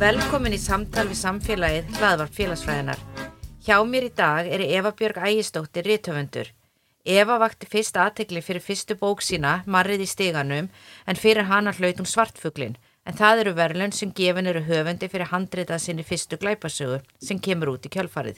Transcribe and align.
Velkomin 0.00 0.54
í 0.56 0.58
samtal 0.58 1.04
við 1.10 1.18
samfélagið 1.20 1.98
hlaðvarp 1.98 2.32
félagsfræðinar. 2.32 3.02
Hjá 3.60 3.76
mér 3.84 4.08
í 4.08 4.12
dag 4.16 4.48
er 4.48 4.64
Eva 4.64 4.94
Björg 4.96 5.20
Ægistóttir 5.28 5.84
Rítöfundur. 5.84 6.48
Eva 7.04 7.38
vakti 7.40 7.64
fyrst 7.64 7.96
aðtegli 7.96 8.42
fyrir 8.44 8.60
fyrstu 8.60 8.94
bók 9.00 9.22
sína, 9.24 9.62
Marrið 9.64 10.04
í 10.04 10.08
stiganum, 10.10 10.68
en 11.08 11.16
fyrir 11.16 11.48
hana 11.48 11.72
hlautum 11.72 12.04
svartfuglin. 12.04 12.76
En 13.08 13.16
það 13.16 13.40
eru 13.40 13.54
verðlun 13.56 13.94
sem 13.96 14.12
gefin 14.12 14.46
eru 14.46 14.60
höfundi 14.60 15.08
fyrir 15.08 15.30
handritað 15.32 15.80
sinni 15.80 16.04
fyrstu 16.04 16.36
glæpasögu 16.36 17.00
sem 17.24 17.40
kemur 17.40 17.72
út 17.72 17.88
í 17.88 17.92
kjölfarið. 17.94 18.36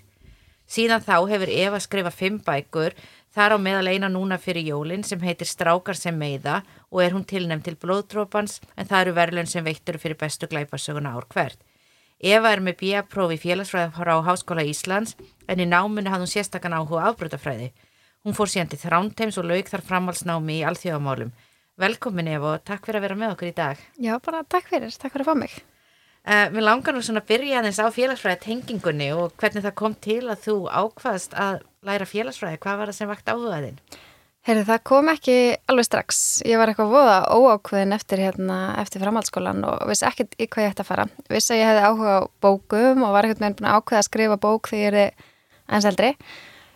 Síðan 0.70 1.02
þá 1.02 1.26
hefur 1.28 1.50
Eva 1.50 1.80
skrifað 1.82 2.14
fimm 2.14 2.38
bækur, 2.38 2.94
þar 3.34 3.56
á 3.56 3.58
meðal 3.58 3.90
eina 3.90 4.08
núna 4.08 4.38
fyrir 4.38 4.70
jólinn 4.70 5.02
sem 5.02 5.20
heitir 5.20 5.50
Strákar 5.50 5.98
sem 5.98 6.14
meiða 6.14 6.62
og 6.88 7.02
er 7.02 7.12
hún 7.16 7.26
tilnæmt 7.26 7.66
til 7.66 7.74
blóðdrópans 7.76 8.60
en 8.76 8.86
það 8.86 9.00
eru 9.00 9.18
verðlun 9.18 9.50
sem 9.50 9.64
veittur 9.66 9.98
fyrir 9.98 10.16
bestu 10.16 10.46
glæparsöguna 10.46 11.12
ár 11.18 11.26
hvert. 11.34 11.58
Eva 12.22 12.52
er 12.54 12.62
með 12.62 12.78
bíaprófi 12.78 13.40
félagsfræði 13.42 13.90
frá 13.98 14.14
Háskóla 14.22 14.62
Íslands 14.62 15.16
en 15.50 15.58
í 15.58 15.66
náminu 15.66 16.12
hafði 16.12 16.28
hún 16.28 16.30
sérstakann 16.30 16.78
áhuga 16.78 17.10
afbröðafræði. 17.10 17.72
Hún 18.22 18.36
fór 18.38 18.46
síðan 18.46 18.68
til 18.70 18.78
þránteims 18.78 19.36
og 19.40 19.48
lauk 19.50 19.66
þar 19.66 19.82
framhalsnámi 19.82 20.60
í 20.60 20.66
alþjóðamálum. 20.68 21.32
Velkomin 21.82 22.28
Eva 22.30 22.52
og 22.54 22.62
takk 22.62 22.84
fyrir 22.86 23.00
að 23.00 23.06
vera 23.08 23.16
með 23.18 23.32
okkur 23.34 23.48
í 23.48 23.54
dag. 23.56 23.80
Já, 23.98 24.12
bara 24.22 24.44
takk 24.46 24.68
fyrir, 24.70 24.92
takk 24.94 25.16
fyrir 25.16 25.24
að 25.24 25.30
fá 25.32 25.40
mig. 25.40 25.56
Uh, 26.22 26.46
mér 26.54 26.62
langar 26.68 26.94
nú 26.94 27.02
svona 27.02 27.18
að 27.24 27.32
byrja 27.32 27.58
aðeins 27.58 27.80
á 27.82 27.90
félagsfræði 27.90 28.38
tengingunni 28.44 29.08
og 29.16 29.34
hvernig 29.42 29.64
það 29.64 29.74
kom 29.80 29.96
til 30.06 30.20
að 30.30 30.44
þú 30.44 30.54
ákvaðast 30.70 31.34
að 31.34 31.56
læra 31.82 32.06
félagsfræði. 32.06 32.60
Hvað 32.62 32.78
var 32.78 32.92
það 32.92 32.98
sem 33.00 33.10
vakt 33.10 33.32
áhugaðinn? 33.32 33.82
Herri, 34.46 34.62
það 34.70 34.80
kom 34.92 35.10
ekki 35.10 35.36
alveg 35.70 35.88
strax. 35.88 36.22
Ég 36.46 36.62
var 36.62 36.70
eitthvað 36.70 36.94
voða 36.94 37.18
óákveðin 37.26 37.96
eftir, 37.98 38.22
hérna, 38.22 38.60
eftir 38.78 39.02
framhaldsskólan 39.02 39.66
og 39.66 39.82
vissi 39.90 40.06
ekkert 40.06 40.38
í 40.38 40.46
hvað 40.46 40.68
ég 40.68 40.76
ætti 40.76 40.86
að 40.86 40.90
fara. 40.92 41.08
Vissi 41.26 41.56
að 41.56 41.62
ég 41.64 41.72
hefði 41.72 41.84
áhuga 41.90 42.14
á 42.14 42.20
bókum 42.46 43.02
og 43.02 43.18
var 43.18 43.26
ekkert 43.26 43.42
með 43.42 43.66
að 43.66 43.82
ákveða 43.82 44.04
að 44.04 44.08
skrifa 44.12 44.40
bók 44.46 44.70
þegar 44.70 44.98
ég 45.00 45.10
er 45.10 45.30
eins 45.74 45.90
eldri. 45.90 46.14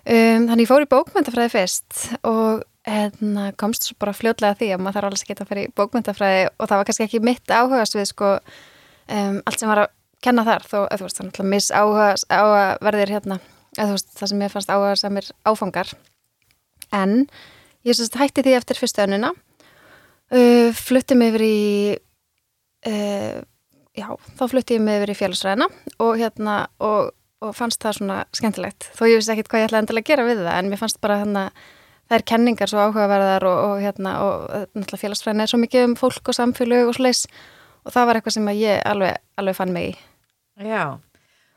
Um, 0.06 0.46
þannig 0.46 0.62
ég 0.62 0.70
fór 0.70 0.84
í 0.84 0.90
bókmyndafræði 0.92 1.50
fyrst 1.50 2.00
og 2.26 2.62
hérna, 2.86 3.48
komst 3.58 3.88
svo 3.88 3.96
bara 3.98 4.14
fljóðlega 4.14 4.58
því 4.60 4.68
að 4.76 4.82
maður 4.84 4.98
þarf 5.00 5.08
alveg 5.08 5.24
að 5.24 5.30
geta 5.32 5.42
að 5.42 5.50
fara 5.50 5.64
í 5.64 5.72
bókmyndafræði 5.80 6.44
og 6.52 6.68
það 6.68 6.78
var 6.78 6.88
kannski 6.88 7.06
ekki 7.08 7.22
mitt 7.26 7.50
áhugast 7.50 7.98
við 7.98 8.06
sko 8.12 8.28
um, 8.36 9.40
allt 9.42 9.58
sem 9.58 9.72
var 9.72 9.82
að 9.82 9.90
kenna 10.22 10.44
þar. 10.46 10.66
Þó, 10.66 10.78
eða, 10.84 11.00
þú 11.00 11.08
veist, 11.08 11.18
þannig 11.20 11.40
að 11.42 11.50
miss 11.54 11.72
áhuga, 11.74 12.06
áhuga 12.30 12.62
verðir 12.86 13.14
hérna, 13.16 13.40
eða 13.74 13.88
þú 13.88 13.96
veist, 13.96 14.14
það 14.20 14.30
sem 14.32 14.46
ég 14.46 14.54
fannst 14.54 14.72
áhuga 14.72 14.94
samir 15.00 15.32
áfangar. 15.50 15.92
En 16.94 17.18
ég 17.86 17.98
sérst 17.98 18.20
hætti 18.20 18.46
því 18.46 18.56
eftir 18.60 18.78
fyrstu 18.78 19.04
önuna 19.04 19.32
uh, 19.34 20.70
flutti 20.74 21.18
mig 21.18 21.34
yfir 21.34 21.46
í 21.46 21.58
uh, 22.90 23.42
já, 23.96 24.08
þá 24.38 24.44
flutti 24.50 24.78
ég 24.78 24.90
yfir 24.96 25.12
í 25.12 25.18
félagsræðina 25.18 25.68
og 26.02 26.18
hérna 26.20 26.58
og, 26.78 27.12
og 27.44 27.56
fannst 27.56 27.82
það 27.82 27.98
svona 27.98 28.20
skemmtilegt 28.36 28.88
þó 28.96 29.02
ég 29.10 29.18
vissi 29.20 29.34
ekkit 29.34 29.50
hvað 29.50 29.62
ég 29.62 29.68
ætlaði 29.68 29.84
endilega 29.84 30.04
að 30.04 30.12
gera 30.12 30.28
við 30.28 30.44
það 30.44 30.60
en 30.60 30.70
mér 30.72 30.80
fannst 30.80 31.00
bara 31.02 31.18
hérna 31.20 31.42
það 32.06 32.16
er 32.18 32.24
kenningar 32.30 32.70
svo 32.70 32.84
áhugaverðar 32.86 33.46
og, 33.48 33.58
og 33.66 33.82
hérna 33.82 34.14
og 34.24 34.46
náttúrulega 34.76 35.02
félagsfræðin 35.02 35.44
er 35.44 35.52
svo 35.52 35.60
mikið 35.62 35.88
um 35.88 35.96
fólk 35.98 36.30
og 36.30 36.38
samfélög 36.38 36.92
og 36.92 37.00
leiðs 37.02 37.26
og 37.86 37.94
það 37.94 38.08
var 38.08 38.18
eitthvað 38.18 38.36
sem 38.36 38.52
ég 38.56 38.80
alveg, 38.86 39.18
alveg 39.38 39.58
fann 39.58 39.74
mig 39.74 39.90
í. 39.90 39.96
Já, 40.66 40.98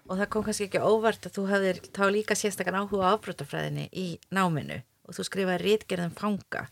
og 0.09 0.17
það 0.19 0.29
kom 0.33 0.45
kannski 0.45 0.67
ekki 0.67 0.81
óvart 0.83 1.29
að 1.29 1.37
þú 1.37 1.45
hafðir 1.49 1.81
þá 1.95 2.03
líka 2.13 2.37
sérstakann 2.37 2.79
áhuga 2.81 3.13
ábrotafræðinni 3.13 3.87
í 3.93 4.07
náminu 4.35 4.81
og 5.07 5.17
þú 5.17 5.25
skrifaði 5.25 5.63
rítgerðin 5.63 6.15
fanga. 6.17 6.67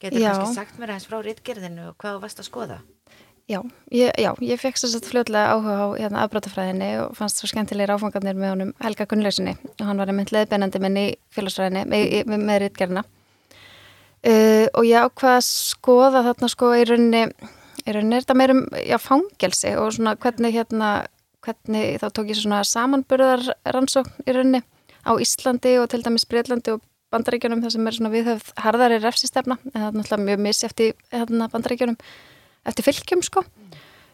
Getur 0.00 0.24
kannski 0.24 0.56
sagt 0.56 0.80
mér 0.80 0.94
aðeins 0.94 1.08
frá 1.08 1.20
rítgerðinu 1.24 1.90
og 1.90 1.98
hvað 2.00 2.22
varst 2.24 2.40
að 2.40 2.48
skoða? 2.48 2.80
Já, 3.50 3.58
ég, 3.90 4.12
já, 4.14 4.30
ég 4.46 4.60
fekk 4.62 4.78
svo 4.78 5.00
fljóðlega 5.02 5.56
áhuga 5.56 5.72
á 5.82 5.86
hérna, 5.98 6.22
afbrotafræðinni 6.22 6.90
og 7.02 7.16
fannst 7.18 7.40
svo 7.40 7.48
skemmtilegir 7.50 7.90
áfangarnir 7.96 8.36
með 8.38 8.52
honum 8.52 8.70
Helga 8.78 9.08
Gunnlausinni 9.10 9.56
og 9.72 9.88
hann 9.88 9.98
var 9.98 10.12
einmitt 10.12 10.30
leðbeinandi 10.30 10.80
minn 10.84 10.98
í 11.00 11.06
félagsfræðinni 11.34 11.82
með, 11.90 12.14
með, 12.30 12.44
með 12.46 12.60
rítgerðina. 12.62 13.02
Uh, 14.20 14.68
og 14.76 14.86
ég 14.86 15.02
ákvaða 15.02 15.40
að 15.40 15.48
skoða 15.48 16.22
þarna 16.28 16.52
sko 16.54 16.70
í 16.78 16.86
rauninni 16.92 17.24
í 17.26 17.96
rauninni 17.96 18.20
er 18.20 18.26
þetta 18.28 18.38
meirum 18.38 18.62
já, 18.84 18.98
fangelsi 19.02 19.74
og 19.80 19.90
svona 19.96 20.14
hvernig 20.20 20.54
hérna 20.54 20.94
hvernig 21.42 21.98
þá 21.98 22.08
tók 22.14 22.30
ég 22.30 22.38
svona 22.38 22.62
samanburðar 22.68 23.46
rannsókn 23.66 24.28
í 24.28 24.36
rauninni 24.36 24.62
á 25.02 25.10
Íslandi 25.18 25.78
og 25.82 25.90
til 25.90 26.04
dæmis 26.06 26.28
Breitlandi 26.28 26.76
og 26.76 26.84
bandaríkjunum 27.10 27.64
þar 27.64 27.74
sem 27.74 27.88
er 27.88 27.96
svona 27.96 28.12
viðhöfð 28.12 28.50
harðari 28.62 29.00
refsistefna. 29.02 29.58
En 29.72 29.80
það 29.80 29.86
er 29.88 29.96
náttúrulega 29.96 30.26
mjög 30.28 30.44
missi 30.44 30.68
eftir 30.68 30.92
hérna, 31.10 31.48
bandaríkjunum 31.50 31.98
eftir 32.68 32.86
fylgjum 32.86 33.24
sko. 33.26 33.44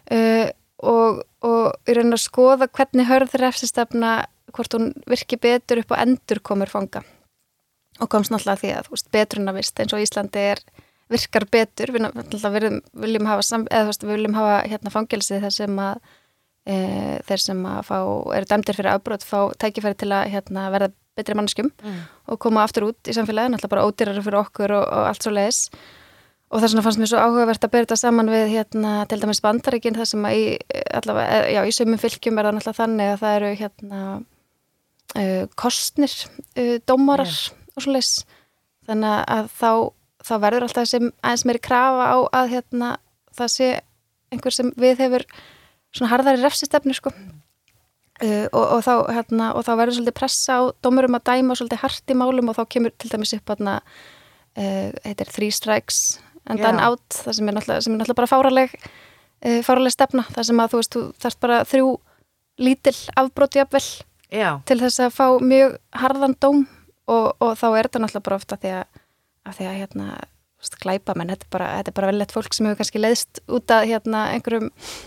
Uh, 0.07 0.47
og, 0.85 1.23
og 1.43 1.89
í 1.89 1.95
rauninni 1.97 2.17
að 2.17 2.25
skoða 2.27 2.67
hvernig 2.69 3.07
hörður 3.09 3.47
refsistefna 3.47 4.17
hvort 4.55 4.75
hún 4.77 4.91
virki 5.09 5.39
betur 5.41 5.81
upp 5.81 5.93
og 5.93 6.01
endur 6.01 6.41
komur 6.45 6.71
fanga. 6.71 7.03
Og 7.97 8.09
komst 8.11 8.31
náttúrulega 8.31 8.61
því 8.61 8.73
að 8.77 8.91
veist, 8.93 9.09
betruna 9.13 9.55
vist 9.55 9.81
eins 9.81 9.95
og 9.95 10.03
Íslandi 10.03 10.43
er 10.53 10.61
virkar 11.11 11.47
betur, 11.49 11.93
við 11.95 12.07
viljum, 12.53 12.79
viljum 12.99 13.27
hafa, 13.29 13.43
sam, 13.47 13.65
eða, 13.71 13.89
veist, 13.89 14.05
viljum 14.05 14.35
hafa 14.37 14.57
hérna 14.67 14.91
fangelsi 14.93 15.39
þar 15.43 15.53
sem 15.55 15.77
að 15.81 16.01
e, 16.67 16.77
þeir 17.27 17.43
sem 17.43 17.61
að 17.71 17.79
fá, 17.87 17.97
eru 18.37 18.49
dæmdir 18.51 18.77
fyrir 18.77 18.91
afbrót 18.91 19.23
fá 19.25 19.39
tækifæri 19.63 19.97
til 20.03 20.11
að 20.11 20.33
hérna, 20.35 20.67
verða 20.73 20.91
betri 21.17 21.37
mannskum 21.37 21.71
mm. 21.71 22.01
og 22.29 22.41
koma 22.43 22.65
aftur 22.67 22.89
út 22.91 23.09
í 23.09 23.15
samfélagin, 23.15 23.55
alltaf 23.55 23.71
bara 23.71 23.87
ódýrara 23.87 24.21
fyrir 24.21 24.41
okkur 24.43 24.75
og, 24.77 24.83
og 24.83 25.07
allt 25.09 25.25
svo 25.25 25.33
leiðis 25.33 25.63
og 26.47 26.61
þess 26.61 26.73
vegna 26.73 26.85
fannst 26.85 27.01
mér 27.01 27.11
svo 27.11 27.19
áhugavert 27.19 27.65
að 27.65 27.73
byrja 27.73 27.87
þetta 27.89 27.99
saman 27.99 28.31
við 28.31 28.45
hérna, 28.53 28.93
til 29.11 29.19
dæmis 29.19 29.43
bandaríkin 29.43 29.97
þar 29.97 30.09
sem 30.09 30.27
að 30.27 30.37
í, 30.39 30.45
allavega, 30.95 31.41
e, 31.41 31.51
já, 31.57 31.61
í 31.67 31.75
sömum 31.75 31.99
fylgjum 32.01 32.39
er 32.39 32.47
það 32.47 32.57
náttúrulega 32.57 32.79
þannig 32.81 33.11
að 33.11 33.21
það 33.23 33.37
eru 33.39 33.51
hérna 33.61 34.01
uh, 35.17 35.43
kostnir 35.59 36.15
uh, 36.15 36.77
dómarar 36.87 37.27
yeah. 37.27 37.67
og 37.75 37.83
svo 37.83 37.95
leiðis 37.95 38.13
þannig 38.87 39.17
að 39.35 39.51
þá 39.57 39.71
þá 40.27 40.33
verður 40.43 40.67
alltaf 40.67 40.89
sem 40.89 41.09
aðeins 41.21 41.45
meiri 41.47 41.63
krafa 41.63 42.07
á 42.11 42.17
að 42.41 42.53
hérna, 42.55 42.91
það 43.37 43.53
sé 43.53 43.69
einhver 44.33 44.55
sem 44.55 44.71
við 44.79 45.03
hefur 45.03 45.25
svona 45.95 46.11
harðari 46.11 46.43
refsistefni 46.43 46.95
sko. 46.97 47.11
uh, 47.11 48.47
og, 48.51 48.63
og, 48.63 48.79
þá, 48.85 48.93
hérna, 49.19 49.51
og 49.55 49.65
þá 49.67 49.73
verður 49.75 49.99
svolítið 49.99 50.17
pressa 50.19 50.59
á 50.59 50.61
dómurum 50.83 51.19
að 51.19 51.27
dæma 51.31 51.57
svolítið 51.59 51.83
hart 51.83 52.13
í 52.13 52.17
málum 52.17 52.51
og 52.51 52.57
þá 52.57 52.63
kemur 52.75 52.95
til 52.95 53.11
dæmis 53.13 53.35
upp 53.37 53.53
hérna, 53.53 53.79
uh, 54.57 54.87
heitir 55.05 55.31
Three 55.31 55.53
And 56.47 56.63
then 56.63 56.79
out 56.79 57.19
það 57.25 57.39
sem 57.39 57.49
er 57.49 57.57
náttúrulega, 57.57 57.85
sem 57.85 57.93
er 57.93 58.01
náttúrulega 58.01 58.21
bara 58.21 58.31
fáraleg 58.31 58.75
uh, 58.77 59.59
fáraleg 59.67 59.95
stefna, 59.95 60.23
það 60.35 60.49
sem 60.49 60.61
að 60.63 60.71
þú 60.71 60.81
veist 60.81 60.95
þú 60.95 61.03
þarfst 61.23 61.41
bara 61.43 61.57
þrjú 61.67 61.89
lítil 62.67 62.95
afbróti 63.19 63.61
jafnvel 63.61 63.83
til 64.67 64.79
þess 64.81 65.03
að 65.05 65.13
fá 65.15 65.27
mjög 65.39 65.77
harðan 65.95 66.39
dóm. 66.39 66.65
Og, 67.07 67.27
og 67.39 67.53
þá 67.55 67.67
er 67.69 67.87
þetta 67.87 67.99
náttúrulega 68.03 68.25
bara 68.25 68.39
ofta 68.41 68.57
því 68.59 68.71
að 68.81 69.03
af 69.47 69.55
því 69.55 69.67
að 69.69 69.77
hérna 69.81 70.07
glæpa 70.83 71.13
menn, 71.15 71.31
þetta 71.31 71.45
er 71.47 71.53
bara, 71.53 71.67
bara 71.95 72.09
vel 72.09 72.17
lett 72.19 72.33
fólk 72.35 72.55
sem 72.55 72.67
hefur 72.67 72.81
kannski 72.81 73.01
leiðst 73.01 73.41
út 73.53 73.71
af 73.71 73.85
hérna 73.87 74.25
einhverjum 74.33 74.67
eh, 74.67 74.97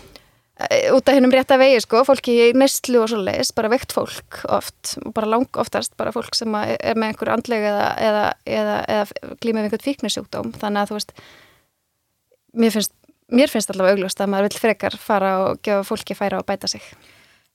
út 0.95 1.09
af 1.09 1.15
hennum 1.17 1.33
rétt 1.33 1.51
að 1.53 1.63
vegi 1.63 1.81
sko, 1.83 2.01
fólki 2.07 2.33
í 2.47 2.47
neistlu 2.57 3.01
og 3.01 3.11
svo 3.11 3.21
leiðis, 3.21 3.53
bara 3.57 3.71
veikt 3.71 3.93
fólk 3.95 4.41
oft 4.51 4.95
bara 5.15 5.29
lang 5.29 5.61
oftast, 5.61 5.95
bara 5.99 6.13
fólk 6.15 6.35
sem 6.37 6.55
er 6.55 6.97
með 6.97 7.11
einhver 7.11 7.31
andlega 7.35 7.71
eða, 7.71 7.87
eða, 8.07 8.25
eða, 8.57 8.75
eða 8.95 9.37
glýmið 9.43 9.67
einhvern 9.67 9.85
fíknisjúkdóm. 9.85 10.51
Þannig 10.61 10.83
að 10.83 10.91
þú 10.91 10.99
veist 10.99 11.15
mér 12.63 12.75
finnst, 12.75 12.93
mér 13.31 13.53
finnst 13.53 13.73
allavega 13.73 13.97
augljóst 13.97 14.21
að 14.21 14.31
maður 14.33 14.49
vil 14.49 14.61
frekar 14.65 14.99
fara 14.99 15.33
og 15.45 15.63
gefa 15.65 15.87
fólki 15.87 16.17
færa 16.17 16.41
og 16.41 16.47
bæta 16.49 16.69
sig. 16.71 16.85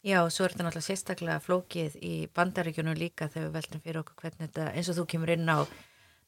Já, 0.06 0.20
og 0.22 0.30
svo 0.30 0.46
er 0.46 0.54
þetta 0.54 0.68
náttúrulega 0.68 0.86
sérstaklega 0.86 1.42
flókið 1.42 1.96
í 2.06 2.14
bandaríkjunum 2.36 2.98
líka 2.98 3.26
þegar 3.26 3.48
við 3.48 3.56
veltum 3.58 3.82
fyrir 3.82 4.02
okkur 4.04 4.20
hvernig 4.22 4.44
þetta, 4.44 4.68
eins 4.72 4.90
og 4.92 5.00
þú 5.00 5.06
kemur 5.12 5.32
inn 5.34 5.48
á 5.50 5.58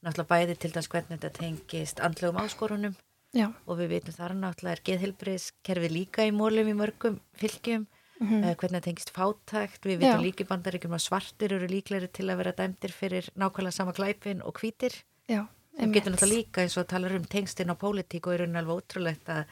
náttúrulega 0.02 0.30
bæði 0.32 0.56
til 0.58 0.72
dæs 0.74 0.90
hvernig 0.90 1.20
þetta 1.20 1.30
tengist 1.36 2.02
andlegum 2.02 2.40
áskorunum 2.42 2.96
Já. 3.36 3.52
og 3.68 3.76
við 3.76 3.92
veitum 3.92 4.16
þar 4.16 4.34
náttúrulega 4.38 4.76
er 4.76 4.84
geðhilbriðskerfi 4.88 5.88
líka 5.92 6.24
í 6.24 6.32
mólum 6.32 6.70
í 6.70 6.76
mörgum 6.76 7.18
fylgjum 7.36 7.84
mm 7.84 8.26
-hmm. 8.26 8.44
uh, 8.44 8.54
hvernig 8.56 8.78
það 8.80 8.86
tengist 8.86 9.12
fátækt. 9.12 9.84
Við 9.84 10.00
veitum 10.00 10.24
líka 10.24 10.44
í 10.44 10.48
bandaríkjum 10.48 10.96
að 10.96 11.04
svartir 11.04 11.52
eru 11.52 11.68
líkleri 11.68 12.08
til 12.08 12.30
að 12.30 12.38
vera 12.40 12.52
dæmdir 12.52 12.92
fyrir 12.92 13.30
nákvæmlega 13.36 13.76
sama 13.76 13.92
glæpin 13.92 14.42
og 14.42 14.54
hvítir. 14.60 14.94
Við 15.28 15.92
getum 15.94 16.12
náttúrulega 16.12 16.36
líka 16.36 16.62
eins 16.62 16.76
og 16.76 16.84
að 16.84 16.90
tala 16.90 17.08
um 17.14 17.24
tengstin 17.24 17.70
á 17.70 17.76
pólitík 17.76 18.26
og 18.26 18.34
er 18.34 18.42
unni 18.46 18.58
alveg 18.58 18.76
ótrúlegt 18.80 19.28
að 19.28 19.44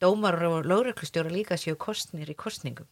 dómar 0.00 0.42
og 0.42 0.66
lögreglustjóra 0.66 1.30
líka 1.30 1.56
séu 1.56 1.76
kostnir 1.76 2.28
í 2.28 2.34
kostningum 2.34 2.88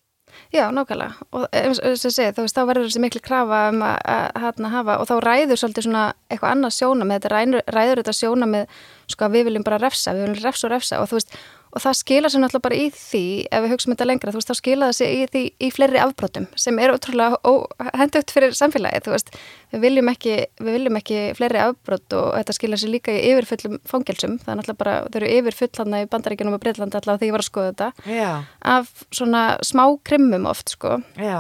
Já, 0.55 0.65
nákvæmlega. 0.73 1.27
Og 1.37 1.45
að 1.53 1.97
segja, 1.99 2.33
veist, 2.37 2.57
þá 2.57 2.63
verður 2.71 2.89
þessi 2.89 3.03
miklu 3.05 3.21
krafa 3.25 3.61
um 3.73 3.83
að, 3.85 3.97
að 4.15 4.41
hérna 4.45 4.73
hafa 4.73 4.97
og 5.03 5.09
þá 5.11 5.15
ræður 5.25 5.61
svolítið 5.61 5.89
svona 5.89 6.05
eitthvað 6.29 6.55
annað 6.55 6.75
sjóna 6.79 7.09
með 7.09 7.19
þetta 7.19 7.33
ræður, 7.35 7.67
ræður 7.77 8.03
þetta 8.03 8.17
sjóna 8.17 8.49
með 8.49 8.81
sko 9.09 9.27
að 9.29 9.37
við 9.37 9.49
viljum 9.49 9.67
bara 9.69 9.81
refsa, 9.83 10.15
við 10.17 10.27
viljum 10.27 10.45
refsa 10.47 10.69
og 10.69 10.75
refsa. 10.75 11.03
Og 11.03 11.11
þú 11.11 11.21
veist, 11.21 11.37
og 11.69 11.83
það 11.85 11.97
skila 11.99 12.31
sér 12.33 12.43
náttúrulega 12.43 12.65
bara 12.65 12.79
í 12.79 12.87
því 12.95 13.23
ef 13.53 13.65
við 13.65 13.73
hugsaum 13.75 13.95
þetta 13.95 14.07
lengra, 14.09 14.33
þú 14.33 14.41
veist, 14.41 14.51
þá 14.51 14.59
skila 14.61 14.89
það 14.89 14.97
sér 14.99 15.13
í 15.15 15.27
því 15.33 15.43
í 15.61 15.69
fleiri 15.75 16.01
afbrotum 16.03 16.47
sem 16.57 16.81
er 16.83 16.93
ótrúlega 16.95 17.91
hendugt 18.01 18.33
fyrir 18.35 18.57
samfélagið, 18.57 19.05
þú 19.07 19.15
veist. 19.15 19.33
Við 19.73 19.85
viljum 19.85 20.11
ekki, 20.13 20.35
við 20.63 20.79
viljum 20.79 20.99
ekki 21.01 21.21
fleiri 21.37 21.61
afbrot 21.67 22.17
og 22.17 22.29
þetta 22.39 22.57
skila 22.57 22.81
sér 22.81 22.93
líka 22.95 23.13
í 23.13 23.21
yfirfullum 23.33 23.79
fangelsum, 23.89 24.39
það 24.41 24.55
er 24.55 24.61
náttúrulega 24.63 24.83
bara, 24.85 24.97
þau 25.09 25.21
eru 25.21 25.31
yfirfull 25.37 25.71
hann 25.83 25.99
í 25.99 26.09
bandaríkjunum 26.15 26.57
og 26.57 26.65
Breitlandi 26.65 27.01
allavega 27.01 27.21
þegar 27.23 27.29
ég 27.29 27.37
var 27.37 27.45
að 27.45 27.51
skoða 27.51 27.71
þetta. 27.73 27.91
Já. 28.19 28.33
af 28.75 29.07
svona 29.13 29.45
smá 29.67 29.85
krimmum 30.09 30.49
oft 30.49 30.73
sko, 30.73 30.99
Já. 31.21 31.39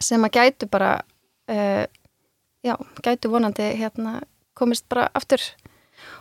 sem 0.00 0.24
að 0.28 0.36
gætu 0.36 0.68
bara 0.70 0.92
uh, 1.48 1.84
já, 2.64 2.76
gætu 3.04 3.32
vonandi 3.32 3.72
hérna 3.80 4.20
komist 4.54 4.86
bara 4.88 5.08
aftur. 5.16 5.42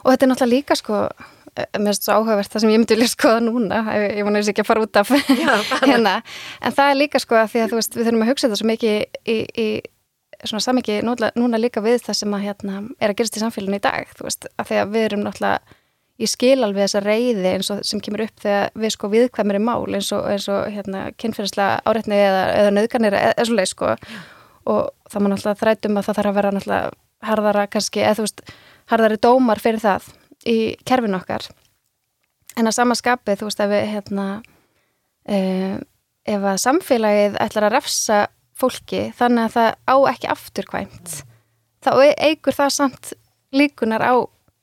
Og 0.04 0.14
þetta 0.14 0.26
er 0.26 0.32
náttúrulega 0.32 0.54
líka 0.56 0.76
sko 0.80 1.08
mér 1.54 1.92
finnst 1.92 2.08
svo 2.08 2.18
áhugavert 2.18 2.54
það 2.54 2.64
sem 2.64 2.74
ég 2.74 2.82
myndi 2.82 2.96
vilja 2.98 3.12
skoða 3.12 3.42
núna. 3.46 3.82
Ég, 4.00 4.22
vona 4.26 4.42
þess 4.42 4.54
ekki 4.54 4.64
að 4.64 4.70
fara 4.70 4.86
út 4.86 5.00
af 5.02 5.12
hérna, 5.90 6.16
en 6.62 6.76
það 6.76 6.92
er 6.92 7.00
líka 7.00 7.22
sko 7.22 7.38
að 7.40 7.52
því 7.54 7.64
að 7.64 7.74
þú 7.74 7.82
veist 7.82 7.98
við 7.98 8.08
þurfum 8.08 8.26
að 8.26 8.32
hugsa 8.32 8.48
þetta 8.48 8.62
svo 8.62 8.70
mikið 8.72 8.96
í, 9.30 9.38
í 9.66 9.68
svona 10.44 10.64
samiki 10.64 10.98
núna, 11.06 11.62
líka 11.62 11.84
við 11.84 12.02
það 12.08 12.20
sem 12.20 12.36
að 12.36 12.46
hérna 12.48 12.82
er 13.00 13.14
að 13.14 13.20
gerast 13.20 13.38
í 13.38 13.44
samfélaginu 13.44 13.80
í 13.80 13.84
dag 13.84 14.12
þú 14.18 14.28
veist, 14.28 14.50
að 14.60 14.70
því 14.70 14.80
að 14.82 14.94
við 14.96 15.08
erum 15.08 15.24
náttúrulega 15.28 15.80
ég 16.22 16.30
skil 16.30 16.60
alveg 16.62 16.86
þessa 16.86 17.02
reyði 17.04 17.54
eins 17.56 17.70
og 17.74 17.80
sem 17.88 18.02
kemur 18.04 18.26
upp 18.28 18.44
þegar 18.44 18.76
við 18.84 18.94
sko 18.94 19.10
viðkvæmur 19.14 19.58
í 19.58 19.64
mál 19.64 19.88
eins 19.88 20.12
og, 20.14 20.28
eins 20.30 20.46
og 20.52 20.68
hérna 20.74 21.06
kynferðislega 21.18 21.80
áreitni 21.90 22.20
eða, 22.20 22.44
eða 22.60 22.74
nöðganir 22.78 23.18
eða, 23.18 23.32
eða 23.34 23.48
svo 23.50 23.58
leið 23.58 23.72
sko 23.72 23.94
og 24.74 24.84
það 25.10 25.24
má 25.24 25.32
náttúrulega 25.32 25.62
þrætum 25.64 25.98
að 25.98 26.08
það 26.08 26.20
þarf 26.20 26.32
að 26.32 26.38
vera 26.38 26.54
náttúrulega 26.58 26.92
harðara 27.24 27.66
kannski, 27.72 28.04
eða 28.04 28.20
þú 28.20 28.28
veist 28.28 28.46
harðari 28.92 29.20
dómar 29.24 29.64
fyrir 29.64 29.82
það 29.84 30.12
í 30.50 30.76
kerfin 30.88 31.18
okkar 31.18 31.48
en 32.58 32.70
að 32.70 32.78
sama 32.78 32.98
skapið, 32.98 33.40
þú 33.40 33.50
veist, 33.50 33.64
ef 33.64 33.72
við 33.72 33.90
hérna 33.94 34.28
uh, 34.40 35.78
ef 36.24 36.48
að 36.54 36.62
samfélagið 36.64 37.38
ætlar 37.44 37.68
að 37.68 37.76
refsa 37.78 38.20
fólki 38.58 39.08
þannig 39.18 39.48
að 39.48 39.56
það 39.58 39.70
á 39.90 39.96
ekki 40.14 40.32
afturkvæmt 40.32 41.16
þá 41.84 41.92
eigur 42.22 42.56
það 42.56 42.76
samt 42.78 43.14
líkunar 43.54 44.04
á 44.06 44.14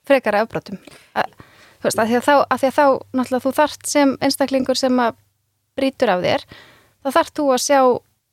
frekara 0.08 0.44
afbrotum 0.44 0.78
þú 0.80 1.88
veist, 1.88 1.98
að 1.98 2.06
því 2.12 2.18
að 2.20 2.26
þá, 2.26 2.34
að 2.36 2.62
því 2.62 2.70
að 2.70 2.78
þá 2.78 2.86
náttúrulega 3.18 3.44
þú 3.44 3.52
þart 3.58 3.90
sem 3.90 4.14
einstaklingur 4.20 4.78
sem 4.78 5.02
að 5.02 5.18
brítur 5.78 6.14
af 6.14 6.24
þér 6.24 6.46
þá 7.00 7.10
þart 7.18 7.36
þú 7.36 7.46
að 7.54 7.62
sjá 7.66 7.80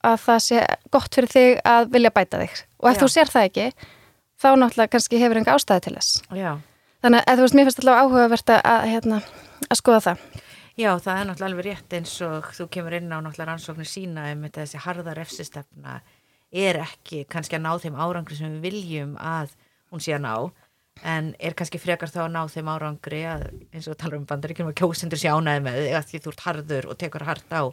að 0.08 0.18
það 0.24 0.42
sé 0.46 0.64
gott 0.94 1.18
fyrir 1.18 1.34
þig 1.34 1.62
að 1.68 1.92
vilja 1.96 2.14
bæta 2.14 2.42
þig 2.44 2.58
og 2.78 2.90
ef 2.92 2.98
Já. 2.98 3.02
þú 3.02 3.12
sér 3.12 3.34
það 3.34 3.50
ekki 3.50 3.68
þá 4.38 4.50
náttúrulega 4.62 4.94
kannski 4.94 5.22
hefur 5.22 5.42
enga 5.42 5.58
ástæði 5.58 5.86
til 5.88 5.96
þess 5.98 6.22
Já. 6.38 6.52
Þannig 7.08 7.24
að 7.24 7.38
þú 7.40 7.44
veist, 7.46 7.56
mér 7.56 7.68
finnst 7.68 7.78
alltaf 7.80 7.98
áhugavert 8.04 8.52
að, 8.52 8.86
hérna, 8.92 9.18
að 9.64 9.78
skoða 9.80 10.00
það. 10.04 10.24
Já, 10.76 10.90
það 11.06 11.20
er 11.20 11.28
náttúrulega 11.30 11.48
alveg 11.48 11.66
rétt 11.70 11.94
eins 11.96 12.16
og 12.28 12.50
þú 12.58 12.66
kemur 12.76 12.96
inn 12.98 13.14
á 13.16 13.24
náttúrulega 13.24 13.46
rannsóknir 13.48 13.88
sína 13.88 14.26
um 14.34 14.42
þetta 14.44 14.66
þessi 14.66 14.82
harða 14.84 15.14
refsistefna 15.16 15.94
er 16.52 16.82
ekki 16.82 17.22
kannski 17.32 17.56
að 17.56 17.64
ná 17.64 17.70
þeim 17.86 17.96
árangri 17.96 18.36
sem 18.36 18.58
við 18.58 18.68
viljum 18.68 19.16
að 19.24 19.56
hún 19.88 20.04
sé 20.04 20.18
að 20.18 20.26
ná 20.26 20.34
en 21.16 21.32
er 21.40 21.56
kannski 21.56 21.80
frekar 21.80 22.12
þá 22.12 22.20
að 22.26 22.36
ná 22.36 22.42
þeim 22.52 22.74
árangri 22.76 23.24
að 23.32 23.48
eins 23.72 23.88
og 23.88 23.96
tala 24.04 24.20
um 24.20 24.28
bandaríkjum 24.28 24.74
að 24.74 24.80
kjósendur 24.82 25.24
sé 25.24 25.32
ánæði 25.32 25.64
með 25.64 25.80
því 26.12 26.24
þú 26.26 26.34
ert 26.36 26.46
harður 26.50 26.92
og 26.92 27.00
tekur 27.06 27.28
hart 27.32 27.56
á 27.56 27.64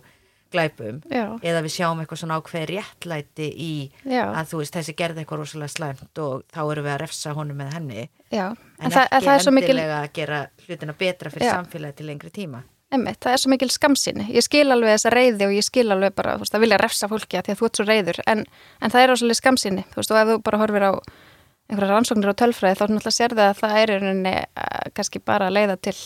glæpum 0.55 1.01
Já. 1.11 1.25
eða 1.43 1.63
við 1.67 1.75
sjáum 1.77 2.03
eitthvað 2.03 2.23
svona 2.23 2.39
ákveð 2.41 2.67
réttlæti 2.73 3.49
í 3.51 3.73
Já. 4.03 4.25
að 4.27 4.53
þú 4.53 4.61
veist 4.63 4.79
þessi 4.79 4.97
gerði 4.99 5.25
eitthvað 5.25 5.43
rosalega 5.43 5.75
slæmt 5.75 6.23
og 6.25 6.45
þá 6.55 6.61
erum 6.65 6.87
við 6.87 6.95
að 6.95 7.03
refsa 7.05 7.35
honum 7.37 7.61
með 7.61 7.75
henni 7.79 8.05
Já, 8.31 8.47
en, 8.51 8.57
en, 8.79 8.95
það, 8.95 9.11
ekki 9.11 9.29
það 9.29 9.43
svo 9.47 9.57
mikil, 9.59 9.75
endilega 9.75 9.99
að 10.03 10.15
gera 10.21 10.45
hlutina 10.67 10.97
betra 11.05 11.35
fyrir 11.35 11.53
samfélagi 11.53 12.01
til 12.01 12.09
lengri 12.11 12.33
tíma 12.35 12.63
emmitt, 12.95 13.21
það 13.23 13.35
er 13.35 13.41
svo 13.43 13.51
mikil 13.51 13.71
skamsinni. 13.73 14.27
Ég 14.31 14.45
skil 14.47 14.69
alveg 14.71 14.93
þessa 14.95 15.11
reyði 15.11 15.49
og 15.49 15.55
ég 15.57 15.67
skil 15.67 15.87
alveg 15.91 16.15
bara, 16.15 16.37
veist, 16.39 16.55
að 16.55 16.63
vilja 16.63 16.79
refsa 16.79 17.09
fólki 17.11 17.39
að 17.39 17.49
því 17.49 17.55
að 17.55 17.61
þú 17.61 17.69
ert 17.69 17.81
svo 17.81 17.87
reyður, 17.89 18.21
en, 18.31 18.45
en 18.79 18.93
það 18.93 19.03
er 19.03 19.11
rosalega 19.11 19.39
skamsinni, 19.41 19.85
þú 19.91 20.01
veist, 20.01 20.13
og 20.13 20.21
ef 20.21 20.31
þú 20.31 20.37
bara 20.47 20.61
horfir 20.63 20.87
á 20.87 20.93
einhverja 21.71 21.95
rannsóknir 21.95 22.33
á 22.33 22.41
tölfræði 22.41 22.79
þá 22.79 22.85
náttúrulega 22.85 23.17
sér 23.17 23.35
það 23.35 23.51
að 23.51 23.61
það 23.63 23.77
er 23.81 23.93
rauninni 23.95 24.35
uh, 24.37 24.83
kannski 24.97 25.23
bara 25.25 25.49
að 25.49 25.57
leiða 25.57 25.79
til 25.81 25.97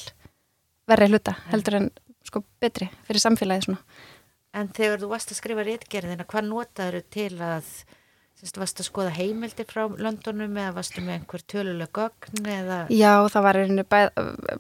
verri 0.89 1.09
hluta, 1.11 1.35
heldur 1.51 1.79
en 1.81 1.89
sko 2.29 2.45
betri 2.63 2.89
fyrir 3.09 3.25
samfélagið 3.25 3.67
svona. 3.67 3.88
En 4.59 4.69
þegar 4.75 5.01
þú 5.03 5.13
varst 5.13 5.33
að 5.33 5.41
skrifa 5.41 5.65
réttgerðina, 5.67 6.27
hvað 6.29 6.49
notaður 6.49 7.05
til 7.15 7.31
að, 7.45 7.69
semst, 8.41 8.59
varst 8.59 8.83
að 8.83 8.89
skoða 8.89 9.13
heimildi 9.15 9.67
frá 9.69 9.85
Londonum 9.87 10.57
eða 10.59 10.75
varstu 10.79 11.05
með 11.05 11.19
einhver 11.19 11.45
töluleg 11.53 11.93
gögn 11.95 12.51
eða, 12.55 12.81
Já, 12.95 13.13
það 13.35 13.47
var 13.47 13.61
bæ, 13.95 13.99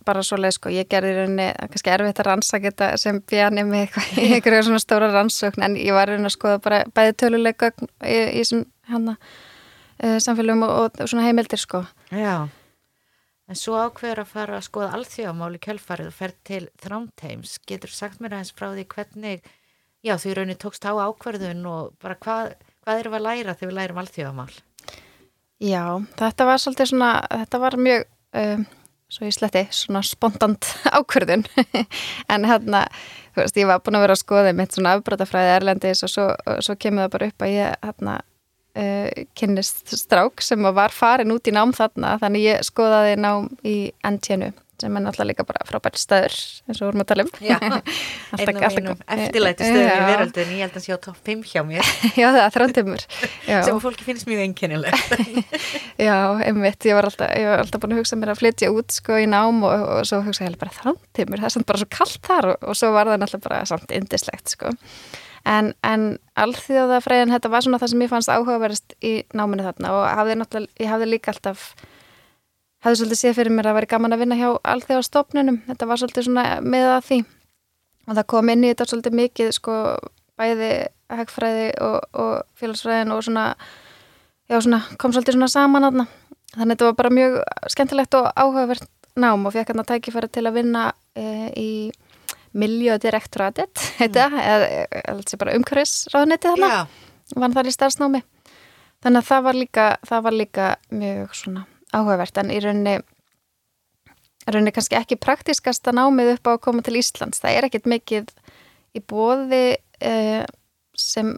bara 0.07 0.25
svo 0.27 0.39
leið 0.39 0.55
sko, 0.59 0.73
ég 0.75 0.91
gerði 0.93 1.17
rauninni 1.17 1.49
kannski 1.65 1.95
erfitt 1.95 2.23
að 2.23 2.31
rannsaka 2.31 2.71
þetta 2.71 2.91
sem 3.01 3.21
bjani 3.33 3.67
með 3.69 3.99
einhverju 4.29 4.65
svona 4.69 4.83
stóra 4.85 5.11
rannsókn 5.15 5.67
en 5.67 5.79
ég 5.81 5.97
var 5.97 6.11
rauninni 6.13 6.31
að 6.31 6.37
skoða 6.37 6.63
bara 6.69 6.83
bæði 6.95 7.19
tölulega 7.25 7.69
gögn 7.69 7.91
í, 8.07 8.19
í 8.39 8.47
sem 8.47 8.67
hana 8.93 9.19
uh, 9.19 10.19
samfélagum 10.23 10.65
og, 10.69 11.03
og 11.03 11.11
svona 11.11 11.27
heimildir 11.27 11.61
sko. 11.61 11.83
já, 12.13 12.49
en 13.49 13.59
svo 13.59 13.79
ákveður 13.81 14.23
að 14.25 14.33
fara 14.33 14.59
að 14.59 14.67
skoða 14.69 14.91
alþjóðamáli 14.99 15.61
kjölfarið 15.65 16.11
og 16.11 16.17
fer 16.17 16.35
til 16.47 16.65
Þrámteims, 16.83 17.59
getur 17.69 17.93
sagt 17.93 18.23
mér 18.23 18.39
aðeins 18.39 18.55
frá 18.57 18.71
því 18.73 18.87
hvernig, 18.95 19.49
já, 20.05 20.15
þú 20.17 20.31
í 20.31 20.39
rauninni 20.39 20.59
tókst 20.61 20.87
á 20.87 20.93
ákverðun 20.95 21.67
og 21.69 21.93
bara 22.03 22.17
hvað, 22.19 22.55
hvað 22.85 23.03
erum 23.03 23.15
við 23.15 23.21
að 23.21 23.27
læra 23.27 23.55
þegar 23.55 23.71
við 23.71 23.79
lærum 23.79 24.01
alþjóðamál? 24.03 24.51
Já, 25.59 25.85
þetta 26.21 26.47
var 26.47 26.63
svolítið 26.63 26.91
svona, 26.93 27.13
þetta 27.33 27.63
var 27.65 27.77
mjög, 27.83 28.05
um, 28.43 28.65
svo 29.11 29.27
ég 29.27 29.35
sletti, 29.35 29.65
svona 29.75 30.05
spontant 30.07 30.71
ákvörðun 30.99 31.45
en 32.33 32.49
hérna, 32.49 32.85
þú 33.35 33.43
veist, 33.43 33.59
ég 33.59 33.71
var 33.71 33.83
búin 33.83 33.99
að 33.99 34.07
vera 34.07 34.19
að 34.19 34.23
skoða 34.23 34.55
mitt 34.57 34.77
svona 34.77 34.95
afbrotafræði 34.99 35.55
erlendis 35.57 36.05
og 36.07 36.15
svo, 36.15 36.29
svo 36.63 36.79
kemur 36.79 37.07
það 37.07 37.15
bara 37.17 37.31
upp 37.33 37.47
að 37.47 37.55
ég 37.57 37.75
hérna 37.89 38.17
uh, 38.23 39.27
kynnist 39.39 39.97
strák 39.99 40.47
sem 40.47 40.71
var 40.79 40.95
farin 40.95 41.35
út 41.35 41.51
í 41.51 41.55
nám 41.55 41.75
þarna, 41.75 42.17
þannig 42.23 42.47
ég 42.47 42.67
skoðaði 42.71 43.19
nám 43.19 43.51
í 43.67 43.77
NTNU 44.07 44.55
sem 44.83 44.97
er 44.97 45.03
náttúrulega 45.05 45.29
líka 45.33 45.45
bara 45.49 45.65
frábært 45.69 45.99
staður 46.01 46.35
eins 46.69 46.81
og 46.81 46.89
vorum 46.89 47.03
að 47.03 47.09
tala 47.11 47.25
um. 47.25 47.33
Einn 48.39 48.61
af 48.63 48.77
mínum 48.77 49.03
eftirlæti 49.15 49.67
stöðum 49.69 49.91
í 49.91 50.07
veröldin, 50.09 50.53
ég 50.55 50.65
held 50.65 50.79
að 50.79 50.85
sé 50.85 50.97
á 50.97 50.99
topp 51.03 51.21
5 51.29 51.45
hjá 51.51 51.63
mér, 51.67 51.91
Já, 52.21 52.27
það 52.29 52.41
er 52.45 52.57
þrántumur 52.57 53.05
Já, 53.51 53.59
sem 53.67 53.81
fólki 53.83 54.07
finnst 54.07 54.29
mjög 54.31 54.45
einkennilegt. 54.47 55.15
já, 55.99 56.17
einmitt, 56.47 56.89
ég 56.89 56.99
var, 56.99 57.11
alltaf, 57.11 57.35
ég 57.35 57.51
var 57.51 57.65
alltaf 57.65 57.85
búin 57.85 57.97
að 57.97 58.03
hugsa 58.03 58.19
mér 58.21 58.35
að 58.35 58.43
flytja 58.43 58.73
út 58.75 58.99
sko 58.99 59.21
í 59.21 59.29
nám 59.31 59.63
og, 59.67 59.87
og 59.99 60.09
svo 60.09 60.23
hugsa 60.27 60.47
ég 60.47 60.59
bara 60.61 60.75
þrántumur, 60.79 61.43
það 61.43 61.51
er 61.51 61.57
samt 61.57 61.71
bara 61.71 61.83
svo 61.83 61.91
kallt 61.99 62.21
þar 62.29 62.53
og, 62.55 62.69
og 62.71 62.79
svo 62.79 62.93
var 62.95 63.11
það 63.11 63.23
náttúrulega 63.25 63.49
bara 63.49 63.63
samt 63.69 63.95
indislegt 63.99 64.55
sko. 64.57 64.75
En, 65.49 65.71
en 65.87 66.09
alþjóðafræðin, 66.37 67.33
þetta 67.33 67.51
var 67.53 67.65
svona 67.65 67.79
það 67.81 67.93
sem 67.93 68.03
ég 68.05 68.11
fannst 68.11 68.33
áhugaverðist 68.33 68.97
í 69.01 69.13
náminu 69.39 69.65
þarna 69.65 69.95
og 69.95 70.03
hafði 70.19 70.67
ég 70.83 70.91
hafði 70.91 71.09
líka 71.09 71.33
alltaf 71.33 71.71
hafði 72.85 73.01
svolítið 73.01 73.21
séð 73.23 73.37
fyrir 73.39 73.55
mér 73.55 73.71
að 73.71 73.79
væri 73.79 73.91
gaman 73.91 74.15
að 74.15 74.23
vinna 74.23 74.39
hjá 74.39 74.49
alþjóðastofnunum, 74.73 75.59
þetta 75.67 75.89
var 75.91 76.01
svolítið 76.03 76.29
svona 76.29 76.45
með 76.63 76.93
að 76.93 77.03
því. 77.09 77.19
Og 78.09 78.17
það 78.17 78.29
kom 78.33 78.53
inn 78.53 78.65
í 78.65 78.71
þetta 78.73 78.89
svolítið 78.89 79.19
mikið 79.19 79.51
sko 79.57 79.75
bæði 80.39 80.71
hegfræði 81.19 81.69
og, 81.85 81.99
og 82.15 82.33
félagsfræðin 82.61 83.13
og 83.15 83.25
svona, 83.27 83.45
já 84.49 84.59
svona 84.61 84.83
kom 85.01 85.15
svolítið 85.15 85.39
svona 85.39 85.51
saman 85.53 85.89
aðna 85.89 86.07
þannig 86.55 86.65
að 86.65 86.75
þetta 86.75 86.89
var 86.89 86.99
bara 86.99 87.15
mjög 87.15 87.39
skemmtilegt 87.75 88.17
og 88.19 88.29
áhugavert 88.37 88.89
nám 89.19 89.47
og 89.49 89.55
fekk 89.55 89.73
hann 89.73 89.83
að 89.83 89.91
tækifæra 89.93 90.31
til 90.33 90.47
að 90.47 90.61
vinna 90.61 90.91
e, 91.19 91.25
í 91.59 91.71
Miljödirektoratet 92.59 93.83
heita, 93.99 94.29
eða 94.33 94.69
eða 94.89 95.39
bara 95.43 95.57
umhverfisráðneti 95.59 96.49
þarna. 96.49 96.71
Já, 96.73 97.35
vann 97.37 97.55
þar 97.55 97.69
í 97.69 97.75
starfsnámi. 97.75 98.23
Þannig 99.05 99.21
að 99.21 99.29
það 99.29 99.43
var 99.45 99.59
líka, 99.59 99.89
það 100.09 100.23
var 100.25 100.37
líka 100.39 100.71
mjög 100.89 101.37
svona 101.37 101.67
áhugavert 101.97 102.41
en 102.41 102.53
í 102.53 102.61
rauninni 102.63 102.99
rauninni 104.49 104.73
kannski 104.73 104.97
ekki 104.99 105.19
praktiskasta 105.21 105.93
námið 105.93 106.35
upp 106.37 106.49
á 106.49 106.51
að 106.55 106.63
koma 106.65 106.85
til 106.85 106.97
Íslands. 107.01 107.43
Það 107.43 107.57
er 107.57 107.69
ekkert 107.69 107.89
mikið 107.91 108.33
í 108.97 109.03
bóði 109.05 109.65
eh, 110.01 110.45
sem 110.99 111.35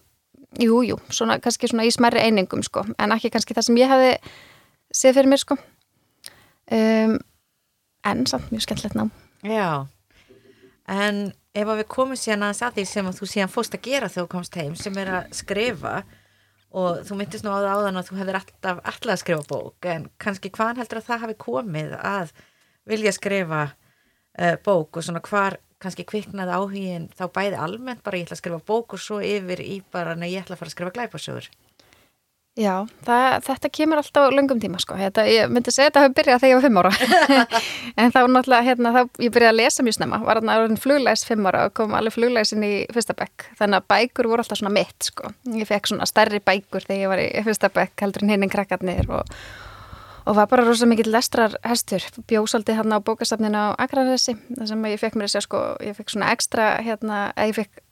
jú, 0.59 0.81
jú, 0.87 0.99
svona, 1.13 1.39
kannski 1.43 1.71
svona 1.71 1.87
í 1.87 1.93
smerri 1.95 2.23
einingum 2.25 2.63
sko, 2.67 2.85
en 2.99 3.15
ekki 3.15 3.33
kannski 3.35 3.57
það 3.57 3.69
sem 3.69 3.81
ég 3.81 3.91
hafi 3.93 4.13
séð 4.95 5.19
fyrir 5.19 5.31
mér 5.31 5.43
sko. 5.43 5.59
Um, 6.71 7.19
en 8.07 8.25
samt 8.31 8.51
mjög 8.51 8.65
skemmtilegt 8.67 8.99
nám. 8.99 9.11
Já, 9.47 9.87
en 10.91 11.31
ef 11.55 11.67
að 11.67 11.83
við 11.83 11.89
komum 11.91 12.19
síðan 12.19 12.47
að 12.47 12.77
því 12.79 12.87
sem 12.89 13.11
að 13.11 13.21
þú 13.21 13.31
síðan 13.33 13.53
fórst 13.53 13.77
að 13.77 13.87
gera 13.87 14.11
þegar 14.11 14.27
þú 14.27 14.33
komst 14.35 14.59
heim 14.59 14.75
sem 14.79 14.99
er 15.03 15.13
að 15.19 15.33
skrifa 15.41 15.95
og 16.71 17.01
þú 17.07 17.19
myndist 17.19 17.47
nú 17.47 17.51
á 17.51 17.59
það 17.59 17.73
áðan 17.75 18.01
að 18.01 18.09
þú 18.09 18.19
hefðir 18.21 18.39
alltaf 18.41 18.83
alltaf 18.85 19.15
að 19.15 19.23
skrifa 19.25 19.47
bók 19.51 19.89
en 19.91 20.07
kannski 20.23 20.53
hvaðan 20.55 20.79
heldur 20.81 21.01
að 21.01 21.09
það 21.09 21.25
hafi 21.25 21.37
komið 21.47 21.97
að 21.99 22.33
vilja 22.91 23.13
skrifa 23.17 23.63
uh, 23.71 24.57
bók? 24.65 24.97
Og 24.97 25.07
svona 25.07 25.23
hvar 25.27 25.59
kannski 25.81 26.07
kviknaði 26.07 26.55
áhugin 26.55 27.09
þá 27.17 27.25
bæði 27.35 27.59
almennt 27.59 28.05
bara 28.07 28.21
ég 28.21 28.29
ætla 28.29 28.37
að 28.37 28.43
skrifa 28.45 28.63
bók 28.71 28.95
og 28.95 29.03
svo 29.03 29.19
yfir 29.25 29.63
í 29.65 29.81
bara 29.93 30.15
en 30.15 30.27
ég 30.29 30.45
ætla 30.45 30.55
að 30.55 30.63
fara 30.63 30.71
að 30.71 30.77
skrifa 30.77 30.97
glæpasögur 30.99 31.51
Já, 32.59 32.83
það, 33.07 33.35
þetta 33.47 33.69
kemur 33.71 34.01
alltaf 34.01 34.25
á 34.27 34.35
löngum 34.35 34.59
tíma 34.59 34.81
sko. 34.83 34.97
Þetta, 34.99 35.23
ég 35.31 35.53
myndi 35.55 35.71
segja 35.71 35.87
þetta 35.87 36.03
hefur 36.03 36.17
byrjað 36.19 36.41
þegar 36.43 36.51
ég 36.51 36.59
var 36.59 36.65
fimm 36.65 36.81
ára 36.81 36.91
en 38.03 38.11
þá 38.11 38.19
náttúrulega, 38.27 38.67
hérna, 38.67 38.91
þá, 38.97 39.21
ég 39.23 39.35
byrjaði 39.37 39.53
að 39.53 39.59
lesa 39.61 39.85
mjög 39.87 39.97
snemma, 39.97 40.19
var 40.27 40.41
þarna 40.41 40.81
fluglæs 40.83 41.23
fimm 41.29 41.47
ára 41.47 41.63
og 41.69 41.77
kom 41.79 41.95
alveg 41.95 42.17
fluglæsin 42.17 42.67
í 42.67 42.73
fyrsta 42.91 43.15
bekk 43.21 43.47
þannig 43.61 43.79
að 43.79 43.87
bækur 43.95 44.29
voru 44.33 44.43
alltaf 44.43 44.59
svona 44.59 44.75
mitt 44.75 45.07
sko. 45.07 45.31
ég 45.55 45.69
fekk 45.71 45.93
svona 45.93 46.09
stærri 46.11 46.41
bækur 46.43 46.89
þegar 46.89 47.05
ég 47.05 47.13
var 47.13 47.23
í 47.23 47.45
fyrsta 47.47 47.71
bekk 47.77 48.03
heldur 48.03 48.27
en 48.27 48.35
hinn 48.35 48.47
en 48.49 48.53
krakkarnir 48.53 49.13
og, 49.15 49.37
og 50.25 50.41
var 50.41 50.51
bara 50.51 50.65
rosa 50.67 50.89
mikill 50.91 51.13
lestrar 51.15 51.55
hestur, 51.63 52.03
bjósaldi 52.27 52.75
hérna 52.75 52.99
á 52.99 53.07
bókastafninu 53.07 53.63
á 53.63 53.79
Akranessi, 53.79 54.35
þar 54.59 54.73
sem 54.75 54.91
ég 54.91 55.05
fekk 55.05 55.21
mér 55.21 55.31
að 55.31 55.37
segja 55.37 55.47
sko, 55.47 55.63
ég 55.87 55.95
fekk 56.03 56.17
svona 56.17 56.35
ekstra 56.35 56.73
hérna, 56.83 57.29
ég 57.47 57.55
fekk 57.63 57.85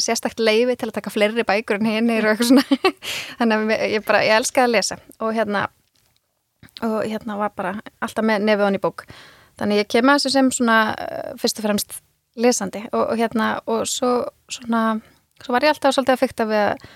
sérstakt 0.00 0.40
leiði 0.40 0.76
til 0.78 0.88
að 0.88 0.96
taka 0.98 1.12
fleiri 1.12 1.44
bækur 1.46 1.80
en 1.80 1.90
hinnir 1.90 2.24
og 2.24 2.32
eitthvað 2.32 2.50
svona. 2.52 2.78
Þannig 3.40 3.60
að 3.60 3.84
ég 3.94 4.06
bara, 4.06 4.22
ég 4.24 4.40
elskaði 4.40 4.68
að 4.68 4.74
lesa. 4.76 4.98
Og 5.20 5.34
hérna 5.36 5.66
og 6.80 7.02
hérna 7.04 7.36
var 7.36 7.52
bara 7.56 7.74
alltaf 8.00 8.24
með 8.24 8.46
nefið 8.48 8.66
honni 8.66 8.80
í 8.80 8.84
bók. 8.84 9.04
Þannig 9.60 9.82
ég 9.82 9.90
kem 9.92 10.08
að 10.08 10.20
þessu 10.20 10.32
sem 10.32 10.50
svona 10.56 10.78
eh, 10.96 11.30
fyrst 11.40 11.60
og 11.60 11.66
fremst 11.66 11.98
lesandi. 12.40 12.82
Og, 12.92 13.02
og 13.12 13.20
hérna 13.20 13.52
og 13.68 13.84
svo 13.90 14.12
svona 14.48 14.84
svo 15.40 15.54
var 15.54 15.66
ég 15.66 15.74
alltaf 15.74 15.96
svolítið 15.96 16.16
að 16.16 16.22
fykta 16.24 16.48
við 16.48 16.64
að 16.64 16.88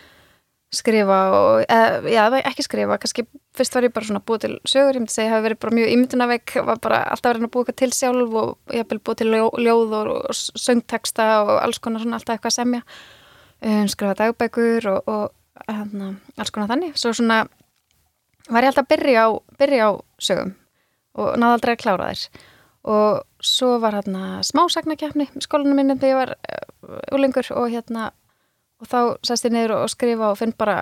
skrifa 0.79 1.19
og, 1.35 1.65
eða, 1.65 2.13
já, 2.13 2.23
ekki 2.51 2.65
skrifa, 2.67 2.99
kannski 3.03 3.25
fyrst 3.55 3.77
var 3.77 3.87
ég 3.87 3.95
bara 3.95 4.09
svona 4.09 4.23
búið 4.27 4.45
til 4.45 4.53
sögur, 4.69 4.97
ég 4.97 5.03
myndi 5.03 5.15
segja, 5.15 5.29
ég 5.29 5.35
hafi 5.35 5.47
verið 5.49 5.61
bara 5.65 5.77
mjög 5.79 5.93
ímyndunavegg, 5.95 6.55
var 6.69 6.81
bara 6.85 7.01
alltaf 7.15 7.33
verið 7.33 7.47
að 7.47 7.53
búið 7.55 7.65
eitthvað 7.65 7.81
til 7.83 7.91
sjálf 7.99 8.39
og 8.41 8.75
ég 8.75 8.83
hef 8.83 9.05
búið 9.09 9.21
til 9.21 9.31
ljóð 9.35 9.95
og, 10.01 10.13
og 10.15 10.41
söngteksta 10.65 11.29
og 11.45 11.53
alls 11.61 11.83
konar 11.83 12.05
svona 12.05 12.21
alltaf 12.21 12.37
eitthvað 12.37 12.53
að 12.53 12.59
semja. 12.59 12.83
Um, 13.65 13.85
skrifa 13.89 14.17
dagbækur 14.19 14.89
og, 14.93 15.13
og 15.13 15.69
hérna, 15.71 16.15
alls 16.37 16.55
konar 16.55 16.73
þannig, 16.75 16.99
svo 17.01 17.15
svona 17.15 17.45
var 18.51 18.67
ég 18.67 18.73
alltaf 18.73 18.89
að 18.89 18.93
byrja 18.97 19.25
á, 19.25 19.29
byrja 19.61 19.87
á 19.89 19.91
sögum 20.21 20.53
og 21.15 21.39
náði 21.39 21.57
aldrei 21.57 21.77
að 21.77 21.83
klára 21.85 22.11
þér 22.11 22.43
og 22.85 23.23
svo 23.45 23.79
var 23.81 23.97
hérna 23.97 24.43
smásagnakefni 24.45 25.31
skólunum 25.41 25.79
minnum 25.79 26.01
þegar 26.01 26.11
ég 26.11 26.19
var 26.21 26.35
uh, 26.37 27.15
úlingur 27.17 27.49
og 27.57 27.71
hérna 27.73 28.11
og 28.83 28.91
þá 28.91 28.99
sæst 29.27 29.47
ég 29.49 29.55
niður 29.55 29.77
og 29.79 29.93
skrifa 29.93 30.33
og 30.33 30.39
finn 30.41 30.55
bara, 30.59 30.77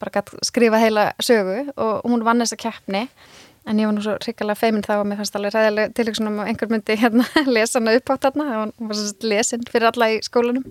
bara 0.00 0.24
skrifa 0.46 0.80
heila 0.80 1.10
sögu. 1.22 1.68
Og 1.76 2.08
hún 2.08 2.24
vann 2.26 2.42
þessa 2.44 2.58
keppni. 2.60 3.06
En 3.68 3.80
ég 3.80 3.88
var 3.88 3.96
nú 3.96 4.02
svo 4.04 4.16
ríkilega 4.22 4.56
feiminn 4.56 4.86
þá 4.86 4.94
og 4.98 5.08
mér 5.10 5.20
fannst 5.20 5.36
alveg 5.36 5.52
ræðilega 5.52 5.92
tilvægsunum 5.98 6.38
að 6.40 6.52
einhver 6.52 6.70
myndi 6.72 6.96
hérna 6.96 7.26
lesa 7.56 7.78
hana 7.78 7.96
upp 7.98 8.12
á 8.12 8.14
þarna. 8.24 8.46
Hún 8.78 8.92
var 8.92 9.00
svo 9.00 9.28
lesin 9.28 9.66
fyrir 9.68 9.90
alla 9.90 10.12
í 10.14 10.20
skólanum. 10.24 10.64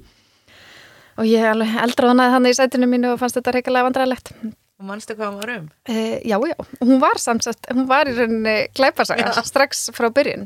Og 1.18 1.30
ég 1.30 1.46
alveg 1.46 1.78
eldraðanaði 1.84 2.34
hann 2.36 2.50
í 2.50 2.56
sætinu 2.58 2.90
mínu 2.90 3.14
og 3.14 3.22
fannst 3.22 3.38
þetta 3.38 3.58
ríkilega 3.58 3.90
vandræðilegt 3.90 4.34
Og 4.78 4.86
mannstu 4.86 5.16
hvað 5.18 5.32
hún 5.32 5.38
var 5.42 5.52
um? 5.56 5.70
Uh, 5.90 6.18
já, 6.22 6.38
já, 6.38 6.58
hún 6.86 7.00
var 7.02 7.18
samsagt, 7.18 7.66
hún 7.74 7.88
var 7.90 8.10
í 8.10 8.14
rauninni 8.14 8.68
klæpasaga 8.78 9.32
strax 9.42 9.88
frá 9.98 10.12
byrjun 10.14 10.46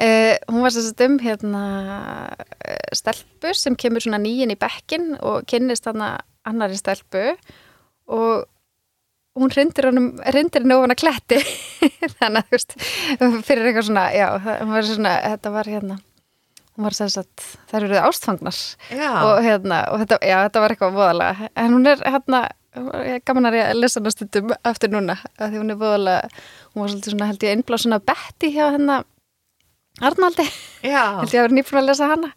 Uh, 0.00 0.36
hún 0.48 0.62
var 0.64 0.72
sérst 0.72 1.02
um 1.04 1.18
hérna 1.20 1.62
eh, 2.64 2.78
stelpu 2.96 3.50
sem 3.52 3.74
kemur 3.76 4.00
svona 4.00 4.20
nýjinn 4.22 4.54
í 4.54 4.56
bekkin 4.56 5.10
og 5.20 5.44
kynnist 5.50 5.84
hann 5.90 6.00
að 6.00 6.22
annari 6.48 6.78
stelpu 6.80 7.24
og 8.08 8.46
hún 9.36 9.52
rindir 9.52 9.90
henni 9.90 10.76
ofan 10.76 10.94
að 10.94 11.02
kletti. 11.02 11.40
Þannig 12.18 12.40
að 12.40 12.46
þú 12.46 12.56
veist 12.56 12.78
fyrir 13.44 13.68
eitthvað 13.68 13.90
svona, 13.90 14.06
já, 14.16 14.26
það 14.46 14.72
var 14.72 14.88
svona 14.88 15.12
þetta 15.26 15.52
var 15.58 15.70
hérna 15.74 15.98
hún 16.70 16.88
var 16.88 16.96
sérst 16.96 17.20
að 17.20 17.46
það 17.68 17.82
eru 17.82 18.00
ástfangnar. 18.00 18.62
Og 19.28 19.42
hérna, 19.44 19.82
og 19.92 20.00
þetta, 20.00 20.20
já, 20.24 20.36
þetta 20.46 20.64
var 20.64 20.74
eitthvað 20.74 20.96
voðalega, 20.96 21.52
en 21.60 21.76
hún 21.76 21.92
er 21.92 22.02
hérna 22.06 22.42
gaman 23.26 23.50
að 23.50 23.60
lesa 23.76 24.00
hana 24.00 24.12
stundum 24.14 24.52
eftir 24.64 24.92
núna, 24.92 25.16
því 25.36 25.56
hún 25.58 25.74
er 25.74 25.80
voðalega 25.80 26.28
hún 26.72 26.84
var 26.84 26.92
svolítið 26.92 27.14
svona 27.16 27.30
held 27.30 27.46
ég 27.46 27.56
einblásuna 27.56 27.98
betti 27.98 28.52
hjá 28.54 28.68
hennar 28.76 29.08
Arnaldi. 30.00 30.46
Held 30.84 31.34
ég 31.34 31.38
að 31.38 31.46
vera 31.46 31.56
nýpun 31.56 31.80
að 31.82 31.88
lesa 31.90 32.08
hana. 32.10 32.32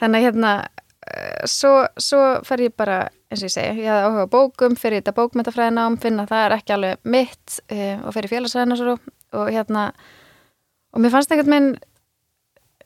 Þannig 0.00 0.20
að 0.20 0.26
hérna 0.28 0.52
uh, 0.64 1.46
svo, 1.50 1.72
svo 2.00 2.20
fer 2.46 2.66
ég 2.66 2.76
bara 2.78 3.04
eins 3.30 3.42
og 3.42 3.48
ég 3.48 3.54
segja, 3.54 3.72
ég 3.78 3.90
hafði 3.90 4.10
áhuga 4.10 4.26
bókum 4.30 4.76
fyrir 4.78 5.00
þetta 5.00 5.16
bókmyndafræðinám, 5.16 5.98
finna 6.02 6.26
að 6.26 6.34
það 6.34 6.44
er 6.44 6.54
ekki 6.58 6.76
alveg 6.76 7.10
mitt 7.16 7.56
uh, 7.66 8.04
og 8.04 8.14
fyrir 8.14 8.30
félagsræðina 8.30 8.78
og, 8.92 9.10
og 9.34 9.50
hérna 9.50 9.88
og 10.94 11.02
mér 11.02 11.14
fannst 11.14 11.34
einhvern 11.34 11.54
veginn 11.56 11.74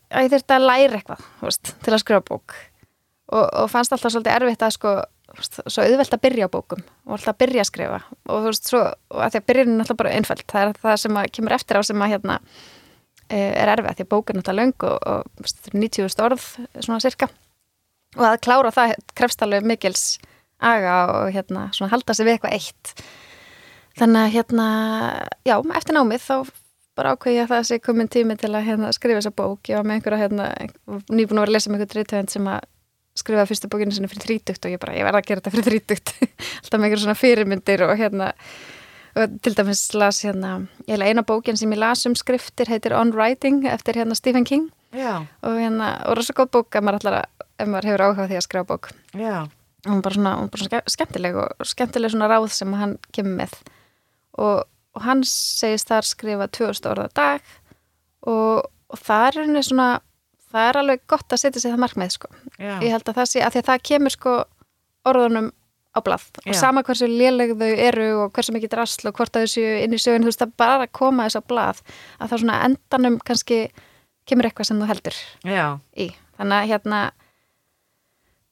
að 0.08 0.24
ég 0.24 0.32
þurfti 0.32 0.56
að 0.56 0.66
læra 0.70 0.98
eitthvað 1.00 1.28
veist, 1.44 1.74
til 1.84 1.92
að 1.92 2.02
skrifa 2.04 2.24
bók. 2.30 2.56
Og, 3.28 3.44
og 3.44 3.68
fannst 3.68 3.92
alltaf 3.92 4.14
svolítið 4.14 4.38
erfitt 4.38 4.64
að 4.64 4.76
sko 4.78 4.96
svo 5.68 5.84
auðvelt 5.84 6.14
að 6.16 6.22
byrja 6.24 6.46
á 6.48 6.54
bókum 6.54 6.80
og 6.80 7.18
alltaf 7.18 7.34
að 7.34 7.42
byrja 7.42 7.60
að 7.60 7.68
skrifa. 7.68 7.98
Og 8.24 8.38
þú 8.40 8.48
veist 8.48 8.70
svo, 8.70 8.80
og 9.12 9.20
að 9.20 9.34
því 9.34 9.40
að 9.42 9.48
byrjun 9.50 9.74
er 9.74 9.82
alltaf 9.84 9.98
bara 10.00 10.12
einfælt, 10.16 10.46
það 10.48 10.62
er 10.64 10.80
það 10.86 11.00
sem 11.02 11.18
kemur 11.36 11.56
eftir 11.58 11.76
á 11.76 11.82
sem 11.84 12.04
að 12.06 12.14
hérna 12.14 12.38
Eh, 12.38 12.77
er 13.34 13.72
erfið 13.74 13.98
því 13.98 14.06
að 14.06 14.10
bók 14.14 14.30
er 14.30 14.38
náttúrulega 14.38 14.62
löng 14.62 14.86
og, 14.88 14.98
og 15.12 15.50
90.000 15.74 16.24
orð 16.24 16.46
svona 16.80 17.02
cirka 17.04 17.28
og 18.16 18.24
að 18.24 18.40
klára 18.46 18.72
það 18.72 18.94
krefst 19.18 19.42
alveg 19.44 19.66
mikils 19.68 20.04
aga 20.58 20.94
og 21.14 21.32
hérna 21.34 21.68
svona 21.76 21.92
halda 21.92 22.14
sig 22.14 22.26
við 22.26 22.38
eitthvað 22.38 22.56
eitt. 22.56 22.94
Þannig 23.98 24.24
að 24.24 24.32
hérna 24.34 24.66
já, 25.46 25.54
eftir 25.76 25.96
námið 25.96 26.24
þá 26.24 26.34
bara 26.98 27.12
ákveði 27.14 27.36
ég 27.38 27.46
að 27.46 27.52
það 27.52 27.68
sé 27.68 27.78
komin 27.82 28.10
tími 28.10 28.34
til 28.38 28.50
að 28.50 28.66
hérna, 28.66 28.90
skrifa 28.94 29.20
þessa 29.20 29.34
bók, 29.38 29.68
ég 29.70 29.78
var 29.78 29.86
með 29.86 29.98
einhverja 29.98 30.22
hérna, 30.24 30.48
nýbúin 31.06 31.38
að 31.38 31.44
vera 31.44 31.46
að 31.46 31.54
lesa 31.54 31.70
með 31.70 31.84
einhverju 31.84 31.92
dreitönd 31.94 32.32
sem 32.32 32.48
að 32.50 32.66
skrifa 33.18 33.46
fyrstu 33.50 33.70
bókinu 33.70 33.94
sinni 33.94 34.10
fyrir 34.10 34.24
þrítugt 34.26 34.66
og 34.66 34.74
ég 34.74 34.82
bara, 34.82 34.96
ég 34.98 35.06
verða 35.06 35.22
að 35.22 35.28
gera 35.28 35.42
þetta 35.42 35.54
fyrir 35.54 35.68
þrítugt. 35.68 36.12
Alltaf 36.62 36.74
með 36.78 36.88
einhverju 36.88 37.04
svona 37.04 37.18
fyrirmyndir 37.18 37.84
og 37.86 37.94
hérna 37.98 38.32
til 39.42 39.54
dæmis 39.56 39.94
las 39.94 40.22
hérna 40.24 40.68
eina 40.86 41.22
bókin 41.22 41.56
sem 41.56 41.72
ég 41.72 41.78
las 41.78 42.06
um 42.06 42.14
skriftir 42.14 42.68
heitir 42.68 42.94
On 42.94 43.12
Writing 43.12 43.66
eftir 43.66 43.96
hérna 43.96 44.14
Stephen 44.14 44.44
King 44.44 44.70
Já. 44.92 45.26
og 45.42 45.58
hérna, 45.58 46.06
og 46.06 46.22
svo 46.24 46.34
góð 46.34 46.50
bók 46.50 46.76
ef 46.76 46.82
maður, 46.82 47.04
allar, 47.04 47.26
ef 47.58 47.68
maður 47.68 47.84
hefur 47.84 48.04
áhuga 48.06 48.28
því 48.28 48.36
að 48.36 48.46
skrifa 48.46 48.64
bók 48.64 48.90
Já. 49.14 49.42
og 49.86 49.90
hún 49.90 49.98
er 49.98 50.02
bara 50.02 50.14
svona, 50.14 50.34
hún 50.36 50.44
er 50.44 50.50
bara 50.50 50.64
svona 50.64 50.82
skemmtileg 50.86 51.36
og 51.36 51.66
skemmtileg 51.66 52.10
svona 52.10 52.28
ráð 52.28 52.48
sem 52.52 52.72
hann 52.72 52.98
kemur 53.12 53.36
með 53.42 53.54
og, 54.38 54.64
og 54.94 55.02
hann 55.02 55.24
segist 55.24 55.88
þar 55.88 56.08
skrifa 56.08 56.48
2000 56.48 56.90
orða 56.90 57.08
dag 57.14 57.40
og, 58.22 58.70
og 58.88 58.98
það 58.98 59.26
er 59.26 59.40
hérna 59.42 59.62
svona 59.62 59.88
það 60.48 60.68
er 60.68 60.80
alveg 60.82 61.04
gott 61.06 61.32
að 61.32 61.42
setja 61.42 61.60
sig 61.60 61.72
það 61.72 61.82
markmið 61.84 62.14
sko. 62.14 62.28
ég 62.58 62.90
held 62.92 63.08
að 63.08 63.20
það 63.20 63.30
sé, 63.32 63.42
að 63.44 63.52
því 63.52 63.62
að 63.62 63.70
það 63.70 63.86
kemur 63.90 64.14
sko 64.14 64.36
orðunum 65.08 65.52
á 65.98 66.06
blað 66.06 66.24
og 66.44 66.48
Já. 66.54 66.58
sama 66.60 66.84
hversu 66.86 67.10
léleg 67.10 67.54
þau 67.58 67.68
eru 67.88 68.08
og 68.24 68.32
hversu 68.36 68.54
mikið 68.54 68.74
drasl 68.74 69.10
og 69.10 69.18
hvort 69.18 69.36
að 69.36 69.46
þessu 69.46 69.66
inn 69.84 69.96
í 69.96 70.00
sögun 70.02 70.26
þú 70.26 70.32
veist 70.32 70.46
að 70.46 70.56
bara 70.62 70.88
koma 71.00 71.28
þess 71.28 71.40
að 71.42 71.48
blað 71.52 71.82
að 72.18 72.32
það 72.32 72.42
svona 72.44 72.58
endanum 72.68 73.20
kannski 73.26 73.60
kemur 74.28 74.48
eitthvað 74.48 74.70
sem 74.70 74.82
þú 74.82 74.90
heldur 74.90 75.22
Já. 75.44 75.64
í 75.98 76.10
þannig 76.38 76.60
að 76.62 76.70
hérna 76.72 77.02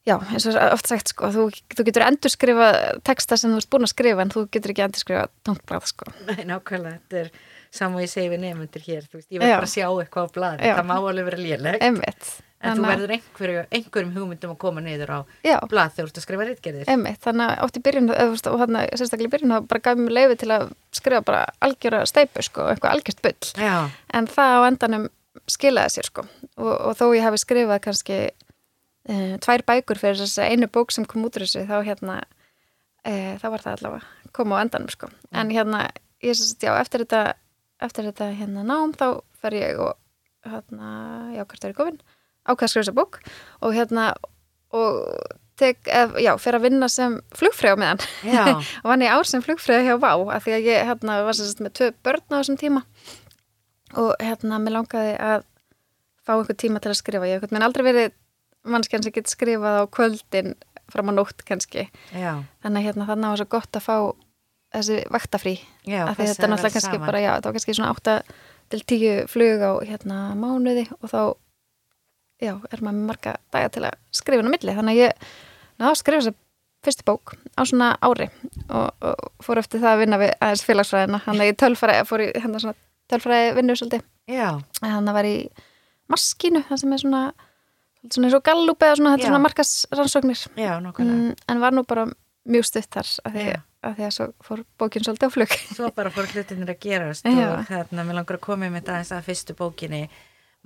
Já, 0.06 0.20
eins 0.30 0.44
og 0.46 0.54
oft 0.70 0.86
sagt 0.86 1.10
sko, 1.10 1.28
þú, 1.34 1.44
þú 1.74 1.84
getur 1.88 2.04
endur 2.06 2.30
skrifa 2.30 2.66
texta 3.02 3.34
sem 3.40 3.50
þú 3.50 3.58
ert 3.58 3.70
búin 3.74 3.86
að 3.88 3.90
skrifa 3.90 4.22
en 4.22 4.30
þú 4.30 4.44
getur 4.54 4.70
ekki 4.70 4.84
endur 4.84 5.02
skrifa 5.02 5.24
tónkblad 5.42 5.88
sko. 5.90 6.12
Nei, 6.28 6.44
nákvæmlega, 6.46 7.00
þetta 7.00 7.18
er 7.24 7.30
saman 7.74 7.98
og 7.98 8.04
ég 8.04 8.12
segi 8.12 8.30
við 8.30 8.44
nefnundir 8.44 8.84
hér, 8.86 9.08
þú 9.10 9.18
veist, 9.18 9.30
ég 9.34 9.42
vil 9.42 9.50
bara 9.50 9.70
sjá 9.72 9.86
eitthvað 9.88 10.30
á 10.30 10.34
bladi, 10.36 10.68
það 10.78 10.86
má 10.86 10.94
alveg 11.00 11.26
vera 11.26 11.40
léleg. 11.42 11.78
Einmitt. 11.82 12.28
En 12.66 12.72
Þannig... 12.72 12.86
þú 12.86 12.90
verður 12.90 13.12
einhverju, 13.16 13.60
einhverjum 13.78 14.14
hugmyndum 14.16 14.52
að 14.54 14.58
koma 14.64 14.82
niður 14.82 15.12
á 15.14 15.18
já. 15.46 15.56
blad 15.70 15.92
þegar 15.94 16.08
þú 16.08 16.10
ert 16.10 16.20
að 16.20 16.24
skrifa 16.24 16.46
rítgerðir. 16.48 16.88
Einmitt, 16.90 17.20
þannig 17.22 17.52
að 17.52 17.60
ótt 17.66 17.78
í 17.78 17.82
byrjun, 17.86 18.08
eða 18.14 18.54
hérna, 18.62 18.82
sérstaklega 18.92 19.28
í 19.28 19.32
byrjun, 19.34 19.54
þá 19.54 19.68
bara 19.70 19.84
gaf 19.86 20.00
mér 20.00 20.16
leiði 20.16 20.38
til 20.40 20.48
að 20.56 20.64
skrifa 20.98 21.22
bara 21.28 21.44
algjöra 21.66 22.00
steipu, 22.10 22.44
sko, 22.46 22.66
eitthvað 22.72 22.96
algjört 22.96 23.22
bull. 23.26 23.52
Já. 23.62 23.76
En 24.18 24.30
það 24.32 24.56
á 24.56 24.60
endanum 24.66 25.06
skilaði 25.52 25.94
sér, 25.94 26.10
sko. 26.10 26.26
Og, 26.56 26.72
og 26.74 26.98
þó 26.98 27.04
ég 27.14 27.26
hafi 27.26 27.42
skrifað 27.42 27.82
kannski 27.86 28.18
e, 28.26 29.14
tvær 29.44 29.66
bækur 29.68 30.00
fyrir 30.00 30.18
þess 30.24 30.42
að 30.42 30.56
einu 30.56 30.70
bók 30.72 30.94
sem 30.94 31.06
kom 31.06 31.26
út 31.28 31.38
úr 31.38 31.46
þessu, 31.46 31.66
þá 31.68 31.76
hérna, 31.86 32.18
e, 33.06 33.36
þá 33.42 33.46
var 33.52 33.66
það 33.66 33.78
allavega 33.78 34.32
koma 34.36 34.58
á 34.58 34.62
endanum, 34.64 34.90
sko. 34.92 35.08
Mm. 35.30 35.38
En 35.42 35.54
hérna, 35.54 35.84
ég 36.24 36.36
sérst, 36.36 36.58
já, 36.64 36.74
eftir 36.80 37.06
þetta, 37.06 37.22
eftir 37.86 38.10
þetta 38.10 38.32
hérna 38.36 38.66
nám, 38.66 38.92
þá 38.96 39.22
fer 39.40 39.56
ég 39.60 39.80
og 39.80 39.94
hérna, 40.46 40.90
já, 41.34 41.44
hvert 41.44 41.64
er 41.64 41.74
ég 41.74 41.78
komin? 41.78 42.00
Ákveða 42.46 42.68
að 42.68 42.72
skrifa 42.72 42.84
þessa 42.84 42.96
bók. 42.96 43.18
Og 43.62 43.76
hérna 43.76 44.06
og 44.76 45.02
tek, 45.60 45.80
ef, 45.88 46.16
já, 46.20 46.32
fyrir 46.40 46.60
að 46.60 46.66
vinna 46.68 46.88
sem 46.92 47.18
flugfræð 47.36 47.76
á 47.76 47.80
meðan. 47.80 48.04
Og 48.82 48.90
vann 48.90 49.04
ég 49.04 49.14
ár 49.14 49.28
sem 49.28 49.44
flugfræð 49.44 49.86
hjá 49.88 49.94
Vá 50.02 50.12
af 50.36 50.44
því 50.44 50.56
að 50.58 50.68
ég 50.68 50.90
hérna 50.90 51.20
var 51.26 51.38
sérst 51.38 51.62
með 51.64 51.76
tvö 51.78 51.90
börn 52.06 52.26
á 52.28 52.36
þessum 52.38 52.60
tíma. 52.60 52.84
Og 53.96 54.12
hérna 54.20 54.60
mér 54.60 54.76
langaði 54.76 55.14
að 55.16 55.46
fá 56.26 56.34
einhver 56.36 56.58
tíma 56.58 56.82
til 56.82 56.92
að 56.92 57.00
skrifa. 57.00 57.28
Ég 57.30 57.42
hef 57.42 57.56
aldrei 57.56 57.86
verið 57.86 58.16
mannskjarn 58.66 59.06
sem 59.06 59.14
getur 59.14 59.32
skrifað 59.32 59.80
á 59.80 59.84
kvöldin 59.94 60.56
fram 60.92 61.10
á 61.10 61.12
nótt 61.14 61.42
kannski. 61.46 61.88
Já. 62.14 62.42
þannig 62.62 62.82
að 62.82 62.86
hérna 62.86 63.08
þannig 63.08 63.32
var 63.32 63.40
svo 63.40 63.48
gott 63.56 63.78
að 63.78 63.86
fá 63.86 63.96
þessi 64.74 65.00
vaktafrí. 65.14 65.56
Af 65.86 66.18
því 66.18 66.28
þetta 66.30 66.46
er 66.46 66.52
náttúrulega 66.52 66.76
kannski 66.76 67.00
bara, 67.02 67.22
já, 67.22 67.32
það 67.38 67.48
var 67.48 67.56
kannski 67.56 67.76
svona 67.78 67.94
8 67.94 68.16
til 68.74 68.80
10 68.92 69.26
flug 69.30 69.62
á 69.62 69.72
hérna 69.86 70.20
mánuði. 70.38 70.86
Og 71.00 71.10
þá 71.10 71.20
já, 72.42 72.52
er 72.54 72.82
maður 72.82 72.98
með 72.98 73.06
marga 73.10 73.36
daga 73.54 73.70
til 73.74 73.84
að 73.88 74.00
skrifa 74.14 74.42
inn 74.42 74.50
á 74.50 74.54
milli, 74.54 74.74
þannig 74.76 74.96
að 74.96 75.02
ég 75.02 75.30
ná, 75.80 75.86
skrifa 75.98 76.20
þess 76.20 76.32
að 76.32 76.42
fyrstu 76.86 77.06
bók 77.08 77.34
á 77.58 77.62
svona 77.66 77.88
ári 78.04 78.28
og, 78.68 78.90
og 79.02 79.24
fór 79.42 79.62
eftir 79.62 79.82
það 79.82 79.94
að 79.94 80.02
vinna 80.04 80.20
við 80.22 80.34
aðeins 80.38 80.66
félagsfræðina, 80.68 81.22
hann 81.24 81.40
er 81.42 81.50
í 81.50 81.56
tölfræði 81.58 82.04
fór 82.06 82.22
í 82.22 82.28
hérna 82.36 82.60
svona 82.62 82.76
tölfræði 83.10 83.56
vinnu 83.56 83.76
svolítið. 83.78 84.04
Hann 84.82 85.12
var 85.16 85.26
í 85.26 85.36
maskínu, 86.12 86.62
það 86.68 86.82
sem 86.82 86.94
er 86.94 87.02
svona 87.02 87.24
svona 88.12 88.28
eins 88.28 88.36
og 88.38 88.44
gallup 88.46 88.84
eða 88.86 88.98
svona, 89.00 89.16
svona 89.18 89.40
markas 89.42 89.72
rannsóknir 89.94 90.38
já, 90.54 90.76
mm, 90.78 91.32
en 91.50 91.60
var 91.62 91.74
nú 91.74 91.82
bara 91.88 92.06
mjög 92.46 92.68
stutt 92.68 92.90
þar 92.94 93.08
af 93.26 93.34
því, 93.34 93.46
af 93.82 93.96
því 93.96 94.06
að 94.06 94.14
svo 94.14 94.26
fór 94.46 94.62
bókin 94.78 95.04
svolítið 95.06 95.26
á 95.26 95.34
flug. 95.34 95.56
Svo 95.74 95.90
bara 95.96 96.12
fór 96.14 96.28
hlutinir 96.30 96.70
að 96.70 96.78
gerast 96.84 97.26
Já. 97.26 97.48
og 97.56 97.66
hérna, 97.70 98.04
mér 98.06 98.20
langar 98.20 98.38
að 98.38 98.44
koma 98.46 98.68
með 98.68 98.80
þetta 98.80 98.94
aðeins 98.94 99.12
að 99.16 99.26
fyrstu 99.26 99.56
bókinni 99.58 100.02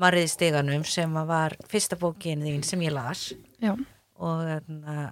Marriði 0.00 0.32
stiganum 0.32 0.84
sem 0.88 1.16
var 1.28 1.56
fyrsta 1.70 1.98
bókin 2.00 2.44
þín 2.46 2.62
sem 2.66 2.84
ég 2.86 2.94
las. 2.96 3.30
Já, 3.60 3.74
og 4.20 4.40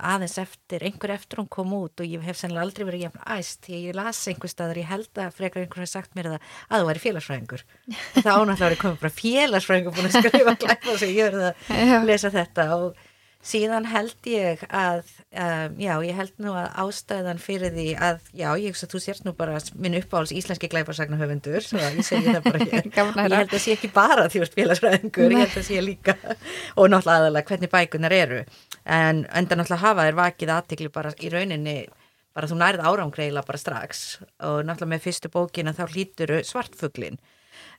aðeins 0.04 0.36
eftir, 0.42 0.82
einhver 0.84 1.14
eftir 1.14 1.40
hún 1.40 1.48
kom 1.48 1.72
út 1.78 2.02
og 2.02 2.08
ég 2.08 2.24
hef 2.28 2.36
sennilega 2.36 2.66
aldrei 2.66 2.84
verið 2.84 3.04
jafn 3.06 3.22
æst 3.38 3.62
því 3.64 3.78
ég 3.86 3.96
las 3.96 4.20
einhver 4.28 4.52
staðar, 4.52 4.80
ég 4.82 4.90
held 4.90 5.20
að 5.24 5.36
frekar 5.38 5.64
einhver 5.64 5.84
hef 5.84 5.92
sagt 5.94 6.16
mér 6.16 6.28
það 6.34 6.50
að 6.68 6.82
þú 6.82 6.88
væri 6.90 7.02
félagsfræðingur. 7.04 7.64
Það 8.18 8.28
ánáttúrulega 8.28 8.66
verið 8.66 8.82
komið 8.82 8.98
bara 9.04 9.14
félagsfræðingur 9.20 9.96
búin 9.96 10.10
að 10.10 10.18
skrifa 10.18 10.56
glæpa 10.60 10.92
og 10.92 11.06
ég 11.08 11.30
verið 11.30 11.46
að 11.48 12.08
lesa 12.10 12.32
þetta 12.34 12.68
og 12.76 13.00
síðan 13.44 13.86
held 13.86 14.26
ég 14.26 14.62
að 14.66 15.04
um, 15.30 15.76
já, 15.78 15.92
ég 16.04 16.16
held 16.18 16.32
nú 16.42 16.52
að 16.58 16.72
ástæðan 16.82 17.38
fyrir 17.42 17.70
því 17.74 17.86
að, 17.94 18.18
já, 18.34 18.48
ég 18.58 18.72
hugsa 18.72 18.88
að 18.88 18.94
þú 18.94 19.00
sérst 19.04 19.26
nú 19.26 19.34
bara 19.38 19.60
minn 19.78 19.96
uppáhalds 20.00 20.34
íslenski 20.34 20.70
glæparsagna 20.72 21.20
höfundur 21.20 21.62
svo 21.64 21.78
ég 21.78 22.00
segi 22.06 22.32
það 22.34 22.48
bara 22.48 22.64
hér. 22.64 22.90
Ég 23.28 23.36
held 23.36 23.54
að 23.54 23.62
sé 23.62 23.76
ekki 23.76 23.90
bara 23.94 24.26
ert 24.26 24.56
félagsfræðingur, 24.56 25.32
ég 25.32 25.44
held 25.44 25.56
að 25.60 25.66
sé 25.68 25.80
líka 25.84 26.14
og 26.18 26.90
náttúrulega 26.90 27.22
aðalega 27.22 27.50
hvernig 27.52 27.72
bækunar 27.72 28.14
eru. 28.14 28.42
En 28.84 29.24
enda 29.26 29.58
náttúrulega 29.58 29.84
hafa 29.84 30.06
þér 30.08 30.18
vakið 30.18 30.52
aðtikli 30.54 30.92
bara 30.94 31.14
í 31.14 31.32
rauninni 31.32 31.76
bara 32.36 32.50
þú 32.50 32.58
nærið 32.58 32.86
árangreila 32.90 33.44
bara 33.46 33.60
strax. 33.60 34.06
Og 34.42 34.64
náttúrulega 34.66 34.94
með 34.94 35.04
fyrstu 35.06 35.32
bókina 35.34 35.74
þá 35.76 35.84
hlýtur 35.92 36.34
svartfuglin 36.46 37.20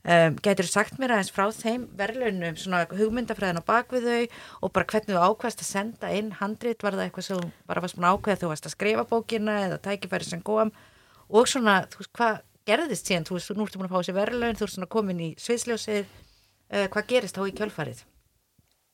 um, 0.04 0.38
getur 0.46 0.68
þú 0.68 0.74
sagt 0.74 1.00
mér 1.02 1.16
aðeins 1.16 1.32
frá 1.36 1.46
þeim 1.56 1.88
verðlaunum, 2.00 2.58
svona 2.60 2.84
hugmyndafræðin 2.92 3.62
á 3.62 3.70
bakvið 3.70 4.10
þau 4.10 4.38
og 4.66 4.74
bara 4.76 4.90
hvernig 4.94 5.16
þú 5.16 5.24
ákvæðast 5.30 5.64
að 5.64 5.70
senda 5.70 6.12
inn 6.16 6.32
handrit, 6.40 6.84
var 6.84 6.98
það 6.98 7.06
eitthvað 7.08 7.28
sem 7.30 7.48
bara 7.70 7.84
varst 7.86 7.98
búin 7.98 8.10
að 8.10 8.20
ákveða 8.20 8.42
þú 8.44 8.52
varst 8.54 8.70
að 8.70 8.76
skrifa 8.76 9.08
bókina 9.10 9.58
eða 9.68 9.82
tækifæri 9.88 10.30
sem 10.30 10.44
kom 10.46 10.74
og 11.30 11.50
svona, 11.50 11.82
veist, 11.96 12.14
hvað 12.18 12.42
gerðist 12.70 13.10
síðan, 13.10 13.28
þú 13.30 13.40
veist, 13.40 13.56
nú 13.56 13.66
ertu 13.66 13.82
búin 13.82 13.90
að 13.90 13.96
fá 13.96 14.00
þessi 14.02 14.18
verðlaun 14.18 14.60
þú 14.60 14.68
ert 14.68 14.76
svona 14.76 14.92
komin 14.94 15.24
í 15.26 15.32
sviðsljósið 15.42 16.04
uh, 16.04 16.86
hvað 16.94 17.10
gerist 17.14 17.40
þá 17.40 17.44
í 17.48 17.56
kjölfarið? 17.58 18.06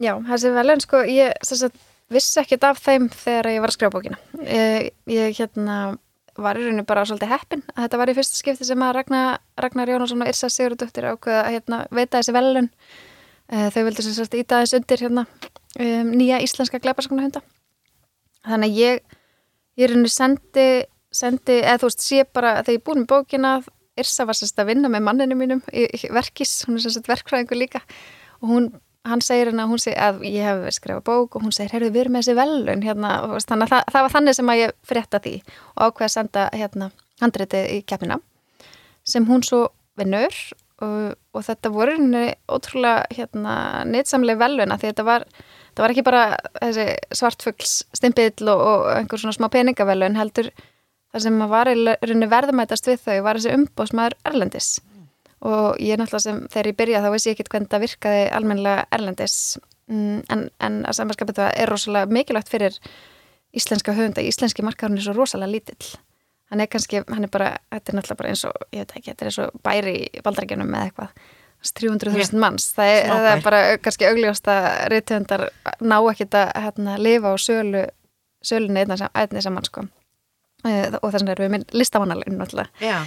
Já, 0.03 0.13
þessi 0.27 0.51
velun 0.55 0.83
sko, 0.83 1.03
ég 1.07 1.35
sagt, 1.47 1.77
vissi 2.11 2.39
ekkert 2.41 2.67
af 2.67 2.81
þeim 2.83 3.07
þegar 3.13 3.51
ég 3.53 3.63
var 3.63 3.71
að 3.71 3.77
skrifa 3.77 3.93
bókina. 3.95 4.19
Ég, 4.43 4.89
ég 5.09 5.37
hérna 5.39 5.77
var 6.43 6.57
í 6.59 6.65
rauninu 6.65 6.83
bara 6.87 7.05
svolítið 7.07 7.31
heppin 7.31 7.61
að 7.73 7.85
þetta 7.85 7.99
var 8.01 8.11
í 8.11 8.15
fyrsta 8.17 8.39
skipti 8.39 8.67
sem 8.67 8.81
að 8.83 8.93
Ragnar, 8.97 9.37
Ragnar 9.61 9.91
Jónasson 9.91 10.23
og 10.25 10.31
Irsa 10.31 10.49
Sigurðardóttir 10.51 11.07
ákveða 11.13 11.43
að 11.45 11.53
hérna, 11.55 11.81
veita 11.95 12.19
þessi 12.19 12.35
velun. 12.35 12.69
Þau 13.47 13.81
vildi 13.85 14.03
sem 14.03 14.15
sagt 14.17 14.35
íta 14.35 14.59
þess 14.63 14.75
undir 14.79 15.03
hérna, 15.05 15.23
um, 15.79 16.11
nýja 16.17 16.41
íslenska 16.43 16.81
gleiparsakna 16.81 17.27
hunda. 17.27 17.43
Þannig 18.45 18.73
að 18.73 18.81
ég, 18.81 19.17
ég 19.79 19.91
rauninu 19.91 20.11
sendi, 20.11 20.67
sendi, 21.13 21.59
eða 21.61 21.79
þú 21.83 21.91
veist, 21.91 22.05
sé 22.05 22.25
bara 22.25 22.57
þegar 22.63 22.79
ég 22.79 22.85
búin 22.89 23.03
með 23.03 23.09
bókina, 23.13 23.55
Irsa 23.95 24.25
var 24.27 24.35
sem 24.35 24.49
sagt 24.49 24.59
að 24.59 24.73
vinna 24.73 24.91
með 24.91 25.05
manninu 25.07 25.37
mínum 25.39 25.61
í, 25.71 25.85
í 25.87 26.09
verkis, 26.11 26.57
hún 26.67 26.75
er 26.75 26.83
sem 26.83 26.97
sagt 26.97 27.07
verkfræðingur 27.07 27.61
líka 27.61 27.79
og 28.41 28.49
hún 28.49 28.65
hann 29.05 29.21
segir 29.23 29.51
að 29.51 29.69
hún 29.69 29.81
segir 29.81 30.01
að 30.01 30.21
ég 30.27 30.45
hef 30.45 30.75
skrifað 30.75 31.05
bók 31.07 31.37
og 31.37 31.45
hún 31.45 31.53
segir, 31.55 31.73
heyrðu, 31.75 31.93
við 31.93 32.03
erum 32.05 32.15
með 32.15 32.25
þessi 32.25 32.37
velun 32.39 32.85
hérna, 32.85 33.15
og 33.25 33.39
þannig 33.43 33.67
að 33.67 33.73
það, 33.73 33.89
það 33.93 34.05
var 34.05 34.13
þannig 34.15 34.37
sem 34.37 34.51
að 34.51 34.61
ég 34.61 34.75
frétta 34.91 35.21
því 35.23 35.33
og 35.45 35.81
ákveða 35.85 36.07
að 36.07 36.13
senda 36.15 36.45
hérna 36.53 36.91
handritið 37.21 37.71
í 37.71 37.81
keppina 37.87 38.19
sem 39.05 39.27
hún 39.29 39.45
svo 39.45 39.61
vinnur 39.99 40.39
og, 40.83 41.15
og 41.35 41.45
þetta 41.45 41.71
voru 41.73 41.97
henni 41.97 42.23
ótrúlega 42.51 43.05
hérna 43.15 43.57
nýtsamlega 43.89 44.41
veluna 44.41 44.79
því 44.79 44.91
þetta 44.91 45.07
var, 45.07 45.27
þetta 45.69 45.85
var 45.85 45.93
ekki 45.93 46.05
bara 46.07 46.23
þessi 46.57 46.87
svartfugls 47.15 47.75
stimpill 47.95 48.49
og, 48.51 48.63
og 48.65 48.89
einhver 48.97 49.21
svona 49.21 49.37
smá 49.37 49.47
peningavelun 49.53 50.19
heldur 50.19 50.51
það 51.13 51.27
sem 51.27 51.45
var 51.53 51.71
verðumætast 51.71 52.89
við 52.89 53.05
þau 53.05 53.21
var 53.27 53.39
þessi 53.39 53.55
umbóðsmaður 53.55 54.19
Erlendis 54.27 54.75
og 55.45 55.81
ég 55.83 55.99
náttúrulega 55.99 56.25
sem 56.25 56.41
þegar 56.51 56.71
ég 56.71 56.77
byrja 56.79 57.03
þá 57.03 57.09
veist 57.13 57.29
ég 57.29 57.35
ekki 57.35 57.47
hvernig 57.51 57.71
það 57.71 57.85
virkaði 57.85 58.23
almennilega 58.37 58.85
erlendis. 58.97 59.37
Mm, 59.91 60.23
en, 60.33 60.47
en 60.65 60.79
að 60.89 60.97
samanskapið 60.97 61.39
það 61.41 61.51
er 61.61 61.71
rosalega 61.71 62.17
mikilvægt 62.17 62.49
fyrir 62.49 62.79
íslenska 63.55 63.93
höfunda, 63.95 64.25
íslenski 64.25 64.65
markaðurinn 64.65 65.01
er 65.01 65.07
svo 65.07 65.15
rosalega 65.15 65.53
lítill. 65.53 65.93
Hann 66.51 66.61
er 66.61 66.69
kannski, 66.69 67.01
hann 67.09 67.25
er 67.25 67.31
bara, 67.33 67.55
þetta 67.73 67.91
er 67.91 67.97
náttúrulega 67.99 68.21
bara 68.21 68.31
eins 68.33 68.45
og 68.49 68.65
ég 68.73 68.83
veit 68.83 68.95
ekki, 68.97 69.11
þetta 69.11 69.25
er 69.25 69.31
eins 69.31 69.41
og 69.41 69.59
bæri 69.65 69.95
í 70.05 70.23
baldarækjunum 70.25 70.71
með 70.71 70.87
eitthvað. 70.89 71.27
300.000 71.65 72.37
manns, 72.37 72.67
það 72.75 72.91
er, 72.91 73.07
það 73.09 73.27
er 73.31 73.39
bara 73.41 73.59
kannski 73.81 74.05
augljóst 74.05 74.49
að 74.53 74.65
reythöfundar 74.93 75.43
ná 75.81 75.95
ekki 76.11 76.27
að 76.37 76.51
hérna, 76.61 76.97
lifa 77.01 77.31
á 77.33 77.35
sölu 77.41 77.85
sölunni 78.45 78.83
einnig 78.85 79.41
saman 79.43 79.65
sko. 79.65 79.87
og 80.65 81.09
þess 81.11 81.21
vegna 81.21 81.33
erum 81.33 81.45
við 81.45 81.53
minn 81.55 81.65
listamannalinn 81.73 82.37
náttúrulega. 82.39 82.69
Já, 82.81 83.01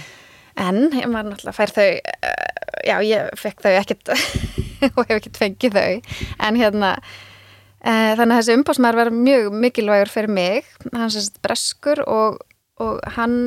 En 0.59 0.89
ég 0.91 1.07
maður 1.07 1.33
náttúrulega 1.33 1.55
fær 1.55 1.73
þau, 1.75 1.87
uh, 1.95 2.69
já 2.87 2.95
ég 3.05 3.33
fekk 3.39 3.63
þau 3.63 3.73
ekkert 3.79 4.11
og 4.97 5.01
hef 5.05 5.15
ekkert 5.17 5.39
fengið 5.39 5.77
þau. 5.77 6.13
En 6.47 6.59
hérna, 6.59 6.91
uh, 6.99 8.11
þannig 8.19 8.33
að 8.33 8.37
þessi 8.41 8.57
umbásmaður 8.59 9.01
var 9.01 9.11
mjög 9.15 9.49
mikilvægur 9.63 10.13
fyrir 10.13 10.35
mig. 10.35 10.69
Hann 10.91 11.13
sérst 11.13 11.39
breskur 11.45 12.03
og, 12.05 12.41
og 12.83 12.99
hann, 13.15 13.39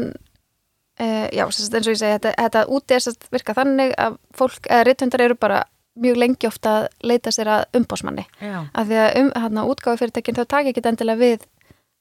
uh, 1.03 1.29
já 1.29 1.45
sérst 1.51 1.77
eins 1.77 1.89
og 1.89 1.97
ég 1.97 2.01
segi, 2.01 2.17
þetta, 2.17 2.35
þetta 2.41 2.67
úti 2.73 2.97
er 2.97 3.07
sérst 3.07 3.31
virka 3.35 3.57
þannig 3.61 3.95
að 4.01 4.19
fólk, 4.39 4.67
eða 4.71 4.89
rithundar 4.89 5.27
eru 5.29 5.39
bara 5.39 5.65
mjög 6.03 6.23
lengi 6.23 6.49
ofta 6.49 6.77
að 6.81 7.09
leita 7.13 7.33
sér 7.35 7.51
að 7.53 7.65
umbásmanni. 7.77 8.25
Af 8.41 8.89
því 8.89 9.03
að 9.05 9.17
um, 9.21 9.33
hérna, 9.37 9.67
útgáðu 9.69 10.07
fyrirtækinn 10.07 10.39
þá 10.41 10.47
taki 10.49 10.73
ekki 10.73 10.87
endilega 10.89 11.21
við 11.21 11.51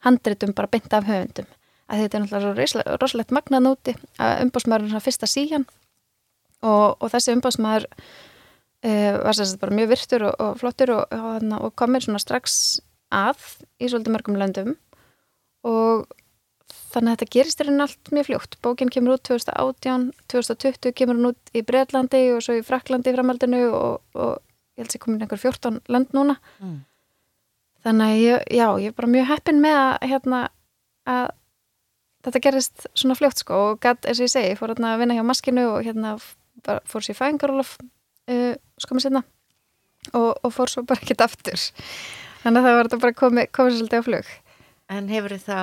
handritum 0.05 0.55
bara 0.55 0.71
beint 0.71 0.93
af 0.95 1.09
höfundum 1.09 1.49
að 1.91 2.03
þetta 2.03 2.17
er 2.17 2.23
náttúrulega 2.25 2.97
rosalegt 3.01 3.33
magnað 3.35 3.65
núti 3.65 3.95
að 4.21 4.45
umbásmaður 4.45 4.85
er 4.85 4.93
svona 4.93 5.05
fyrsta 5.05 5.29
síjan. 5.29 5.65
Og, 6.61 6.95
og 7.01 7.09
þessi 7.11 7.35
umbásmaður 7.35 7.87
uh, 7.89 9.17
var 9.25 9.37
sérst 9.37 9.59
bara 9.61 9.75
mjög 9.75 9.91
virtur 9.95 10.27
og, 10.29 10.35
og 10.39 10.57
flottur 10.61 10.95
og, 10.95 11.15
og, 11.57 11.69
komir 11.79 12.05
svona 12.05 12.21
strax 12.21 12.79
að 13.11 13.41
í 13.81 13.89
svolítið 13.91 14.15
mörgum 14.15 14.39
löndum. 14.39 14.75
Og 15.67 16.05
þannig 16.91 17.11
að 17.11 17.17
þetta 17.17 17.33
gerist 17.35 17.63
rauninni 17.63 17.87
allt 17.87 18.13
mjög 18.15 18.29
fljótt. 18.29 18.59
Bókin 18.63 18.93
kemur 18.93 19.17
út 19.17 19.25
2018 19.27 20.07
2020 20.31 20.95
kemur 20.95 21.19
hún 21.19 21.33
út 21.33 21.51
í 21.55 21.65
Breitlandi 21.65 22.23
og 22.35 22.45
svo 22.45 22.55
í 22.59 22.63
Fraklandi 22.65 23.11
í 23.11 23.17
framhaldinu 23.17 23.65
og, 23.75 23.99
og 24.15 24.39
ég 24.77 24.85
held 24.85 24.95
að 24.95 25.03
komin 25.03 25.25
einhver 25.25 25.43
14 25.43 25.83
lönd 25.91 26.15
núna. 26.15 26.37
Mm. 26.61 26.79
þannig 27.81 28.07
að 28.07 28.19
ég, 28.21 28.43
já, 28.53 28.67
ég 28.77 28.91
er 28.91 28.97
bara 28.97 29.09
mjög 29.09 29.29
heppin 29.31 29.61
með 29.61 29.77
að, 29.81 29.93
hérna, 30.11 30.41
að 31.09 31.23
þetta 32.25 32.43
gerist 32.47 32.87
svona 32.93 33.17
fljótt 33.17 33.43
sko 33.43 33.59
og 33.71 33.81
gæt, 33.83 34.05
eins 34.05 34.21
og 34.21 34.27
ég 34.27 34.33
segi, 34.33 34.57
fór 34.59 34.73
hérna 34.73 34.95
að 34.95 35.03
vinna 35.03 35.17
hjá 35.17 35.25
maskinu 35.27 35.67
og 35.73 35.85
hérna 35.87 36.15
bara, 36.65 36.83
fór 36.89 37.05
sér 37.05 37.17
fæðingarólof 37.17 37.77
uh, 37.81 38.53
skomið 38.81 39.07
sinna 39.07 39.23
og, 40.13 40.31
og 40.41 40.53
fór 40.53 40.71
svo 40.71 40.85
bara 40.87 41.01
ekkert 41.01 41.25
aftur 41.25 41.69
þannig 42.41 42.61
að 42.61 42.67
það 42.67 42.77
var 42.77 42.89
þetta 42.89 43.03
bara 43.05 43.19
komið 43.23 43.51
komi 43.55 43.75
svolítið 43.77 44.01
á 44.01 44.07
flug 44.09 44.31
En 44.91 45.07
hefur 45.07 45.37
þá 45.39 45.57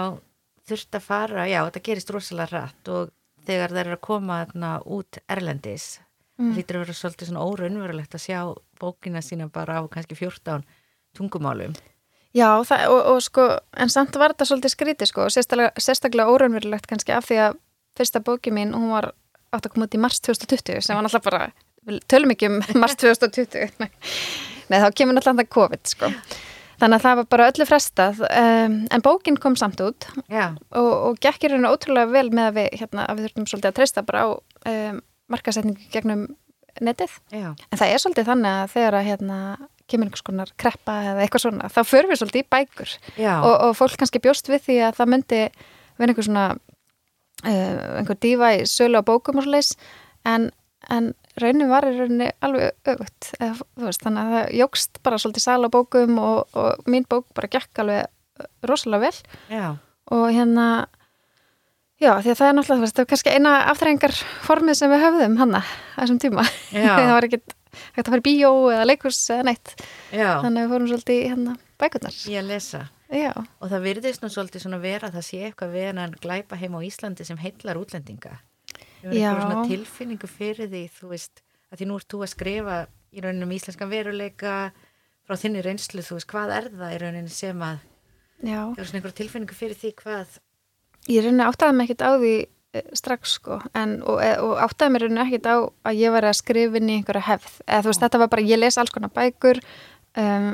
þurft 0.68 0.97
að 0.97 1.05
fara, 1.05 1.47
já, 1.49 1.61
þetta 1.66 1.85
gerist 1.85 2.12
rosalega 2.14 2.62
rætt 2.62 2.90
og 2.92 3.11
þegar 3.49 3.75
það 3.75 3.81
er 3.83 3.94
að 3.97 4.05
koma 4.05 4.38
þarna 4.42 4.71
út 4.97 5.18
erlendis, 5.29 5.87
mm. 6.40 6.55
hlýtur 6.57 6.79
að 6.79 6.85
vera 6.85 6.97
svolítið 6.97 7.31
svona 7.31 7.44
óraunverulegt 7.44 8.16
að 8.16 8.25
sjá 8.25 8.40
bókina 8.81 9.23
sína 9.25 9.49
bara 9.53 9.81
á 9.81 9.83
kannski 9.92 10.16
14 10.16 10.64
tungumálum. 11.16 11.77
Já, 12.37 12.49
það, 12.69 12.83
og, 12.93 12.99
og 13.12 13.23
sko, 13.25 13.47
en 13.81 13.93
samt 13.93 14.19
var 14.21 14.35
þetta 14.35 14.49
svolítið 14.51 14.75
skrítið 14.75 15.11
sko 15.11 15.25
og 15.25 15.33
sérstaklega, 15.33 15.73
sérstaklega 15.81 16.35
óraunverulegt 16.35 16.88
kannski 16.91 17.14
af 17.17 17.29
því 17.29 17.38
að 17.47 17.57
fyrsta 17.99 18.21
bóki 18.25 18.53
mín, 18.55 18.75
hún 18.77 18.93
var 18.93 19.12
átt 19.55 19.64
að 19.64 19.73
koma 19.75 19.88
út 19.88 19.97
í 19.97 20.03
mars 20.03 20.21
2020 20.27 20.85
sem 20.85 20.99
var 20.99 21.07
náttúrulega 21.07 21.31
bara, 21.31 21.49
við 21.88 22.03
tölum 22.12 22.35
ekki 22.35 22.51
um 22.51 22.59
mars 22.83 22.99
2020 23.01 23.81
Nei, 23.81 23.91
Nei 24.69 24.79
þá 24.83 24.88
kemur 24.93 25.17
náttúrulega 25.17 25.53
COVID 25.57 25.93
sko. 25.95 26.12
Þannig 26.79 27.01
að 27.01 27.05
það 27.09 27.17
var 27.19 27.29
bara 27.33 27.47
öllu 27.51 27.64
frestað 27.67 28.21
um, 28.29 28.75
en 28.95 29.03
bókin 29.03 29.38
kom 29.43 29.57
samt 29.59 29.81
út 29.83 30.07
Já, 30.31 30.53
og, 30.79 30.91
og 31.09 31.17
gekkir 31.25 31.57
hérna 31.57 31.73
ótrúlega 31.75 32.12
vel 32.12 32.29
með 32.31 32.53
að 32.53 32.59
við, 32.61 32.69
hérna, 32.83 33.07
að 33.09 33.19
við 33.19 33.27
þurftum 33.27 33.49
svolítið 33.51 33.71
að 33.73 33.79
treysta 33.81 34.05
bara 34.07 34.21
á 34.23 34.29
um, 34.37 35.01
markasetningu 35.33 35.88
gegnum 35.91 36.29
netið. 36.85 37.17
já, 37.35 37.51
En 37.51 37.81
það 37.81 37.93
er 37.93 38.03
svolítið 38.05 38.31
þannig 38.31 38.61
að 38.61 38.71
þegar 38.77 38.97
að 38.99 39.09
hérna, 39.09 39.38
kemur 39.88 40.09
einhvers 40.09 40.24
konar 40.27 40.53
kreppa 40.61 40.98
eða 41.12 41.24
eitthvað 41.24 41.44
svona, 41.46 41.70
þá 41.72 41.81
förum 41.88 42.12
við 42.12 42.20
svolítið 42.20 42.44
í 42.44 42.48
bækur. 42.55 42.94
Og, 43.40 43.55
og 43.68 43.77
fólk 43.79 43.98
kannski 44.01 44.22
bjóst 44.24 44.51
við 44.53 44.64
því 44.66 44.81
að 44.88 44.98
það 45.01 45.12
myndi 45.14 45.42
vera 45.98 46.12
einhver 46.12 46.29
svona 46.29 46.46
uh, 46.55 47.79
einhver 48.01 48.20
dífa 48.22 48.53
í 48.59 48.66
sölu 48.68 49.01
á 49.01 49.09
bókum 49.09 49.40
og 49.40 49.46
svoleiðis 49.46 49.74
en, 50.29 50.51
en 50.92 51.11
raunin 51.38 51.70
var 51.70 51.87
í 51.88 51.94
rauninni 51.96 52.31
alveg 52.44 52.74
veist, 52.98 54.03
þannig 54.05 54.20
að 54.20 54.37
það 54.37 54.55
jógst 54.61 55.03
bara 55.07 55.18
svolítið 55.22 55.46
sala 55.46 55.72
bókum 55.72 56.20
og, 56.22 56.38
og 56.59 56.88
mín 56.90 57.07
bók 57.09 57.29
bara 57.37 57.51
gekk 57.53 57.83
alveg 57.85 58.48
rosalega 58.66 59.09
vel. 59.09 59.37
Já, 59.51 59.68
og 60.14 60.24
hérna 60.35 60.66
já 61.98 62.12
því 62.22 62.33
að 62.33 62.40
það 62.40 62.48
er 62.48 62.57
náttúrulega 62.59 62.90
það 62.92 63.05
er 63.05 63.11
kannski 63.12 63.35
eina 63.35 63.55
aftræðingar 63.72 64.18
formið 64.46 64.79
sem 64.79 64.92
við 64.92 65.05
höfðum 65.07 65.38
hanna 65.40 65.62
á 65.66 65.98
þessum 66.03 66.20
tíma. 66.22 66.44
Það 66.72 67.14
var 67.14 67.27
ekkert 67.27 67.55
hægt 67.97 68.05
að 68.07 68.12
fara 68.14 68.23
í 68.23 68.27
bíó 68.29 68.51
eða 68.73 68.87
leikurs 68.88 69.21
eða 69.35 69.47
neitt 69.51 69.75
já, 70.12 70.31
þannig 70.43 70.59
að 70.59 70.64
við 70.64 70.73
fórum 70.75 70.91
svolítið 70.93 71.19
í 71.19 71.29
hérna 71.29 71.57
bækurnar 71.79 72.19
ég 72.29 72.43
að 72.43 72.49
lesa. 72.53 72.83
já, 73.09 73.33
Og 73.61 73.71
það 73.73 73.87
virðist 73.88 74.23
nú 74.25 74.31
svolítið 74.35 74.64
svona 74.64 74.81
vera 74.83 75.09
að 75.09 75.19
það 75.19 75.27
sé 75.29 75.41
eitthvað 75.49 75.75
við 75.77 75.87
hennan 75.88 76.17
glæpa 76.23 76.59
heim 76.61 76.77
á 76.77 76.81
Íslandi 76.88 77.25
sem 77.25 77.38
heillar 77.41 77.79
útlendinga. 77.81 78.35
Hefur 78.99 79.14
Já. 79.14 79.31
eitthvað 79.31 79.45
svona 79.47 79.69
tilfinningu 79.71 80.29
fyrir 80.31 80.69
því, 80.73 80.83
þú 80.99 81.12
veist, 81.12 81.43
að 81.71 81.79
því 81.81 81.87
nú 81.88 81.99
ert 82.01 82.09
þú 82.11 82.23
að 82.25 82.33
skrifa 82.35 82.77
í 83.14 83.23
rauninni 83.25 83.47
um 83.47 83.55
íslenskan 83.57 83.91
veruleika 83.93 84.55
frá 85.29 85.37
þinni 85.38 85.62
reynslu, 85.64 86.03
þú 86.05 86.19
veist, 86.19 86.29
hvað 86.29 86.53
er 86.57 86.69
það 86.75 86.95
í 86.97 87.01
rauninni 87.05 87.33
sem 87.33 87.62
að, 87.64 87.79
já 88.43 88.61
hefur 88.64 88.88
svona 88.91 89.01
einhver 89.01 89.17
tilfinningu 89.23 89.57
fyrir 89.57 89.79
því 89.79 89.93
hvað, 90.03 90.35
ég 91.09 91.25
rauninni 91.25 91.47
áttaði 91.47 91.77
mig 91.79 91.88
ekkert 91.88 92.05
á 92.05 92.11
því 92.19 92.35
strax 92.97 93.37
sko. 93.38 93.61
En, 93.79 93.99
og, 94.03 94.23
e- 94.25 94.38
og 94.45 94.59
áttaði 94.64 94.95
mig 94.95 95.05
rauninni 95.05 95.25
ekkert 95.25 95.49
á 95.49 95.57
að 95.91 96.01
ég 96.01 96.14
var 96.14 96.29
að 96.29 96.38
skrifa 96.41 96.81
inn 96.81 96.91
í 96.91 96.99
einhverja 96.99 97.27
hefð. 97.29 97.61
Eða 97.67 97.85
þú 97.85 97.93
veist 97.93 98.05
þetta 98.05 98.23
var 98.23 98.33
bara, 98.35 98.49
ég 98.49 98.61
les 98.61 98.79
alls 98.81 98.95
konar 98.95 99.12
bækur 99.14 99.62
um, 100.19 100.51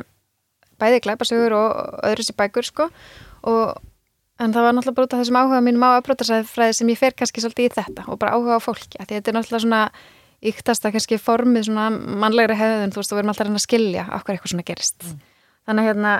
bæði 0.81 1.03
glæpasögur 1.07 1.57
og 1.59 1.99
öðru 2.11 2.27
sér 2.27 2.39
bækur 2.41 2.69
sko. 2.69 2.89
Og 3.49 3.75
en 4.43 4.55
það 4.55 4.67
var 4.67 4.77
náttúrulega 4.77 4.99
bara 4.99 5.09
út 5.09 5.15
af 5.15 5.23
þessum 5.23 5.39
áhuga 5.39 5.63
mínum 5.65 5.87
á 5.87 5.91
afbrotarsæðfræði 6.01 6.77
sem 6.79 6.91
ég 6.91 7.01
fer 7.01 7.15
kannski 7.15 7.43
svolítið 7.45 7.69
í 7.69 7.75
þetta 7.77 8.07
og 8.11 8.19
bara 8.19 8.35
áhuga 8.35 8.59
á 8.59 8.67
fólki, 8.67 8.99
því 8.99 9.19
þetta 9.19 9.31
er 9.31 9.37
náttúrulega 9.39 9.65
svona 9.67 9.83
yktasta 10.45 10.91
kannski 10.93 11.19
formið 11.23 11.69
svona 11.69 11.91
mannlegri 11.95 12.57
hefðun, 12.59 12.93
þú 12.93 13.01
veist, 13.01 13.13
við 13.15 13.23
erum 13.23 13.33
alltaf 13.33 13.47
að 13.49 13.59
að 13.61 13.65
skilja 13.65 14.07
okkur 14.19 14.35
eitthvað 14.35 14.53
svona 14.53 14.67
gerist. 14.67 15.07
Þannig 15.65 15.85
að 15.85 15.89
hérna, 15.89 16.15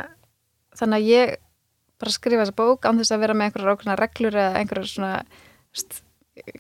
þannig 0.79 1.01
að 1.01 1.11
ég 1.11 1.35
bara 2.01 2.15
skrifa 2.15 2.45
þessa 2.45 2.57
bók 2.59 2.87
án 2.87 3.01
þess 3.01 3.15
að 3.15 3.25
vera 3.25 3.37
með 3.37 3.51
einhverjar 3.51 3.75
ákveðna 3.75 3.99
reglur 4.01 4.39
eða 4.39 4.61
einhverjar 4.61 4.91
svona 4.91 5.13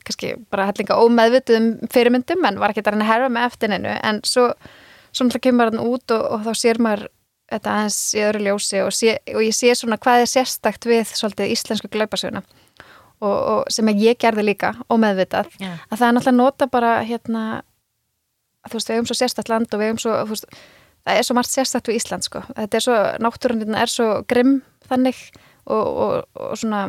kannski 0.06 0.34
bara 0.52 0.68
hellinga 0.70 0.98
ómeðvituðum 1.02 1.68
fyrirmyndum 1.92 2.46
en 2.46 2.60
var 2.62 2.72
ekki 2.72 2.84
að 2.84 2.94
reyna 2.94 3.06
að 3.06 3.12
herfa 3.12 3.32
með 3.34 3.46
eftirninu 3.50 3.94
en 3.96 4.20
svo, 4.26 4.48
svo 5.10 5.26
náttúrulega 5.26 5.46
kemur 5.48 5.72
hann 5.72 5.82
út 5.82 6.14
og, 6.14 6.26
og 6.36 6.44
þá 6.46 6.60
sér 6.60 6.80
maður 6.82 7.08
þetta 7.52 7.72
aðeins 7.74 7.98
í 8.14 8.22
öðru 8.24 8.44
ljósi 8.46 8.82
og, 8.84 8.92
sé, 8.94 9.16
og 9.34 9.42
ég 9.44 9.56
sé 9.56 9.74
svona 9.76 9.98
hvað 10.00 10.24
er 10.24 10.30
sérstakt 10.30 10.86
við 10.88 11.10
svolítið 11.12 11.52
íslensku 11.54 11.90
glaupasöguna 11.92 12.44
og, 13.20 13.34
og 13.34 13.60
sem 13.72 13.90
ég 13.92 14.18
gerði 14.20 14.46
líka 14.48 14.72
ómeðvitað. 14.92 15.50
Já. 15.60 15.74
að 15.90 15.98
það 15.98 16.06
er 16.06 16.16
náttúrulega 16.16 16.38
nota 16.38 16.70
bara 16.70 16.94
hérna 17.04 17.44
þú 18.68 18.78
veist, 18.78 18.88
við 18.88 18.96
hefum 18.96 19.10
svo 19.10 19.18
sérstakt 19.18 19.52
land 19.52 19.74
og 19.74 19.82
við 19.82 19.92
hefum 19.92 20.02
svo, 20.06 20.16
veist, 20.30 20.48
það 21.04 21.20
er 21.20 21.26
svo 21.28 21.36
margt 21.36 21.52
sérstakt 21.52 21.90
við 21.90 22.00
Ísland 22.00 22.26
sko, 22.26 22.44
þetta 22.50 22.78
er 22.78 22.86
svo, 22.86 22.98
náttúrundin 23.26 23.78
er 23.78 23.92
svo 23.92 24.08
grimm 24.30 24.60
þannig 24.88 25.20
og, 25.64 25.84
og, 25.84 26.14
og 26.38 26.56
svona 26.60 26.86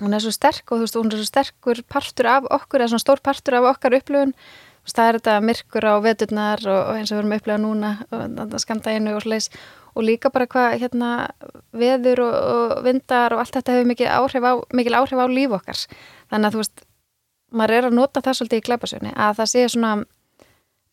hún 0.00 0.16
er 0.16 0.22
svo 0.24 0.32
sterk 0.34 0.70
og 0.70 0.80
þú 0.80 0.86
veist, 0.86 0.98
hún 0.98 1.12
er 1.12 1.20
svo 1.20 1.28
sterkur 1.28 1.82
partur 1.90 2.28
af 2.30 2.48
okkur, 2.50 2.80
eða 2.80 2.92
svona 2.94 3.04
stór 3.04 3.22
partur 3.24 3.58
af 3.58 3.68
okkar 3.74 3.96
upplifun, 3.98 4.34
þú 4.34 4.88
veist, 4.88 4.96
það 4.96 5.08
er 5.08 5.18
þetta 5.18 5.36
myrkur 5.48 5.88
á 5.90 5.94
veturnar 6.04 6.64
og, 6.66 6.80
og 6.80 7.00
eins 7.00 7.10
og 7.10 7.16
við 7.16 7.22
erum 7.22 7.34
að 7.34 7.42
upplifa 7.42 7.60
núna 7.64 7.92
og 8.14 8.62
skamdæginu 8.64 9.16
og 9.16 9.24
sliðis 9.26 9.50
og 9.90 10.06
líka 10.06 10.30
bara 10.30 10.46
hvað 10.50 10.76
hérna 10.84 11.10
veður 11.76 12.22
og, 12.28 12.36
og 12.54 12.84
vindar 12.86 13.34
og 13.34 13.42
allt 13.42 13.56
þetta 13.58 13.74
hefur 13.74 13.90
mikil 13.90 14.08
áhrif 14.12 14.46
á, 14.46 14.52
mikil 14.76 14.96
áhrif 14.96 15.18
á 15.18 15.26
líf 15.26 15.56
okkar. 15.58 15.82
Þannig 16.30 16.46
að 16.46 16.54
þú 16.54 16.62
veist, 16.62 16.86
maður 17.50 17.76
er 17.76 17.88
að 17.90 17.98
nota 17.98 18.22
það 18.24 18.38
svolítið 18.38 18.62
í 18.62 18.66
glæpasögni, 18.68 19.12
að 19.18 19.36
það 19.40 19.50
sé 19.50 19.66
svona 19.74 19.92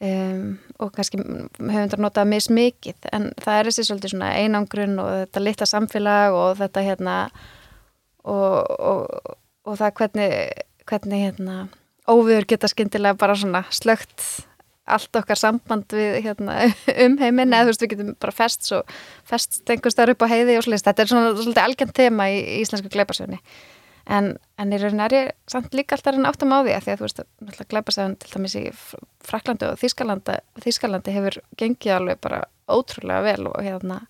um, 0.02 0.58
og 0.82 0.92
kannski 0.96 1.20
hefum 1.22 1.70
þetta 1.74 2.02
notað 2.02 2.32
mismikið 2.34 3.10
en 3.14 3.30
það 3.42 3.60
er 3.60 3.70
þessi 3.70 3.88
svolítið 3.88 4.14
svona 4.14 4.34
einangrun 4.42 4.98
og 5.02 5.14
þetta 5.24 5.44
litla 5.46 5.70
samfélag 5.70 6.38
og 6.38 6.58
þetta 6.62 6.86
hérna 6.86 7.16
og, 8.28 8.76
og, 8.78 9.36
og 9.68 9.80
það 9.80 9.96
hvernig, 10.02 10.30
hvernig 10.90 11.24
hérna 11.26 11.58
óviður 12.08 12.48
geta 12.54 12.70
skyndilega 12.72 13.20
bara 13.20 13.36
svona 13.38 13.64
slögt 13.76 14.24
allt 14.88 15.20
okkar 15.20 15.40
samband 15.40 15.92
við 15.92 16.22
hérna, 16.24 16.60
um 17.06 17.18
heiminn 17.20 17.52
eða 17.52 17.68
þú 17.68 17.74
veist 17.74 17.84
við 17.84 17.94
getum 17.94 18.14
bara 18.22 18.36
fest 18.36 18.70
svo, 18.70 18.84
fest 19.28 19.60
einhver 19.68 19.94
starf 19.94 20.16
upp 20.16 20.24
á 20.24 20.32
heiði 20.32 20.60
og 20.60 20.68
slist 20.68 20.88
þetta 20.88 21.04
er 21.04 21.12
svona 21.12 21.34
svolítið 21.36 21.64
algjörn 21.64 21.98
tema 21.98 22.30
í, 22.32 22.38
í 22.40 22.62
íslensku 22.64 22.92
gleiparsöfni 22.94 23.42
en, 24.08 24.30
en 24.56 24.72
í 24.72 24.80
raunin 24.80 25.04
er 25.04 25.16
ég 25.18 25.34
samt 25.52 25.76
líka 25.76 25.98
alltaf 25.98 26.16
að 26.16 26.30
áttum 26.30 26.56
á 26.56 26.60
því 26.64 26.76
að 26.78 26.86
því 26.86 26.94
að 26.94 27.02
þú 27.02 27.08
veist 27.08 27.20
náttúrulega 27.24 27.72
gleiparsöfn 27.74 28.16
til 28.22 28.32
dæmis 28.36 28.56
í 28.56 28.64
Fr- 28.72 29.08
Fraklandi 29.28 29.68
og 29.68 29.82
Þískalandi, 29.82 30.38
Þískalandi 30.64 31.18
hefur 31.18 31.40
gengið 31.60 31.98
alveg 31.98 32.22
bara 32.24 32.46
ótrúlega 32.72 33.26
vel 33.28 33.52
og 33.52 33.60
hérna 33.66 34.06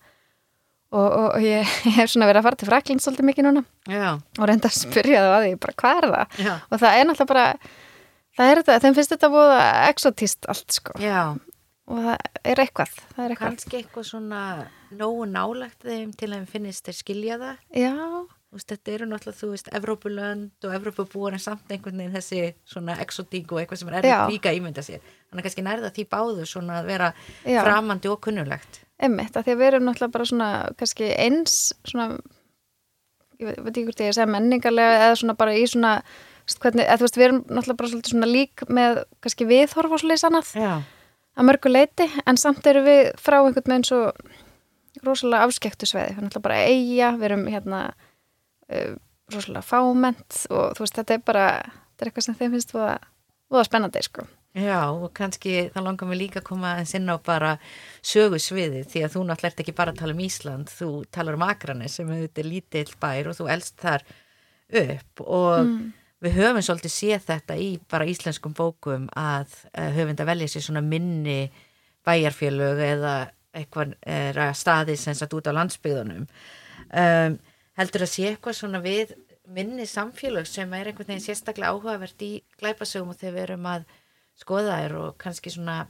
og, 0.91 1.07
og, 1.07 1.27
og 1.35 1.41
ég 1.43 1.73
hef 1.97 2.09
svona 2.13 2.29
verið 2.29 2.41
að 2.41 2.47
fara 2.47 2.59
til 2.61 2.69
Frakland 2.69 3.03
svolítið 3.03 3.29
mikið 3.31 3.47
núna. 3.49 3.65
Já, 3.91 4.07
og 4.15 4.47
reynda 4.47 4.71
að 4.71 4.77
spyrja 4.77 5.25
það 5.25 5.35
að 5.35 5.45
því 5.47 5.57
bara 5.65 5.77
hvað 5.83 5.99
er 5.99 6.09
það? 6.13 6.39
Já, 6.45 6.53
og 6.69 6.81
það 6.83 7.01
er 7.01 7.09
náttúrulega 7.09 7.33
bara 7.33 7.47
það 8.37 8.53
er 8.53 8.61
þetta, 8.61 8.79
þeim 8.85 8.97
finnst 8.99 9.13
þetta 9.15 9.33
búið 9.33 9.53
exotist 9.89 10.49
allt 10.53 10.77
sko. 10.79 10.95
Já, 11.03 11.19
og 11.87 12.01
það 12.07 12.41
er 12.53 12.63
eitthvað, 12.63 12.95
það 13.15 13.21
er 13.25 13.35
eitthvað. 13.35 13.51
Kannski 13.51 13.79
eitthvað 13.81 14.09
svona 14.13 14.41
nógu 14.97 15.27
nálagt 15.31 15.85
þeim 15.87 16.15
til 16.15 16.31
að 16.31 16.39
þeim 16.39 16.49
finnist 16.55 16.87
þeir 16.87 16.99
skilja 17.01 17.37
það. 17.41 17.61
já, 17.83 17.93
veist, 18.55 18.69
þetta 18.71 18.93
eru 18.95 19.07
náttúrulega, 19.11 19.39
þú 19.41 19.49
veist, 19.51 19.69
Evrópulönd 19.75 20.67
og 20.67 20.75
Evrópubúar 20.77 21.35
en 21.35 21.43
samt 21.43 21.71
einhvern 21.73 21.99
veginn 21.99 22.15
þessi 22.15 22.43
svona 22.67 22.95
exotík 23.03 23.51
og 23.51 23.59
eitthvað 23.61 23.81
sem 23.81 23.91
er 23.91 23.97
erfitt 23.99 24.33
líka 24.33 24.51
að 24.53 24.59
ímynda 24.61 24.83
sér. 24.85 25.03
Þannig 25.27 25.41
að 25.41 25.47
kannski 25.49 25.65
nærða 25.67 25.91
því 25.97 26.05
báðu 26.15 26.45
svona 26.47 26.79
að 26.81 26.91
vera 26.93 27.09
Já. 27.43 27.59
framandi 27.65 28.11
og 28.13 28.21
kunnulegt. 28.23 28.79
Emmitt, 29.03 29.35
að 29.35 29.45
því 29.45 29.53
að 29.53 29.59
við 29.61 29.69
erum 29.69 29.85
náttúrulega 29.87 30.15
bara 30.15 30.27
svona 30.31 30.49
kannski 30.79 31.11
eins 31.13 31.57
svona 31.85 32.07
ég 33.37 33.51
veit, 33.51 33.69
ekki 33.69 33.85
hvort 33.85 34.01
ég 34.01 34.15
segja 34.15 34.29
menningarlega 34.31 35.05
eða 35.05 35.19
svona 35.21 35.37
bara 35.37 35.55
í 35.57 35.65
svona 35.69 35.93
hvernig, 36.57 36.85
eða, 36.85 36.97
þú 36.97 37.05
veist, 37.05 37.19
við 37.19 37.27
erum 37.27 37.41
náttúrulega 37.45 37.79
bara 37.81 38.01
svona 38.11 38.29
lík 38.29 38.63
með 38.73 39.01
kannski 39.23 39.49
viðhorf 39.49 39.93
og 39.93 40.01
svolítið 40.01 40.29
annað 40.31 40.53
Já, 40.57 40.71
að 41.37 41.49
mörgu 41.49 41.71
leiti, 41.71 42.07
en 42.25 42.41
samt 42.41 42.69
eru 42.71 42.83
við 42.87 43.11
frá 43.21 43.39
einhvern 43.41 43.73
veginn 43.73 43.87
svo 43.87 44.01
rosalega 45.05 45.45
afskektu 45.45 45.89
sveiði, 45.89 46.15
við 46.15 46.17
erum 46.17 46.29
náttúrulega 46.29 46.47
bara 46.47 46.63
eiga 46.65 47.11
við 47.17 47.27
erum 47.29 47.45
hérna 47.53 47.83
uh, 48.71 48.95
rosalega 49.33 49.67
fáment 49.67 50.41
og 50.49 50.73
þú 50.77 50.85
veist, 50.85 50.97
þetta 50.97 51.19
er 51.19 51.27
bara 51.27 51.47
þetta 51.61 52.01
er 52.01 52.09
eitthvað 52.11 52.27
sem 52.29 52.39
þeim 52.41 52.57
finnst 52.57 52.73
voða, 52.73 52.97
voða 53.53 53.67
spennandi, 53.69 54.05
sko 54.07 54.25
já, 54.57 54.79
og 54.89 55.11
kannski 55.17 55.67
þá 55.73 55.79
langar 55.85 56.09
við 56.11 56.21
líka 56.23 56.41
að 56.41 56.47
koma 56.49 56.73
aðeins 56.73 56.95
inn 56.97 57.11
á 57.13 57.17
bara 57.21 57.53
sögusviði 58.05 58.83
því 58.89 59.03
að 59.05 59.13
þú 59.13 59.23
náttúrulega 59.27 59.51
ert 59.51 59.63
ekki 59.63 59.75
bara 59.77 59.93
að 59.93 60.01
tala 60.01 60.15
um 60.15 60.23
Ísland, 60.25 60.73
þú 60.73 60.89
talar 61.13 61.37
um 61.37 61.45
Akranes 61.45 61.97
sem 61.99 62.09
auðvitað 62.09 62.43
er 62.43 62.49
lítill 62.51 62.97
bær 63.01 63.31
og 63.31 63.37
þú 63.37 63.49
elst 63.53 63.77
þar 63.83 64.05
upp. 64.81 65.23
Og 65.23 65.71
við 66.25 66.37
höfum 66.39 66.63
svolítið 66.65 66.93
séð 66.95 67.27
þetta 67.27 67.57
í 67.61 67.69
bara 67.89 68.09
íslenskum 68.09 68.55
bókum 68.57 69.07
að 69.13 69.53
uh, 69.71 69.91
höfum 69.93 70.13
þetta 70.15 70.29
velja 70.31 70.49
sér 70.53 70.67
svona 70.67 70.83
minni 70.85 71.39
bæjarfélög 72.07 72.81
eða 72.87 73.15
eitthvað 73.57 73.93
að 74.07 74.57
staði 74.57 74.95
sem 74.99 75.15
sagt 75.17 75.33
út 75.33 75.47
á 75.49 75.57
landsbyggðunum. 75.57 76.27
Um, 76.87 77.37
heldur 77.77 78.05
að 78.05 78.13
sé 78.13 78.27
eitthvað 78.31 78.59
svona 78.59 78.81
við 78.83 79.15
minni 79.53 79.87
samfélög 79.87 80.47
sem 80.49 80.73
er 80.75 80.91
einhvern 80.91 81.07
veginn 81.07 81.23
sérstaklega 81.23 81.71
áhugavert 81.73 82.23
í 82.25 82.31
glæpasögum 82.59 83.13
og 83.13 83.19
þegar 83.19 83.35
við 83.35 83.43
erum 83.45 83.67
að 83.71 83.87
skoða 84.37 84.77
þær 84.81 84.97
og 85.01 85.17
kannski 85.21 85.53
svona 85.53 85.85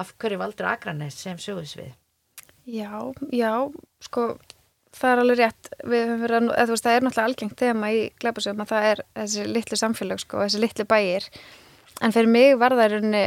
af 0.00 0.14
hverju 0.20 0.38
valdur 0.40 0.70
Akranes 0.70 1.18
sem 1.18 1.38
sögusvið? 1.40 1.92
Já, 2.70 2.92
já, 3.34 3.52
sko 4.04 4.34
það 4.94 5.12
er 5.12 5.22
alveg 5.24 5.40
rétt. 5.40 5.72
Við 5.82 6.06
höfum 6.06 6.22
verið 6.24 6.48
að, 6.50 6.70
veist, 6.70 6.86
það 6.86 6.96
er 6.96 7.04
náttúrulega 7.06 7.30
algengt 7.30 7.60
þema 7.60 7.90
í 7.94 8.00
glæpasögum 8.22 8.64
að 8.64 8.72
það 8.72 8.88
er 8.90 9.02
þessi 9.18 9.44
litlu 9.48 9.78
samfélag, 9.80 10.22
sko, 10.22 10.40
þessi 10.44 10.62
litlu 10.62 10.86
bæir. 10.90 11.28
En 12.00 12.14
fyrir 12.14 12.32
mig 12.32 12.56
var 12.60 12.74
það 12.76 12.86
í 12.86 12.94
rauninni 12.94 13.26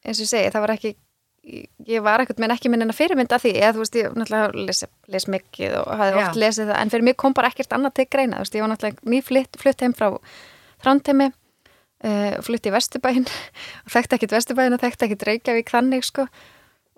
eins 0.00 0.18
og 0.18 0.24
ég 0.24 0.32
segi, 0.32 0.52
það 0.54 0.66
var 0.66 0.74
ekki 0.76 0.94
ég 1.88 2.04
var 2.04 2.20
ekkert 2.20 2.40
menn 2.42 2.52
ekki 2.52 2.68
minn 2.68 2.84
en 2.84 2.92
að 2.92 2.98
því. 3.00 3.52
Eða 3.56 3.72
þú 3.74 3.82
veist, 3.82 3.98
ég 3.98 4.16
náttúrulega 4.16 4.64
les, 4.68 4.84
les 5.08 5.28
mikið 5.34 5.76
og 5.80 5.92
hafði 6.00 6.22
oft 6.22 6.40
lesið 6.40 6.70
það, 6.70 6.80
en 6.80 6.92
fyrir 6.94 7.06
mig 7.08 7.18
kom 7.20 7.36
bara 7.36 7.50
ekkert 7.52 7.76
annað 7.76 7.96
til 7.96 8.08
greina, 8.12 8.38
þú 8.38 8.44
veist, 8.44 8.56
ég 8.58 8.64
var 8.64 8.72
náttúrulega 8.74 9.14
nýflutt 9.14 9.60
flutt 9.60 9.84
heim 9.84 9.96
frá 9.96 10.08
Þrándheimi 10.80 11.30
uh, 12.06 12.38
flutt 12.46 12.66
í 12.68 12.72
Vesturbæin 12.74 13.28
og 13.84 13.92
þekkti 13.94 14.18
ekkert 14.18 14.36
Vesturbæin 14.38 14.76
og 14.76 14.82
þekkti 14.82 15.08
ekkert 15.08 15.28
Reykjavík 15.30 15.72
þannig, 15.74 16.06
sko. 16.08 16.26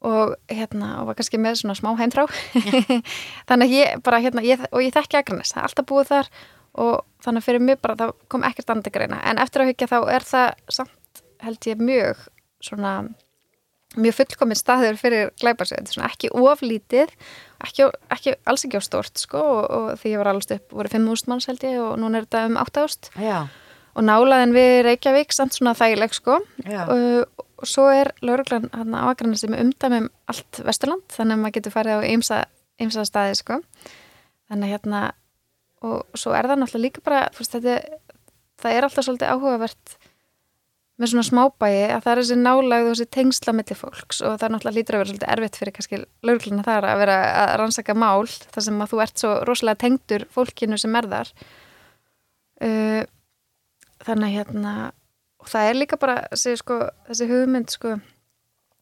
Og 0.03 0.33
hérna, 0.51 0.97
og 0.99 1.13
var 1.13 1.19
kannski 1.19 1.39
með 1.39 1.61
svona 1.61 1.77
smá 1.79 1.93
heimþrá 2.01 2.25
þannig 3.49 3.69
að 3.69 3.75
ég 3.77 4.01
bara 4.03 4.19
hérna, 4.25 4.43
ég, 4.43 4.65
og 4.73 4.83
ég 4.83 4.91
þekki 4.97 5.21
Akranes, 5.21 5.53
það 5.55 5.63
er 5.63 5.69
alltaf 5.69 5.89
búið 5.93 6.11
þar. 6.11 6.31
Og 6.83 6.97
þannig 7.23 7.43
að 7.43 7.47
fyrir 7.47 7.63
mig 7.63 7.79
bara 7.85 7.99
það 8.01 8.15
kom 8.33 8.47
ekkert 8.49 8.73
annað 8.73 8.89
til 8.89 8.95
greina, 8.97 9.21
en 9.29 9.39
eftir 9.39 9.63
að 9.63 9.71
hyggja 9.71 9.91
þá 9.93 9.99
er 10.17 10.27
það 10.27 10.49
samt 10.75 11.23
held 11.43 11.69
ég 11.69 11.83
mjög 11.83 12.25
svona 12.63 12.93
mjög 13.99 14.17
fullkominn 14.21 14.59
staður 14.59 14.99
fyrir 15.01 15.31
er 15.43 15.89
svona 15.91 16.09
ekki 16.09 16.31
oflítið 16.33 17.11
ekki, 17.65 17.89
ekki, 18.15 18.37
alls 18.49 18.65
ekki 18.67 18.81
á 18.81 18.83
stort 18.85 19.21
sko 19.21 19.43
og, 19.43 19.65
og 19.69 19.89
því 20.01 20.15
ég 20.15 20.23
var 20.23 20.33
alveg 20.33 20.57
upp 20.57 20.77
voru 20.79 20.93
5.000 20.93 21.33
manns 21.33 21.49
held 21.51 21.67
ég 21.67 21.81
og 21.83 21.99
núna 22.01 22.21
er 22.21 22.29
þetta 22.29 22.45
um 22.49 22.57
8.000 22.63 23.27
Já, 23.27 23.39
og 23.93 24.07
nálaðin 24.07 24.55
við 24.57 24.75
Reykjavík 24.89 25.35
samt 25.35 25.57
svona 25.57 25.75
þægileg 25.79 26.15
sko. 26.17 26.39
Já. 26.65 26.85
og, 26.89 27.49
svo 27.63 27.87
er 27.95 28.11
lauruglan 28.27 28.71
hann 28.75 28.95
á 28.99 29.07
Akranesi 29.07 29.47
sem 29.47 29.55
umdæmum 29.55 30.09
allt 30.31 30.63
Vesturland 30.67 31.05
þannig 31.15 31.37
að 31.37 31.43
maður 31.45 31.57
getur 31.59 31.75
farið 31.77 32.01
á 32.03 32.11
ymsa, 32.11 33.05
staði 33.07 33.37
sko. 33.39 33.61
Þannig 34.51 34.67
að 34.67 34.73
hérna 34.75 35.03
og 35.83 36.19
svo 36.19 36.35
er 36.35 36.49
það 36.51 36.63
náttúrulega 36.63 36.87
líka 36.87 37.05
bara 37.05 37.21
veist, 37.37 37.55
þetta, 37.55 38.01
það 38.63 38.77
er 38.77 38.87
alltaf 38.87 39.07
svolítið 39.07 39.33
áhugavert 39.35 39.95
með 41.01 41.13
svona 41.13 41.25
smábæi 41.27 41.79
að 41.89 42.05
það 42.05 42.13
er 42.13 42.21
þessi 42.21 42.37
nálagð 42.39 42.89
og 42.89 42.93
þessi 42.93 43.09
tengsla 43.17 43.55
millir 43.57 43.79
fólks 43.79 44.21
og 44.23 44.37
það 44.37 44.47
er 44.47 44.55
náttúrulega 44.55 44.77
lítur 44.77 44.97
að 44.97 45.03
vera 45.03 45.11
svolítið 45.11 45.33
erfitt 45.35 45.59
fyrir 45.59 45.77
kannski 45.79 46.01
laurugluna 46.29 46.67
þar 46.67 46.87
að 46.91 47.01
vera 47.03 47.17
að 47.41 47.55
rannsaka 47.63 47.97
mál 47.99 48.29
þar 48.29 48.67
sem 48.67 48.85
að 48.85 48.93
þú 48.93 49.03
ert 49.07 49.25
svo 49.25 49.33
rosalega 49.49 49.83
tengdur 49.83 50.27
fólkinu 50.35 50.79
sem 50.79 50.99
er 51.01 51.09
þar. 51.15 51.33
Uh, 52.63 53.03
þannig 54.07 54.35
hérna 54.39 54.73
og 55.43 55.51
það 55.51 55.69
er 55.69 55.79
líka 55.79 55.99
bara 56.01 56.19
þessi, 56.33 56.57
sko, 56.61 56.79
þessi 57.09 57.29
hugmynd 57.31 57.73
sko, 57.75 57.97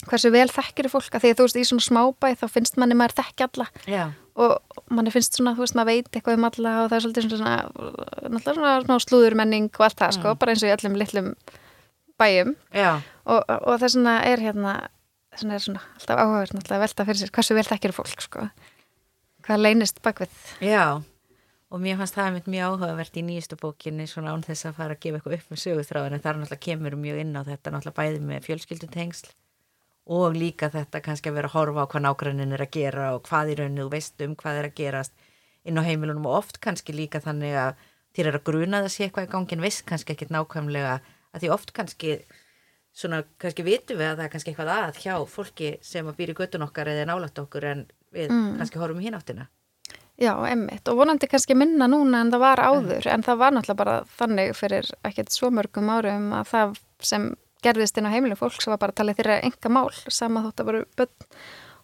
hversu 0.09 0.33
vel 0.33 0.49
þekkir 0.53 0.91
fólk? 0.93 1.15
Að 1.15 1.25
því 1.25 1.33
að 1.33 1.39
þú 1.39 1.47
veist 1.47 1.61
í 1.61 1.65
svona 1.71 1.87
smábæ 1.87 2.29
þá 2.41 2.47
finnst 2.53 2.79
manni 2.81 2.97
maður 2.99 3.17
þekki 3.21 3.47
alla. 3.49 3.69
Já. 3.89 4.05
og 4.41 4.85
manni 4.95 5.13
finnst 5.13 5.37
svona, 5.37 5.53
þú 5.57 5.65
veist, 5.67 5.77
maður 5.77 5.91
veit 5.91 6.15
eitthvað 6.17 6.39
um 6.39 6.47
alla 6.49 6.75
og 6.81 6.87
það 6.89 6.97
er 6.97 7.05
svolítið 7.05 7.35
svona, 7.35 7.57
náttúrulega 8.31 8.55
svona, 8.57 8.77
svona 8.87 9.05
slúðurmenning 9.05 9.69
og 9.75 9.85
allt 9.85 9.99
það, 10.01 10.15
sko, 10.17 10.35
bara 10.41 10.55
eins 10.55 10.65
og 10.65 10.71
í 10.71 10.75
öllum 10.77 10.97
litlum 11.01 11.29
bæjum. 12.21 12.55
Og, 13.27 13.53
og 13.59 13.75
þess 13.83 13.99
vegna 13.99 14.15
er 14.29 14.45
hérna 14.45 14.75
vegna 15.35 15.57
er 15.57 15.65
svona 15.65 15.83
alltaf 15.99 16.21
náttúrulega 16.55 16.79
að 16.79 16.85
velta 16.87 17.07
fyrir 17.09 17.21
sér 17.21 17.35
hversu 17.37 17.57
vel 17.59 17.67
þekkir 17.69 17.97
fólk, 17.97 18.25
sko. 18.25 18.47
Hvað 19.47 19.63
leynist 19.65 20.01
bakvið 20.05 20.33
Já, 20.65 21.01
og 21.71 21.83
mér 21.83 22.01
fannst 22.01 22.17
það 22.19 22.41
mjög 22.51 22.73
áhugavert 22.75 23.21
í 23.21 23.23
nýjustu 23.27 23.59
bókinni 23.61 24.09
svona 24.11 24.35
án 24.35 24.43
þess 24.43 24.67
að 24.67 24.79
fara 24.81 24.97
að 24.97 25.05
gefa 25.05 25.21
eitthvað 25.21 25.37
upp 25.39 25.53
með 25.53 25.63
sögutráðin 25.65 26.17
en 26.17 26.25
þar 26.25 26.41
náttúrulega 26.41 26.65
kemur 26.67 26.97
mjög 26.99 27.21
inn 27.23 27.39
á 27.39 27.43
þetta 27.47 27.75
náttúrulega 27.75 27.99
bæði 28.01 28.25
með 28.27 28.49
fjölskyldutengsl 28.49 29.31
og 30.11 30.35
líka 30.35 30.71
þetta 30.73 31.03
kannski 31.05 31.31
að 31.31 31.37
vera 31.39 31.51
að 31.51 31.55
horfa 31.55 31.85
á 31.87 31.91
hvað 31.93 32.05
nágrannin 32.07 32.55
er 32.57 32.65
að 32.65 32.73
gera 32.75 33.11
og 33.15 33.23
hvað 33.29 33.53
í 33.53 33.57
rauninu 33.61 33.85
þú 33.87 33.93
veist 33.93 34.25
um 34.27 34.35
hvað 34.41 34.59
er 34.59 34.69
að 34.71 34.77
gerast 34.81 35.27
inn 35.63 35.79
á 35.79 35.87
heimilunum. 35.87 36.27
Og 36.27 36.41
oft 36.41 36.59
kannski 36.65 36.95
líka 36.97 37.21
þannig 37.23 37.55
að 37.55 37.85
þér 38.17 38.31
er 38.33 38.39
að 38.41 38.47
gruna 38.49 38.83
það 38.83 38.95
sé 38.95 39.07
eitthvað 39.07 39.29
í 39.29 39.33
gangin 39.37 39.63
viss 39.63 39.85
kannski 39.87 40.17
ekkit 40.17 40.35
nákvæmlega 40.35 40.97
að 41.31 41.45
því 41.45 41.53
oft 41.55 41.73
kannski 41.77 42.17
svona 42.91 43.23
kannski 43.39 43.63
vitum 43.63 44.01
við 44.01 44.09
að 44.09 44.17
það 44.17 44.25
er 44.25 44.35
kannski 44.35 44.51
eitthvað 44.51 44.73
að 44.75 45.01
hjá 45.05 45.15
fólki 45.31 45.73
sem 45.87 46.11
að 46.11 46.19
býra 46.19 46.35
í 46.35 46.41
göttun 46.41 46.67
okkar 46.67 46.91
eða 46.91 47.07
nálætt 47.07 47.39
okkur 47.39 47.69
en 47.71 47.87
við 48.11 48.33
kannski 48.59 48.83
horfum 48.83 48.99
í 48.99 49.07
hináttina 49.07 49.47
Já, 50.21 50.35
emmitt 50.51 50.89
og 50.93 50.99
vonandi 50.99 51.25
kannski 51.33 51.55
minna 51.57 51.87
núna 51.89 52.19
en 52.21 52.31
það 52.33 52.43
var 52.43 52.61
áður. 52.61 53.07
En 53.09 53.23
það 53.25 53.39
var 53.41 53.55
náttúrulega 53.57 53.79
bara 53.79 53.95
þannig 54.19 54.51
fyrir 54.59 54.91
ekkert 55.09 55.33
svo 55.33 55.49
mörgum 55.57 55.89
árum 55.89 56.27
að 56.37 56.51
það 56.51 56.75
sem 57.09 57.31
gerðist 57.65 57.97
inn 57.97 58.09
á 58.09 58.13
heimilum 58.13 58.37
fólks 58.37 58.69
var 58.69 58.81
bara 58.83 58.93
að 58.93 59.01
tala 59.01 59.15
þeirra 59.17 59.39
enga 59.47 59.73
mál 59.73 59.89
sama 60.13 60.43
þótt 60.45 60.61
að 60.61 60.69
bara 60.69 60.83
börn 61.01 61.15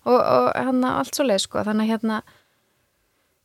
og, 0.04 0.18
og 0.20 0.50
hérna 0.52 0.92
allt 0.98 1.16
svo 1.16 1.24
leið 1.24 1.40
sko. 1.46 1.64
Þannig 1.64 1.88
hérna 1.94 2.20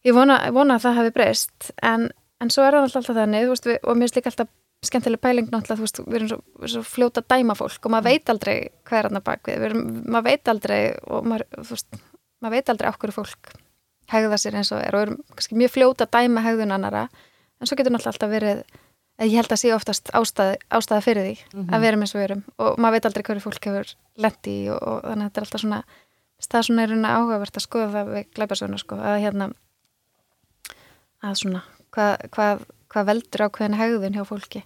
ég 0.03 0.17
vona, 0.17 0.41
vona 0.51 0.75
að 0.75 0.89
það 0.89 0.99
hefði 0.99 1.15
breyst. 1.21 1.71
En, 1.79 2.09
en 2.43 2.51
svo 2.51 2.67
er 2.67 2.75
það 2.75 2.89
alltaf 2.89 3.09
þannig 3.21 3.49
veist, 3.53 3.71
við, 3.71 3.81
og 3.85 3.95
mér 3.95 4.09
finnst 4.09 4.19
líka 4.19 4.33
alltaf 4.33 4.53
skemmtileg 4.91 5.23
pæling 5.23 5.47
náttúrulega, 5.53 5.79
þú 5.79 5.87
veist, 5.87 6.03
við 6.03 6.19
erum 6.19 6.31
svo, 6.33 6.43
við 6.59 6.67
erum 6.67 6.75
svo 6.75 6.85
fljóta 6.91 7.23
að 7.23 7.31
dæma 7.31 7.55
fólk 7.55 7.83
og 7.85 7.95
maður 7.95 8.11
veit 8.11 8.35
aldrei 8.35 8.55
hvað 8.83 8.99
er 8.99 9.07
hann 9.07 9.23
að 9.23 9.27
bakvið, 9.31 9.59
við. 9.61 9.67
Erum, 9.71 9.89
maður 10.03 10.31
veit 10.31 10.55
aldrei 10.55 10.79
og 11.07 11.27
maður, 11.31 11.51
þú 11.61 11.75
veist, 11.77 12.01
maður 12.41 12.57
veit 12.57 12.71
aldrei 12.73 12.89
okkur 12.91 13.19
fólk 13.21 13.59
hegða 14.11 14.39
sér 14.41 14.57
eins 14.59 14.71
og 14.75 14.81
er 14.83 14.95
og 14.95 15.05
erum 15.07 15.19
kannski 15.35 15.57
mjög 15.59 15.75
fljóta 15.75 16.07
að 16.07 16.13
dæma 16.17 16.43
hegðun 16.45 16.75
annara 16.75 17.07
en 17.59 17.69
svo 17.69 17.77
getur 17.77 17.93
náttúrulega 17.93 18.15
alltaf 18.15 18.31
verið 18.31 18.63
ég 19.21 19.37
held 19.37 19.53
að 19.53 19.61
sé 19.61 19.73
oftast 19.75 20.09
ástæði, 20.17 20.55
ástæði 20.73 21.05
fyrir 21.05 21.25
því 21.27 21.35
mm 21.35 21.59
-hmm. 21.59 21.73
að 21.75 21.81
vera 21.81 21.97
eins 21.97 22.15
og 22.15 22.19
við 22.19 22.27
erum 22.29 22.43
og 22.57 22.79
maður 22.79 22.95
veit 22.95 23.05
aldrei 23.05 23.23
hverju 23.23 23.41
fólk 23.41 23.65
hefur 23.65 23.93
lendi 24.15 24.55
í 24.63 24.69
og, 24.69 24.79
og 24.81 25.01
þannig 25.05 25.25
að 25.25 25.29
þetta 25.29 25.41
er 25.41 25.45
alltaf 25.45 25.61
svona 25.61 25.83
er 26.41 26.63
svona 26.65 26.81
einhverjum 26.81 27.05
áhugavert 27.05 27.57
að 27.57 27.67
skoða 27.67 27.91
það 27.91 28.13
við 28.15 28.25
glæparsöguna 28.35 28.77
sko, 28.77 28.95
að 28.95 29.21
hérna 29.21 29.51
að 31.21 31.35
svona 31.35 31.61
hvað, 31.93 32.13
hvað, 32.31 32.65
hvað 32.89 33.05
veldur 33.05 33.45
ákveðin 33.45 33.79
hegðun 33.79 34.17
hjá 34.17 34.25
fólki 34.25 34.63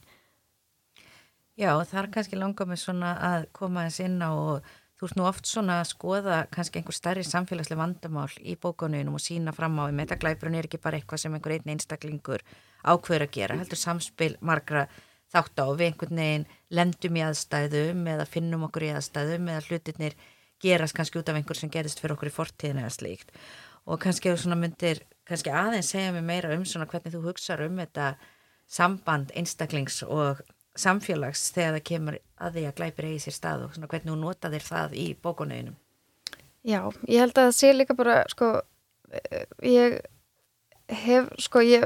Já, 1.55 1.71
það 1.88 1.99
er 2.01 2.10
kannski 2.12 2.36
langað 2.36 2.67
með 2.67 2.79
svona 2.79 3.12
að 3.23 3.45
koma 3.55 3.86
eins 3.88 3.99
inn 4.03 4.19
á 4.19 4.31
og 4.31 4.63
þú 5.06 5.10
veist 5.12 5.20
nú 5.20 5.26
oft 5.30 5.46
svona 5.46 5.80
að 5.84 5.89
skoða 5.91 6.36
kannski 6.50 6.80
einhver 6.80 6.96
starri 6.98 7.24
samfélagslega 7.26 7.78
vandamál 7.78 8.32
í 8.41 8.56
bókanuðinum 8.58 9.18
og 9.20 9.22
sína 9.22 9.52
fram 9.54 9.78
á 9.78 9.86
í 9.86 9.94
metaglæbrun 9.94 10.56
er 10.58 10.65
ekki 10.65 10.80
bara 10.82 10.98
eitthvað 10.98 11.22
sem 11.22 11.36
einhver 11.36 11.54
einn 11.54 11.74
einstaklingur 11.76 12.41
ákveður 12.82 13.26
að 13.28 13.36
gera, 13.36 13.58
heldur 13.60 13.78
samspil 13.78 14.32
margra 14.41 14.88
þátt 15.30 15.62
á 15.62 15.65
við 15.78 15.86
einhvern 15.91 16.22
veginn 16.22 16.48
lendum 16.74 17.20
í 17.20 17.24
aðstæðum 17.28 18.02
eða 18.15 18.26
finnum 18.26 18.65
okkur 18.65 18.88
í 18.88 18.91
aðstæðum 18.96 19.52
eða 19.54 19.65
hlutirnir 19.68 20.18
gerast 20.65 20.98
kannski 20.98 21.22
út 21.22 21.30
af 21.30 21.38
einhver 21.38 21.60
sem 21.60 21.70
gerist 21.70 22.02
fyrir 22.02 22.15
okkur 22.15 22.32
í 22.32 22.34
fortíðin 22.34 22.82
eða 22.82 22.96
slíkt. 22.98 23.36
Og 23.86 24.02
kannski 24.02 24.32
þú 24.32 24.41
svona 24.41 24.58
myndir 24.58 25.04
kannski 25.30 25.54
aðeins 25.54 25.91
segja 25.94 26.15
mig 26.15 26.26
meira 26.26 26.56
um 26.56 26.65
svona 26.65 26.89
hvernig 26.89 27.13
þú 27.13 27.28
hugsaður 27.28 27.70
um 27.70 27.82
þetta 27.84 28.15
samband 28.65 29.34
einstaklings 29.38 30.02
og 30.08 30.41
samfélags 30.80 31.48
þegar 31.56 31.78
það 31.78 31.86
kemur 31.90 32.20
að 32.36 32.58
því 32.58 32.66
að 32.68 32.78
glæpir 32.80 33.10
eigi 33.10 33.24
sér 33.26 33.36
stað 33.38 33.66
og 33.66 33.76
svona 33.76 33.90
hvernig 33.92 34.12
þú 34.12 34.20
nota 34.22 34.52
þér 34.54 34.66
það 34.70 34.96
í 35.00 35.08
bókunauðinum? 35.24 35.78
Já, 36.66 36.80
ég 37.06 37.22
held 37.22 37.36
að 37.38 37.48
það 37.48 37.58
sé 37.60 37.74
líka 37.76 37.96
bara 37.98 38.22
sko, 38.32 38.52
ég 39.64 40.00
hef, 41.06 41.30
sko, 41.46 41.62
ég 41.62 41.86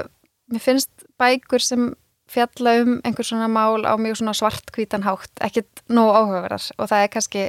mér 0.50 0.64
finnst 0.64 1.04
bækur 1.20 1.62
sem 1.62 1.92
fjalla 2.30 2.76
um 2.84 2.96
einhver 3.04 3.26
svona 3.26 3.50
mál 3.50 3.84
á 3.86 3.94
mjög 3.98 4.20
svona 4.20 4.34
svartkvítan 4.36 5.04
hátt, 5.06 5.32
ekkit 5.42 5.82
nóg 5.90 6.14
áhugaverðar 6.14 6.66
og 6.78 6.90
það 6.90 7.04
er 7.04 7.12
kannski 7.14 7.44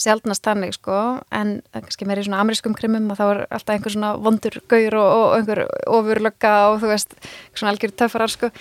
sjálfnast 0.00 0.44
tannig 0.44 0.76
sko, 0.76 0.96
en 1.34 1.58
kannski 1.74 2.06
meir 2.08 2.20
í 2.20 2.26
svona 2.26 2.40
amerískum 2.44 2.76
krimum 2.76 3.10
og 3.12 3.18
þá 3.18 3.24
er 3.26 3.40
alltaf 3.48 3.74
einhver 3.74 3.94
svona 3.94 4.12
vondur 4.22 4.60
gaur 4.70 4.96
og, 5.00 5.08
og 5.16 5.34
einhver 5.38 5.64
ofurlögga 5.90 6.54
og 6.70 6.80
þú 6.84 6.92
veist, 6.92 7.16
svona 7.52 7.74
algjör 7.74 7.96
töffarar 7.96 8.32
sko, 8.32 8.52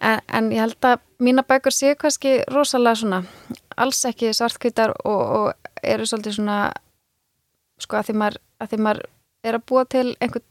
en, 0.00 0.20
en 0.28 0.50
ég 0.52 0.62
held 0.64 0.88
að 0.88 1.02
mína 1.22 1.44
bækur 1.46 1.74
séu 1.74 1.96
kannski 1.98 2.40
rosalega 2.52 3.00
svona 3.00 3.22
alls 3.80 4.04
ekki 4.08 4.32
svartkvítar 4.34 4.94
og, 5.04 5.22
og 5.38 5.70
eru 5.82 6.06
svolítið 6.06 6.38
svona 6.38 6.58
sko 7.82 7.98
að 7.98 8.10
því 8.10 8.18
maður, 8.20 8.38
að 8.62 8.70
því 8.72 8.82
maður 8.86 9.02
er 9.44 9.58
að 9.58 9.66
búa 9.68 9.84
til 9.90 10.06
einhver 10.22 10.44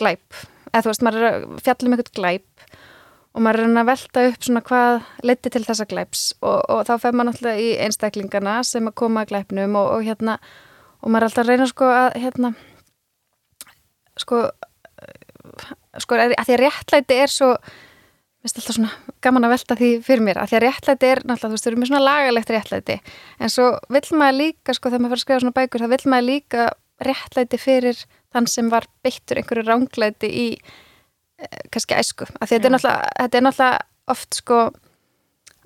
glæp. 0.00 0.38
Eða 0.70 0.84
þú 0.84 0.92
veist, 0.92 1.04
maður 1.04 1.20
er 1.20 1.28
að 1.30 1.44
fjalla 1.66 1.88
um 1.88 1.96
einhvern 1.96 2.16
glæp 2.16 2.64
og 3.30 3.44
maður 3.46 3.62
er 3.62 3.76
að 3.82 3.90
velta 3.90 4.24
upp 4.26 4.46
svona 4.46 4.62
hvað 4.66 4.96
leti 5.28 5.52
til 5.54 5.62
þessa 5.66 5.86
glæps. 5.90 6.24
Og, 6.40 6.58
og 6.72 6.82
þá 6.88 6.94
fer 7.04 7.14
maður 7.14 7.30
náttúrulega 7.30 7.66
í 7.66 7.68
einstaklingana 7.84 8.56
sem 8.66 8.90
að 8.90 8.98
koma 9.02 9.24
að 9.24 9.34
glæpnum 9.34 9.78
og, 9.78 9.92
og 9.98 10.08
hérna 10.08 10.40
og 11.00 11.12
maður 11.12 11.22
er 11.22 11.28
alltaf 11.28 11.44
að 11.44 11.52
reyna 11.52 11.68
sko 11.70 11.92
að 11.94 12.18
hérna 12.24 12.52
sko 14.20 14.40
sko 16.00 16.18
að 16.18 16.34
því 16.34 16.56
að 16.56 16.60
réttlæti 16.64 17.20
er 17.22 17.32
svo 17.32 17.54
mér 18.40 18.48
finnst 18.48 18.60
alltaf 18.60 18.76
svona 18.76 19.16
gaman 19.20 19.44
að 19.44 19.52
velta 19.52 19.76
því 19.76 19.88
fyrir 20.04 20.24
mér 20.24 20.38
að 20.40 20.50
því 20.50 20.58
að 20.58 20.62
réttlæti 20.64 21.08
er 21.10 21.20
náttúrulega, 21.28 21.48
þú 21.48 21.56
veist, 21.56 21.64
þú 21.64 21.70
erum 21.70 21.82
með 21.82 21.90
svona 21.90 22.04
lagalegt 22.06 22.52
réttlæti 22.54 22.96
en 23.38 23.52
svo 23.52 23.66
vill 23.92 24.20
maður 24.20 24.38
líka 24.38 24.76
sko 24.76 24.92
þegar 24.92 25.02
maður 25.04 25.12
fyrir 25.12 25.20
að 25.20 25.24
skrifa 25.26 25.42
svona 25.44 25.56
bækur, 25.58 25.84
þá 25.84 25.92
vill 25.92 26.12
maður 26.14 26.28
líka 26.30 26.68
réttlæti 27.04 27.60
fyrir 27.60 28.04
þann 28.32 28.48
sem 28.48 28.70
var 28.72 28.86
beittur 29.04 29.40
einhverju 29.40 29.66
ránglæti 29.68 30.30
í 30.32 30.46
eh, 30.56 31.60
kannski 31.68 31.98
æsku, 32.00 32.30
því 32.32 32.52
þetta 32.54 32.70
er, 32.72 32.78
þetta 32.80 33.40
er 33.42 33.46
náttúrulega 33.46 33.84
oft 34.10 34.40
sko 34.40 34.62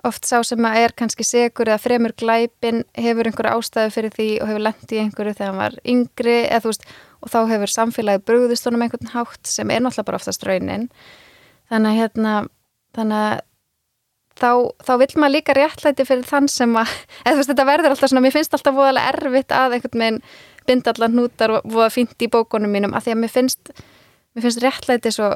oft 0.04 0.26
sá 0.28 0.42
sem 0.44 0.66
að 0.68 0.80
er 0.82 0.92
kannski 0.98 1.24
segur 1.24 1.70
eða 1.70 1.80
fremur 1.80 2.12
glæpin 2.18 2.82
hefur 2.98 3.30
einhverju 3.30 3.54
ástæðu 3.56 3.92
fyrir 3.94 4.12
því 4.12 4.28
og 4.42 4.50
hefur 4.50 4.64
lendi 4.66 4.98
í 4.98 5.00
einhverju 5.00 5.36
þegar 5.38 5.52
hann 5.52 5.60
var 5.62 5.76
yngri 5.94 6.36
eða 6.42 6.60
þú 6.64 6.72
veist 6.72 6.88
og 7.24 7.32
þá 7.32 7.38
hefur 7.54 7.72
samfélagi 7.72 8.24
brúðist 8.28 8.68
honum 8.68 8.84
einhvern 8.84 9.12
hátt 9.14 9.48
sem 9.48 9.70
er 9.72 9.80
náttúrulega 9.80 10.08
bara 10.10 10.20
oftast 10.20 10.44
raunin. 10.44 10.90
Þannig 11.72 11.94
að 11.94 12.00
hérna 12.02 12.34
þannig 12.96 13.20
að 13.24 13.42
þá, 14.40 14.50
þá 14.86 14.92
vil 15.02 15.08
maður 15.18 15.34
líka 15.36 15.56
réttlæti 15.56 16.06
fyrir 16.08 16.28
þann 16.28 16.48
sem 16.50 16.76
að 16.78 16.92
eða 17.24 17.34
þú 17.34 17.40
veist 17.40 17.52
þetta 17.52 17.68
verður 17.70 17.94
alltaf 17.94 18.12
svona, 18.12 18.24
mér 18.24 18.36
finnst 18.36 18.56
alltaf 18.56 18.76
voðalega 18.76 19.14
erfitt 19.14 19.54
að 19.54 19.78
einhvern 19.78 20.04
veginn 20.04 20.20
binda 20.64 20.94
allar 20.94 21.12
hnútar 21.12 21.56
og 21.58 21.66
voða 21.68 21.90
fínt 21.92 22.24
í 22.24 22.30
bókunum 22.32 22.72
mínum 22.72 22.96
af 22.96 23.04
því 23.04 23.14
að 23.14 23.20
mér 23.20 23.34
finnst, 23.34 23.74
mér 24.34 24.46
finnst 24.46 24.62
réttlæti 24.64 25.12
svo, 25.12 25.34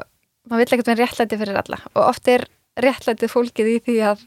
maður 0.49 0.63
vill 0.63 0.77
ekkert 0.77 0.91
vera 0.91 1.05
réttlæti 1.05 1.37
fyrir 1.37 1.59
alla. 1.61 1.77
Og 1.93 2.01
oft 2.07 2.31
er 2.31 2.47
réttlætið 2.81 3.33
fólkið 3.33 3.69
í 3.69 3.75
því 3.85 3.97
að 4.09 4.23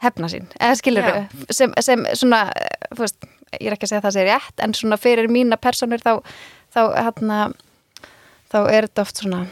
hefna 0.00 0.30
sín, 0.32 0.48
eða 0.56 0.78
skilur 0.80 1.06
þau 1.06 1.52
sem, 1.52 1.74
sem 1.84 2.04
svona, 2.16 2.46
þú 2.94 3.04
veist 3.04 3.26
ég 3.58 3.68
er 3.68 3.76
ekki 3.76 3.86
að 3.86 3.90
segja 3.90 4.00
að 4.00 4.06
það 4.06 4.14
sé 4.16 4.24
rétt, 4.26 4.62
en 4.64 4.74
svona 4.78 4.98
fyrir 5.00 5.28
mína 5.30 5.58
personur 5.60 6.00
þá 6.02 6.12
þá, 6.74 6.80
hérna, 6.96 7.40
þá 8.50 8.58
er 8.62 8.88
þetta 8.88 9.04
oft 9.04 9.22
svona 9.22 9.42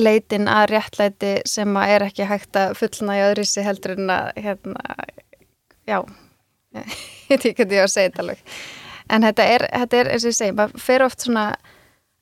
leitin 0.00 0.48
að 0.48 0.68
réttlæti 0.72 1.32
sem 1.48 1.76
að 1.76 1.94
er 1.96 2.06
ekki 2.06 2.28
hægt 2.28 2.56
að 2.56 2.76
fullna 2.80 3.18
í 3.18 3.24
öðru 3.26 3.44
sig 3.48 3.66
heldur 3.66 3.96
en 3.98 4.12
að 4.14 4.30
hérna, 4.46 4.96
já 5.88 5.98
ég 7.28 7.36
ekki 7.36 7.54
hvað 7.58 7.76
ég 7.76 7.84
á 7.84 7.88
að 7.88 7.92
segja 7.92 8.10
þetta 8.10 8.24
alveg. 8.24 8.42
En 9.12 9.26
þetta 9.26 9.46
er, 9.54 9.66
þetta 9.82 9.98
er 9.98 10.10
eins 10.14 10.24
og 10.24 10.32
ég 10.32 10.38
segi, 10.38 10.56
maður 10.56 10.84
fer 10.86 11.04
oft 11.04 11.24
svona 11.26 11.46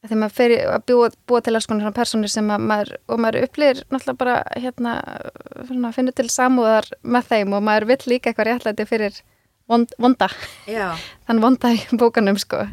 þegar 0.00 0.20
maður 0.22 0.36
fer 0.38 0.54
að 0.64 0.84
búa, 0.88 1.10
búa 1.28 1.42
til 1.44 1.54
alls 1.54 1.68
konar 1.68 1.84
svona 1.84 1.96
personir 1.96 2.32
sem 2.32 2.48
að 2.52 2.64
maður, 2.70 2.92
og 3.06 3.20
maður 3.20 3.46
upplýr 3.46 3.82
náttúrulega 3.92 4.20
bara 4.22 4.36
hérna 4.56 4.94
svona, 5.68 5.92
finnur 5.96 6.16
til 6.16 6.30
samúðar 6.32 6.88
með 7.04 7.28
þeim 7.34 7.54
og 7.56 7.66
maður 7.68 7.88
vill 7.92 8.00
líka 8.14 8.30
eitthvað 8.30 8.50
réttlæti 8.50 8.88
fyrir 8.88 9.20
vond, 9.70 9.92
vonda, 10.00 10.30
þann 10.64 11.44
vonda 11.44 11.74
í 11.76 11.82
bókanum 12.00 12.40
sko, 12.40 12.64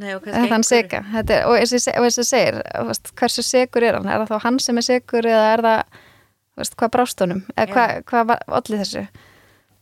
nei 0.00 0.48
þann 0.50 0.66
seka 0.66 1.02
Þetta 1.12 1.38
er, 1.38 1.46
og 1.48 1.56
eins 1.58 1.72
og 1.72 2.08
ég 2.08 2.26
segir 2.26 2.58
veist, 2.88 3.12
hversu 3.18 3.44
segur 3.46 3.86
er 3.86 3.98
hann, 3.98 4.10
er 4.10 4.24
það 4.24 4.34
þá 4.34 4.48
hann 4.48 4.60
sem 4.62 4.80
er 4.80 4.86
segur 4.86 5.30
eða 5.30 5.46
er 5.54 5.64
það, 5.66 6.02
veist, 6.60 6.76
hvað 6.80 6.92
brást 6.98 7.24
honum? 7.24 7.42
Eða 7.56 7.72
hvað, 7.72 7.96
hvað 8.10 8.28
var 8.32 8.44
allir 8.60 8.82
þessu? 8.84 9.06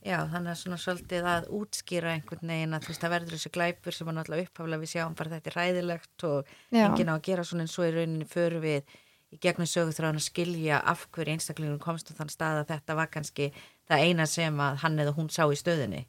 Já, 0.04 0.18
þannig 0.28 0.52
að 0.52 0.58
svona 0.60 0.76
svolítið 0.82 1.26
að 1.32 1.46
útskýra 1.56 2.10
einhvern 2.12 2.50
veginn 2.52 2.76
að 2.76 2.84
þú 2.84 2.92
veist, 2.92 3.00
það 3.00 3.14
verður 3.14 3.38
þessi 3.38 3.52
glæpur 3.54 3.96
sem 3.96 4.10
er 4.10 4.16
náttúrulega 4.18 4.48
upphaflega 4.50 4.82
við 4.82 4.90
sjáum 4.92 5.14
bara 5.16 5.32
þetta 5.32 5.50
er 5.50 5.56
ræðilegt 5.56 6.26
og 6.28 6.50
Já. 6.68 6.82
enginn 6.84 7.08
á 7.08 7.14
að 7.14 7.24
gera 7.30 7.44
svona 7.48 7.64
en 7.64 7.72
svo 7.72 7.86
í 7.88 7.94
rauninni 7.94 8.28
förum 8.28 8.64
við 8.66 8.98
í 9.32 9.40
gegnum 9.40 9.70
sögutráðan 9.70 10.20
að 10.20 10.26
skilja 10.26 10.82
af 10.84 11.06
hverju 11.14 11.38
einstaklingun 11.38 11.80
komst 11.80 12.12
á 12.12 12.18
þann 12.20 12.34
stað 12.34 12.60
að 12.60 12.74
þetta 12.74 12.98
var 13.00 13.10
kannski 13.16 13.48
það 13.88 14.04
eina 14.04 14.28
sem 14.28 14.60
að 14.60 14.76
hann 14.84 15.00
eða 15.00 15.16
hún 15.16 15.32
sá 15.32 15.42
í 15.48 15.56
stöðunni. 15.58 16.04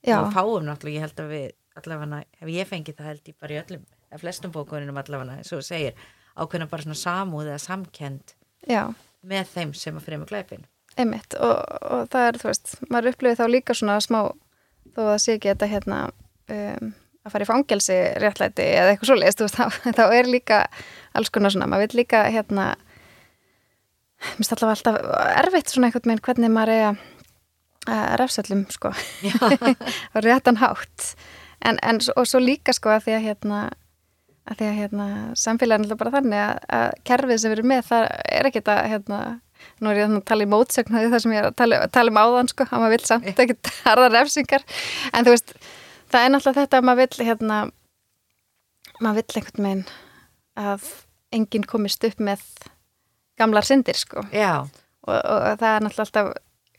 Já, 0.00 0.22
og 0.22 0.32
fáum 0.32 0.64
náttúrulega, 0.64 0.96
ég 0.96 1.04
held 1.04 1.20
að 1.20 1.32
við 1.34 1.46
allavega, 1.80 2.22
ef 2.40 2.50
ég 2.52 2.68
fengi 2.68 2.94
það 2.96 3.10
held 3.12 3.30
ég 3.30 3.36
bara 3.40 3.54
í 3.54 3.60
öllum, 3.62 3.84
eða 4.08 4.22
flestum 4.22 4.54
bókunum 4.54 5.00
allavega, 5.00 5.38
eins 5.40 5.52
og 5.56 5.64
segir, 5.66 5.98
ákveðna 6.38 6.68
bara 6.70 6.86
svona 6.86 6.98
samúð 6.98 7.50
eða 7.50 7.62
samkend 7.62 8.34
já. 8.68 8.82
með 9.26 9.52
þeim 9.54 9.74
sem 9.76 9.98
að 9.98 10.08
fremur 10.08 10.30
glæpin 10.30 10.66
Einmitt 10.98 11.36
og, 11.38 11.58
og 11.86 12.08
það 12.10 12.28
er, 12.28 12.38
þú 12.40 12.48
veist, 12.48 12.72
maður 12.90 13.12
upplifið 13.12 13.38
þá 13.38 13.52
líka 13.52 13.76
svona 13.78 13.98
smá, 14.02 14.20
þó 14.94 15.02
að 15.04 15.10
það 15.12 15.20
sé 15.22 15.36
ekki 15.36 15.52
þetta 15.52 15.70
hérna 15.70 15.98
um, 16.08 16.90
að 17.22 17.34
fara 17.34 17.46
í 17.46 17.50
fangelsi 17.50 17.98
réttlæti 18.22 18.66
eða 18.66 18.94
eitthvað 18.94 19.12
svoleiðist, 19.12 19.38
þú 19.38 19.46
veist, 19.46 19.60
þá, 19.60 19.92
þá 19.98 20.04
er 20.18 20.32
líka 20.32 20.64
alls 21.18 21.30
konar 21.34 21.54
svona, 21.54 21.70
maður 21.70 21.86
vil 21.86 22.02
líka 22.02 22.24
hérna, 22.26 22.72
mér 24.24 24.40
finnst 24.40 24.56
allavega 24.56 24.74
alltaf 24.78 25.38
erfitt 25.44 25.70
svona 25.70 25.90
eitthvað 25.90 26.10
með 26.10 26.24
hvernig 26.26 26.54
maður 26.54 26.74
er 26.74 26.88
að 26.88 27.06
að 27.88 28.14
refsallum, 28.20 28.64
sko, 28.72 28.92
á 30.14 30.18
réttan 30.24 30.58
hátt, 30.60 31.12
en, 31.66 31.78
en 31.82 32.00
og 32.14 32.28
svo 32.28 32.40
líka, 32.42 32.74
sko, 32.76 32.92
að 32.94 33.08
því 33.08 33.16
að 33.18 33.26
hérna 33.28 33.60
að 34.48 34.60
því 34.60 34.68
að 34.68 34.78
hérna, 34.78 35.06
samfélagin 35.36 35.90
er 35.90 35.98
bara 36.00 36.14
þannig 36.14 36.40
að, 36.40 36.62
að 36.78 36.86
kerfið 37.10 37.40
sem 37.42 37.52
við 37.52 37.58
erum 37.58 37.70
með 37.72 37.82
það 37.90 38.06
er 38.38 38.48
ekki 38.48 38.62
þetta 38.62 38.76
hérna, 38.92 39.18
nú 39.82 39.90
er 39.90 40.00
ég 40.00 40.08
að 40.08 40.22
tala 40.30 40.46
í 40.46 40.48
mótsögn 40.48 40.96
það 40.96 41.18
sem 41.24 41.34
ég 41.34 41.42
er 41.42 41.50
að 41.50 41.58
tala, 41.58 41.80
tala 41.92 42.14
um 42.14 42.20
áðan 42.22 42.50
sko, 42.52 42.68
að 42.68 42.84
maður 42.84 42.94
vill 42.94 43.08
samt 43.10 43.42
ekki 43.44 43.58
harða 43.88 44.08
refsingar. 44.14 44.64
En 45.12 45.28
þú 45.28 45.34
veist, 45.34 45.54
það 46.08 46.24
er 46.24 46.32
náttúrulega 46.32 46.64
þetta 46.64 46.80
að 46.80 46.88
maður 46.88 47.02
vill 47.04 47.28
hérna 47.28 47.60
maður 48.98 49.20
vill 49.20 49.40
einhvern 49.42 49.68
veginn 49.68 49.86
að 50.58 50.90
enginn 51.38 51.68
komist 51.68 52.04
upp 52.08 52.22
með 52.24 52.44
gamlar 53.38 53.66
syndir 53.66 53.98
sko. 53.98 54.24
Já, 54.34 54.64
og, 54.64 55.18
og 55.18 55.58
það 55.60 55.74
er 55.74 55.84
náttúrulega 55.84 56.06
alltaf 56.08 56.32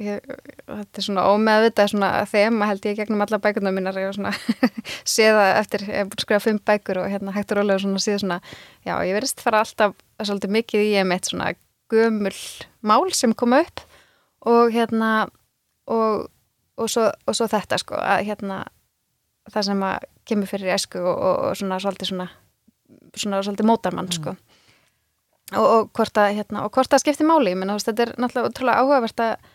ég, 0.03 0.25
þetta 0.67 1.01
er 1.01 1.05
svona 1.05 1.25
ómeðvitað 1.29 1.91
svona 1.93 2.09
þema 2.29 2.69
held 2.69 2.87
ég 2.89 2.99
gegnum 2.99 3.23
alla 3.25 3.39
bækurnar 3.43 3.75
mínar 3.75 3.99
og 4.01 4.15
svona 4.17 4.33
séða 5.15 5.45
eftir, 5.59 5.85
ég 5.87 6.01
hef 6.01 6.09
búin 6.11 6.19
að 6.19 6.25
skrifa 6.25 6.45
fimm 6.45 6.61
bækur 6.71 7.01
og 7.03 7.11
hérna 7.11 7.35
hægt 7.35 7.53
og 7.53 7.61
rólega 7.61 7.83
svona 7.83 8.03
síða 8.03 8.23
svona 8.23 8.39
já, 8.87 8.93
ég 9.07 9.15
verðist 9.17 9.43
fara 9.43 9.63
alltaf 9.65 9.95
svolítið 10.21 10.55
mikið 10.57 10.85
í 10.85 10.91
ég 10.95 11.07
mitt 11.09 11.29
svona 11.31 11.53
gömul 11.89 12.35
mál 12.85 13.07
sem 13.15 13.35
koma 13.37 13.63
upp 13.65 13.85
og 14.49 14.73
hérna 14.73 15.13
og, 15.89 16.27
og, 16.77 16.87
svo, 16.89 17.09
og 17.27 17.35
svo 17.35 17.49
þetta 17.51 17.79
sko 17.81 17.97
að 17.99 18.27
hérna 18.29 18.63
það 19.49 19.71
sem 19.71 19.87
að 19.87 20.05
kemur 20.29 20.49
fyrir 20.51 20.75
esku 20.75 21.01
og, 21.01 21.15
og, 21.17 21.57
svona 21.57 21.79
svolítið 21.81 22.13
svona 22.13 22.29
svona 23.17 23.41
svolítið 23.43 23.67
mótarmann 23.67 24.11
sko. 24.13 24.35
Og, 25.57 25.65
og 25.65 25.87
hvort 25.97 26.17
að 26.21 26.35
hérna, 26.37 26.65
og 26.65 26.73
hvort 26.75 26.93
að 26.93 27.01
skipti 27.01 27.25
máli, 27.25 27.55
ég 27.55 27.57
menna, 27.57 27.79
þetta 27.81 28.05
er 28.05 28.11
náttúrulega 28.21 28.51
útrúlega 28.51 28.83
áhugavert 28.83 29.23
að, 29.25 29.47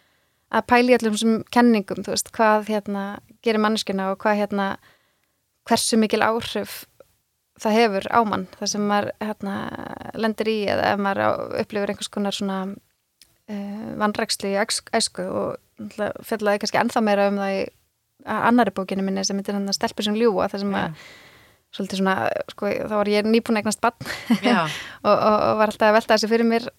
að 0.55 0.67
pæli 0.71 0.93
í 0.93 0.97
allum 0.99 1.15
þessum 1.17 1.37
kenningum, 1.55 2.03
þú 2.07 2.15
veist, 2.15 2.31
hvað 2.37 2.69
hérna 2.71 3.05
gerir 3.45 3.63
manneskina 3.63 4.11
og 4.13 4.21
hvað 4.23 4.41
hérna 4.45 4.69
hversu 5.69 5.99
mikil 6.01 6.23
áhrif 6.25 6.85
það 7.63 7.77
hefur 7.79 8.07
á 8.11 8.21
mann, 8.27 8.47
það 8.59 8.71
sem 8.73 8.87
maður 8.91 9.11
hérna 9.23 9.55
lendir 10.19 10.51
í 10.51 10.57
eða 10.71 10.93
ef 10.95 11.03
maður 11.05 11.45
upplifir 11.63 11.93
einhvers 11.93 12.11
konar 12.13 12.35
svona 12.35 12.59
uh, 12.71 13.91
vanrækslu 14.01 14.51
í 14.51 14.57
æs- 14.59 14.83
æsku 14.95 15.27
og 15.27 15.91
fjallaði 16.27 16.63
kannski 16.63 16.81
ennþá 16.83 17.03
meira 17.05 17.29
um 17.31 17.39
það 17.43 17.59
í 17.59 17.63
annari 18.31 18.73
bókinu 18.75 19.05
minni 19.05 19.25
sem 19.27 19.39
heitir 19.39 19.57
hann 19.57 19.69
að 19.71 19.77
stelpur 19.79 20.07
sem 20.07 20.17
ljúa, 20.19 20.47
það 20.51 20.63
sem 20.65 20.75
að 20.79 20.99
svolítið 21.75 21.99
svona, 21.99 22.15
sko, 22.55 22.69
þá 22.87 22.95
var 22.95 23.09
ég 23.11 23.27
nýbúin 23.27 23.59
eignast 23.59 23.81
bann 23.83 23.97
og, 25.03 25.11
og, 25.11 25.35
og 25.35 25.57
var 25.59 25.73
alltaf 25.73 25.89
að 25.91 25.97
velta 25.99 26.15
þessi 26.15 26.31
fyrir 26.31 26.47
mér 26.47 26.69
eh, 26.71 26.75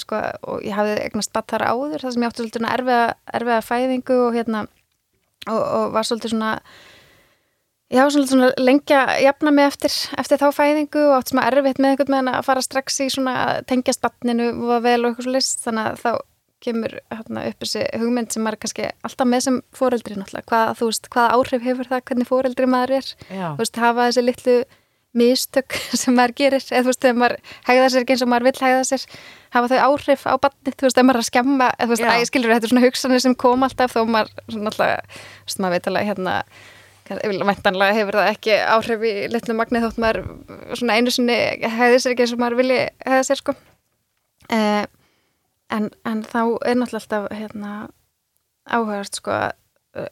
sko, 0.00 0.20
og 0.46 0.66
ég 0.66 0.76
hafði 0.76 0.98
eignast 1.06 1.32
batt 1.34 1.50
þar 1.52 1.68
áður 1.70 2.04
það 2.04 2.14
sem 2.14 2.24
ég 2.24 2.30
átti 2.32 2.44
svolítið 2.44 2.68
erfiða, 2.72 3.06
erfiða 3.38 3.62
fæðingu 3.64 4.18
og 4.26 4.36
hérna 4.36 4.66
og, 5.46 5.62
og 5.62 5.96
var 5.96 6.06
svolítið 6.08 6.34
svona 6.34 6.52
já, 7.92 8.02
svolítið 8.04 8.32
svona 8.34 8.52
lengja 8.60 9.02
jafna 9.24 9.52
mig 9.54 9.68
eftir, 9.70 9.98
eftir 10.20 10.42
þá 10.42 10.48
fæðingu 10.54 11.02
og 11.08 11.18
átti 11.18 11.34
svona 11.34 11.48
erfitt 11.50 11.82
með 11.82 11.92
einhvern 11.94 12.16
veginn 12.16 12.32
að 12.34 12.46
fara 12.48 12.64
strax 12.64 13.02
í 13.04 13.10
svona 13.14 13.36
tengjast 13.68 14.02
battninu 14.04 14.52
og 14.66 14.80
vel 14.86 15.00
og 15.02 15.12
eitthvað 15.12 15.28
svo 15.28 15.36
list 15.36 15.66
þannig 15.66 15.92
að 15.92 16.02
þá 16.04 16.10
kemur 16.66 16.96
hérna, 17.12 17.44
upp 17.50 17.62
þessi 17.62 17.84
hugmynd 18.00 18.32
sem 18.32 18.48
er 18.48 18.56
kannski 18.58 18.88
alltaf 19.06 19.28
með 19.28 19.44
sem 19.44 19.60
foreldri 19.76 20.16
náttúrulega, 20.16 20.48
hvað, 20.50 20.80
veist, 20.80 21.08
hvaða 21.12 21.36
áhrif 21.36 21.66
hefur 21.66 21.90
það 21.90 22.04
hvernig 22.08 22.30
foreldri 22.30 22.68
maður 22.70 22.96
er? 22.96 23.10
Veist, 23.60 23.80
hafa 23.82 24.08
þessi 24.08 24.24
litlu 24.24 24.56
mistök 25.18 25.76
sem 26.02 26.14
maður 26.16 26.34
gerir 26.40 26.62
eða 26.70 26.82
þú 26.84 26.90
veist, 26.92 27.02
þegar 27.04 27.18
maður 27.22 27.36
hegða 27.70 27.88
sér 27.94 28.04
ekki 28.04 28.14
eins 28.16 28.24
og 28.26 28.30
maður 28.32 28.48
vill 28.50 28.62
hegða 28.66 28.84
sér 28.90 29.04
hafa 29.56 29.70
þau 29.72 29.78
áhrif 29.88 30.24
á 30.28 30.34
barnið 30.44 30.76
þú 30.76 30.86
veist, 30.88 30.98
ef 31.00 31.06
maður 31.08 31.18
er 31.18 31.24
að 31.24 31.28
skemma 31.30 31.68
eða 31.74 31.86
þú 31.86 31.92
veist, 31.94 32.06
Já. 32.06 32.14
æ, 32.20 32.28
skilur 32.30 32.54
þetta 32.54 32.68
er 32.68 32.72
svona 32.74 32.84
hugsanir 32.86 33.22
sem 33.24 33.36
kom 33.44 33.66
alltaf 33.66 33.94
þó 33.96 34.00
maður, 34.12 34.32
svona 34.52 34.72
alltaf, 34.72 35.20
þú 35.20 35.46
veist, 35.50 35.60
maður 35.64 35.76
veit 35.78 35.90
alveg 35.92 36.10
hérna 36.10 36.36
væntanlega 37.06 37.94
hefur 38.00 38.16
það 38.18 38.28
ekki 38.32 38.54
áhrif 38.66 39.04
í 39.06 39.12
litlu 39.30 39.54
magni 39.54 39.82
þótt 39.84 40.00
maður 40.02 40.24
svona 40.74 40.96
einu 40.98 41.12
sinni 41.14 41.36
hegði 41.62 42.00
sér 42.02 42.14
ekki 42.16 42.24
eins 42.26 42.32
og 42.34 42.40
maður 42.42 42.58
vilji 42.64 42.78
hegða 43.06 43.20
sér 43.28 43.38
sko 43.38 43.54
eh, 44.50 44.82
en, 45.70 45.86
en 46.02 46.24
þá 46.26 46.40
er 46.66 46.80
náttúrulega 46.80 46.98
alltaf 47.04 47.28
hérna 47.38 47.76
áhugast 48.66 49.20
sko 49.20 49.36
að- 49.36 49.54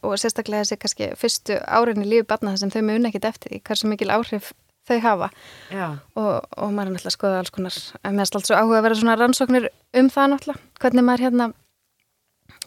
og 0.07 0.15
sérstaklega 0.23 0.63
þessi 0.65 0.79
kannski 0.81 1.07
fyrstu 1.21 1.59
árin 1.67 2.01
í 2.01 2.07
lífi 2.09 2.25
barna 2.31 2.55
sem 2.57 2.71
þau 2.73 2.81
mun 2.87 3.05
ekkit 3.11 3.27
eftir 3.29 3.53
því 3.53 3.59
hversu 3.67 3.91
mikil 3.91 4.13
áhrif 4.15 4.53
þau 4.89 4.99
hafa. 5.05 5.29
Og, 5.73 6.33
og 6.57 6.73
maður 6.75 6.91
er 6.91 6.95
náttúrulega 6.95 7.11
að 7.11 7.17
skoða 7.17 7.43
alls 7.43 7.55
konar 7.55 7.79
er 8.05 8.23
alltaf 8.25 8.47
svo 8.47 8.59
áhuga 8.59 8.81
að 8.81 8.87
vera 8.89 8.99
svona 9.01 9.19
rannsóknir 9.21 9.69
um 9.97 10.11
það 10.13 10.31
náttúrulega, 10.35 10.67
hvernig 10.83 11.07
maður 11.09 11.25
hérna 11.29 11.51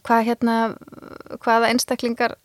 hvað 0.08 0.25
hérna 0.30 0.56
hvaða 1.43 1.69
einstaklingar 1.73 2.38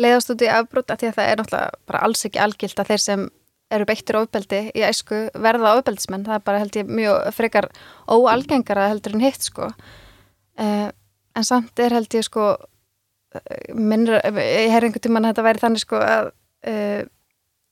leiðast 0.00 0.32
út 0.32 0.44
í 0.44 0.48
afbrot 0.50 0.92
af 0.92 1.00
því 1.00 1.10
að 1.10 1.18
það 1.18 1.30
er 1.30 1.40
náttúrulega 1.40 1.84
bara 1.90 2.02
alls 2.06 2.24
ekki 2.28 2.42
algilt 2.42 2.80
að 2.80 2.92
þeir 2.92 3.04
sem 3.04 3.26
eru 3.70 3.86
beittir 3.86 4.18
ofbeldi 4.18 4.60
í 4.74 4.82
æsku 4.82 5.20
verða 5.38 5.76
ofbeldismenn, 5.78 6.26
það 6.26 6.38
er 6.38 6.46
bara 6.46 6.62
held 6.62 6.78
ég 6.80 6.90
mjög 6.90 7.28
frekar 7.36 7.68
óalgengara 8.10 8.88
heldur 8.90 9.14
en 9.14 9.22
hitt 9.22 9.46
sko. 9.46 9.70
Uh, 10.58 10.88
en 11.38 11.46
samt 11.46 11.78
er 11.82 11.94
held 11.94 12.10
ég 12.16 12.26
sko 12.26 12.48
eh, 13.38 13.70
minnur, 13.78 14.18
ég 14.18 14.72
heyrði 14.72 14.90
einhvern 14.90 15.04
tímann 15.04 15.28
að 15.28 15.34
þetta 15.34 15.46
væri 15.46 15.62
þannig 15.62 15.84
sko 15.84 16.00
að 16.02 16.32
uh, 16.72 17.02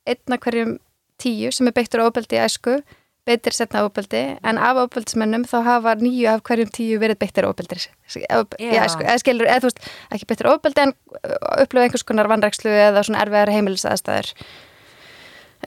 einna 0.08 0.38
hverjum 0.44 0.76
tíu 1.20 1.52
sem 1.54 1.68
er 1.70 1.76
beittur 1.76 2.04
ofbeldi 2.06 2.38
í 2.38 2.42
æsku 2.44 2.78
beitir 3.28 3.54
setna 3.56 3.84
ofbeldi 3.86 4.20
en 4.46 4.60
af 4.60 4.78
ofbeldismennum 4.84 5.44
þá 5.48 5.58
hafa 5.66 5.94
nýju 6.00 6.28
af 6.32 6.44
hverjum 6.48 6.70
tíu 6.74 7.00
verið 7.02 7.20
beittir 7.22 7.48
ofbeldi 7.48 7.78
í 7.78 7.82
æsku, 7.82 9.04
eða 9.04 9.18
skilur, 9.20 9.48
eða 9.48 9.64
þú 9.64 9.70
veist 9.70 9.82
ekki 10.14 10.28
beittir 10.30 10.50
ofbeldi 10.52 10.86
en 10.86 10.94
upplöfu 11.64 11.84
einhvers 11.84 12.06
konar 12.08 12.30
vannrækslu 12.30 12.72
eða 12.72 13.04
svona 13.04 13.22
erfiðar 13.24 13.52
heimilisaðstæður. 13.56 14.32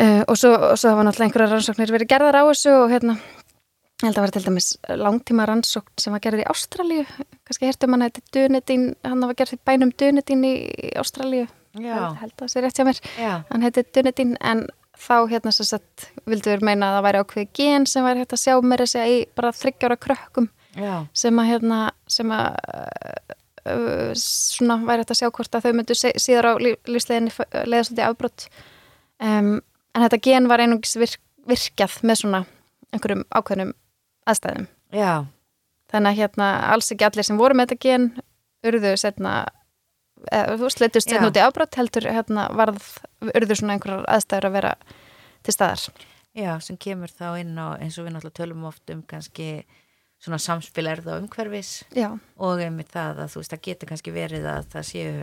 Uh, 0.01 0.21
og 0.31 0.37
svo, 0.39 0.51
svo 0.79 0.93
hafa 0.93 1.05
náttúrulega 1.05 1.27
einhverjar 1.27 1.51
rannsóknir 1.51 1.93
verið 1.93 2.11
gerðar 2.13 2.39
á 2.39 2.43
þessu 2.47 2.75
og 2.77 2.93
hérna 2.93 3.17
ég 3.19 4.07
held 4.07 4.17
að 4.17 4.23
vera 4.23 4.35
til 4.37 4.43
dæmis 4.47 4.69
langtíma 5.03 5.47
rannsókn 5.49 6.01
sem 6.01 6.15
var 6.15 6.23
gerð 6.23 6.41
í 6.41 6.49
Ástralíu. 6.49 7.03
Kannski 7.45 7.67
hértum 7.67 7.93
hann 7.93 8.05
að 8.07 8.15
þetta 8.15 8.37
Dunedin 8.37 8.85
hann 9.05 9.25
var 9.27 9.37
gerð 9.37 9.57
í 9.57 9.63
bænum 9.67 9.91
Dunedin 9.99 10.45
í 10.47 10.55
held, 11.75 12.21
held 12.23 12.31
að 12.31 12.39
það 12.39 12.53
sé 12.53 12.63
rétt 12.63 12.79
hjá 12.79 12.87
mér. 12.87 13.01
Já, 13.19 13.33
hann 13.51 13.67
heiti 13.67 13.83
Dunedin 13.91 14.33
en 14.39 14.65
þá 15.01 15.15
hérna 15.31 15.53
svo 15.55 15.65
sett 15.67 16.07
vildur 16.29 16.63
meina 16.65 16.91
að 16.91 16.97
það 16.97 17.05
væri 17.07 17.21
ákveði 17.23 17.47
gen 17.57 17.87
sem 17.89 18.05
væri 18.05 18.23
hægt 18.23 18.35
að 18.37 18.43
sjá 18.43 18.55
meira 18.61 18.87
sig 18.89 19.13
í 19.13 19.17
bara 19.37 19.53
þryggjára 19.55 19.97
krökkum 20.01 20.49
já, 20.77 20.93
sem 21.17 21.41
að 21.41 21.49
hérna 21.51 21.79
sem 22.11 22.33
að 22.35 22.47
uh, 23.65 24.13
svona 24.21 24.79
væri 24.85 25.03
hægt 25.03 25.15
að 25.15 25.21
sjá 25.21 25.29
hvort 25.29 25.57
að 25.57 25.67
þau 25.67 25.75
myndu 25.79 25.97
síðar 25.97 26.51
á 26.51 26.53
líf, 26.61 26.79
lífsleginni 26.87 27.33
leiða 27.65 27.83
svolítið 27.89 28.07
afbrott 28.07 28.47
um, 29.19 29.53
en 29.61 30.05
þetta 30.05 30.23
gen 30.29 30.49
var 30.51 30.63
einungis 30.63 30.97
virk, 30.99 31.21
virkjað 31.49 31.99
með 32.05 32.23
svona 32.23 32.43
einhverjum 32.91 33.23
ákveðnum 33.31 33.71
aðstæðum. 34.29 34.67
Já, 34.93 35.25
þannig 35.91 36.11
að 36.11 36.19
hérna 36.19 36.51
alls 36.73 36.91
ekki 36.93 37.07
allir 37.07 37.27
sem 37.27 37.39
voru 37.39 37.57
með 37.57 37.71
þetta 37.71 37.87
gen 37.87 38.07
urðu 38.67 38.93
setna 38.99 39.35
eða, 40.29 40.57
þú 40.59 40.71
sleitust 40.73 41.09
Já. 41.09 41.15
setna 41.15 41.29
út 41.31 41.39
í 41.39 41.43
afbrott 41.43 41.77
heldur 41.79 42.07
hérna 42.07 42.47
varð 42.57 42.83
urðu 43.31 43.57
svona 43.57 43.77
einhverjar 43.77 44.05
aðstæður 44.11 44.49
að 44.49 44.57
vera 44.57 44.73
til 45.45 45.55
staðar 45.55 46.07
Já, 46.31 46.55
sem 46.63 46.77
kemur 46.79 47.11
þá 47.11 47.41
inn 47.41 47.57
á 47.59 47.75
eins 47.75 47.97
og 47.99 48.07
við 48.07 48.15
náttúrulega 48.15 48.39
tölum 48.39 48.67
oft 48.69 48.91
um 48.93 49.01
kannski 49.03 49.65
svona 50.21 50.39
samspil 50.39 50.87
erða 50.87 51.17
umhverfis 51.19 51.81
Já, 51.97 52.13
og 52.37 52.61
einmitt 52.63 52.93
það 52.93 53.25
að 53.25 53.33
þú 53.33 53.41
veist 53.41 53.55
það 53.55 53.65
getur 53.67 53.91
kannski 53.91 54.15
verið 54.15 54.47
að 54.47 54.69
það 54.75 54.87
séu 54.91 55.15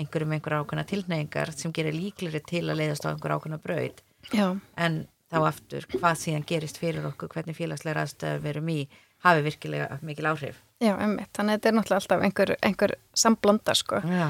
einhverjum 0.00 0.32
einhver 0.34 0.56
ákveðna 0.58 0.86
tilneyingar 0.90 1.52
sem 1.54 1.74
gerir 1.74 1.94
líkleri 1.94 2.40
til 2.42 2.64
að 2.66 2.80
leiðast 2.80 3.04
á 3.06 3.12
einhver 3.12 3.36
ákveðna 3.36 3.60
braut 3.62 4.00
já, 4.32 4.48
en 4.80 5.04
þá 5.34 5.40
aftur 5.48 5.86
hvað 5.94 6.20
síðan 6.20 6.46
gerist 6.48 6.78
fyrir 6.80 7.06
okkur, 7.08 7.30
hvernig 7.32 7.56
félagslega 7.58 8.04
aðstöður 8.04 8.42
við 8.44 8.52
erum 8.52 8.72
í, 8.72 8.78
hafi 9.24 9.44
virkilega 9.46 9.98
mikil 10.06 10.28
áhrif. 10.30 10.60
já, 10.82 10.92
emmitt. 10.94 11.30
Þannig 11.36 11.54
að 11.54 11.58
þetta 11.58 11.70
er 11.70 11.76
náttúrulega 11.78 12.00
alltaf 12.02 12.26
einhver, 12.28 12.54
einhver 12.68 12.96
samblanda, 13.24 13.76
sko. 13.78 14.00
Já. 14.04 14.26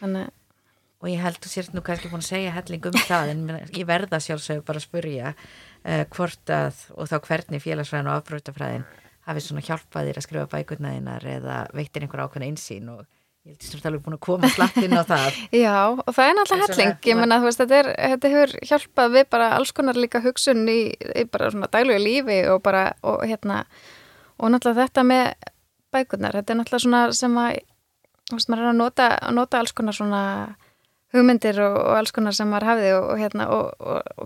Þannig, 0.00 0.34
Og 1.06 1.12
ég 1.12 1.20
held 1.22 1.36
að 1.38 1.52
sért 1.52 1.74
nú 1.76 1.84
kannski 1.86 2.08
búin 2.10 2.24
að 2.24 2.32
segja 2.32 2.50
helling 2.56 2.86
um 2.88 2.96
það 3.06 3.28
en 3.30 3.42
ég 3.70 3.86
verða 3.86 4.18
sjálfsögur 4.18 4.64
bara 4.66 4.80
að 4.80 4.86
spurja 4.88 5.28
uh, 5.36 6.02
hvort 6.16 6.50
að 6.50 6.80
og 6.98 7.06
þá 7.06 7.20
hvernig 7.28 7.62
félagsfræðin 7.62 8.08
og 8.10 8.16
afbröðafræðin 8.16 8.86
hafi 9.28 9.42
svona 9.44 9.62
hjálpað 9.62 10.08
þér 10.08 10.18
að 10.18 10.26
skrifa 10.26 10.50
bækurnaðinar 10.50 11.28
eða 11.30 11.60
veittir 11.78 12.02
einhver 12.02 12.24
ákveðna 12.24 12.48
einsýn 12.50 12.90
og 12.90 13.04
ég 13.46 13.54
held 13.54 13.68
að 13.68 13.78
ert 13.78 13.86
alveg 13.92 14.02
búin 14.02 14.16
að 14.16 14.24
koma 14.26 14.50
slatt 14.50 14.82
inn 14.82 14.98
á 14.98 15.02
það. 15.06 15.38
já, 15.64 15.78
og 15.94 16.10
það 16.10 16.26
er 16.26 16.36
náttúrulega 16.40 16.68
helling. 16.72 16.98
Ég 17.06 17.20
menna, 17.20 17.38
þú 17.38 17.46
veist, 17.46 17.62
þetta, 17.62 17.78
er, 17.78 17.90
þetta 18.10 18.32
hefur 18.34 18.54
hjálpað 18.72 19.14
við 19.14 19.26
bara 19.36 19.48
alls 19.60 19.72
konar 19.78 20.02
líka 20.02 20.22
hugsun 20.26 20.66
í, 20.66 20.80
í 20.90 21.26
bara 21.30 21.54
svona 21.54 21.70
daglega 21.70 22.02
lífi 22.02 22.42
og 22.50 22.58
bara, 22.66 22.84
og 23.06 23.22
hérna, 23.22 23.62
og 24.42 24.50
náttúrulega 24.50 24.88
þetta 24.88 25.06
með 25.06 25.24
bækurnar, 25.94 26.38
þetta 26.40 26.54
er 26.54 26.60
náttúrulega 26.64 26.86
svona 26.88 27.02
sem 27.14 27.42
að, 27.44 27.60
þú 28.26 28.40
veist, 28.40 28.50
hugmyndir 31.14 31.60
og, 31.62 31.76
og 31.82 31.98
alls 32.00 32.14
konar 32.14 32.34
sem 32.36 32.48
maður 32.50 32.70
hafði 32.72 32.94
og, 32.96 33.10
og 33.12 33.20
hérna, 33.20 33.48
og, 33.54 33.74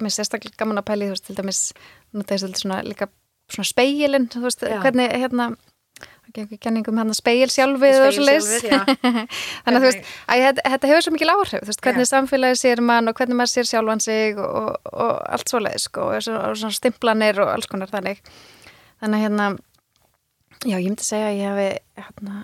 mér 0.05 0.14
sérstaklega 0.16 0.62
gaman 0.62 0.81
að 0.81 0.89
pæli, 0.91 1.09
þú 1.09 1.16
veist, 1.16 1.26
til 1.28 1.39
dæmis 1.39 1.64
ég 2.16 2.57
svona 2.59 2.81
líka 2.87 3.11
svona 3.51 3.68
speilin, 3.68 4.31
þú 4.31 4.45
veist, 4.47 4.64
Já. 4.64 4.78
hvernig, 4.85 5.11
hérna 5.20 5.51
hann 7.01 7.11
að 7.11 7.18
speil 7.18 7.49
sjálfið 7.51 7.97
og 8.05 8.12
svo 8.14 8.26
já. 8.62 8.78
þannig 9.64 9.76
að 9.76 9.81
þú 9.81 9.89
veist, 9.89 10.12
að, 10.31 10.45
þetta, 10.45 10.64
þetta 10.74 10.91
hefur 10.91 11.07
svo 11.07 11.14
mikil 11.14 11.33
áhrif 11.33 11.64
þú 11.64 11.70
veist, 11.70 11.83
hvernig 11.87 12.07
Já. 12.07 12.11
samfélagi 12.12 12.61
sér 12.61 12.83
mann 12.87 13.11
og 13.11 13.18
hvernig 13.18 13.39
maður 13.41 13.53
sér 13.55 13.70
sjálfan 13.70 14.05
sig 14.05 14.39
og, 14.39 14.70
og, 14.93 15.12
allt 15.35 15.51
svo 15.51 15.62
leis 15.62 15.89
sko, 15.89 16.07
og, 16.12 16.22
svo, 16.26 16.37
og 16.39 16.61
svona 16.61 16.78
stimplanir 16.78 17.43
og 17.43 17.51
alls 17.55 17.70
konar 17.70 17.91
þannig 17.91 18.22
þannig 19.03 19.18
að 19.18 19.24
hérna 19.26 19.49
já, 20.62 20.76
ég 20.76 20.87
myndi 20.87 21.07
segja 21.07 21.33
að 21.33 21.41
ég 21.41 21.51
hefi 21.51 22.05
hérna, 22.05 22.41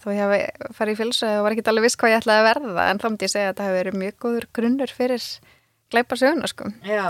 þó 0.00 0.08
ég 0.12 0.20
hefi 0.22 0.70
farið 0.78 0.94
í 0.94 1.00
fylgsa 1.02 1.32
og 1.38 1.46
var 1.46 1.56
ekki 1.56 1.66
alveg 1.72 1.86
viss 1.86 1.98
hvað 2.00 2.14
ég 2.14 2.22
ætlaði 2.22 2.42
að 2.42 2.48
verða 2.48 2.86
en 2.88 3.02
þá 3.02 3.06
myndi 3.08 3.28
ég 3.28 3.34
segja 3.34 3.48
að 3.48 3.52
þetta 3.52 3.66
hefur 3.66 3.78
verið 3.80 3.98
mjög 4.02 4.16
góður 4.24 4.48
grunnur 4.58 4.94
fyrir 4.96 5.26
gleipa 5.92 6.18
söguna 6.20 6.48
sko. 6.48 6.70
Já, 6.86 7.06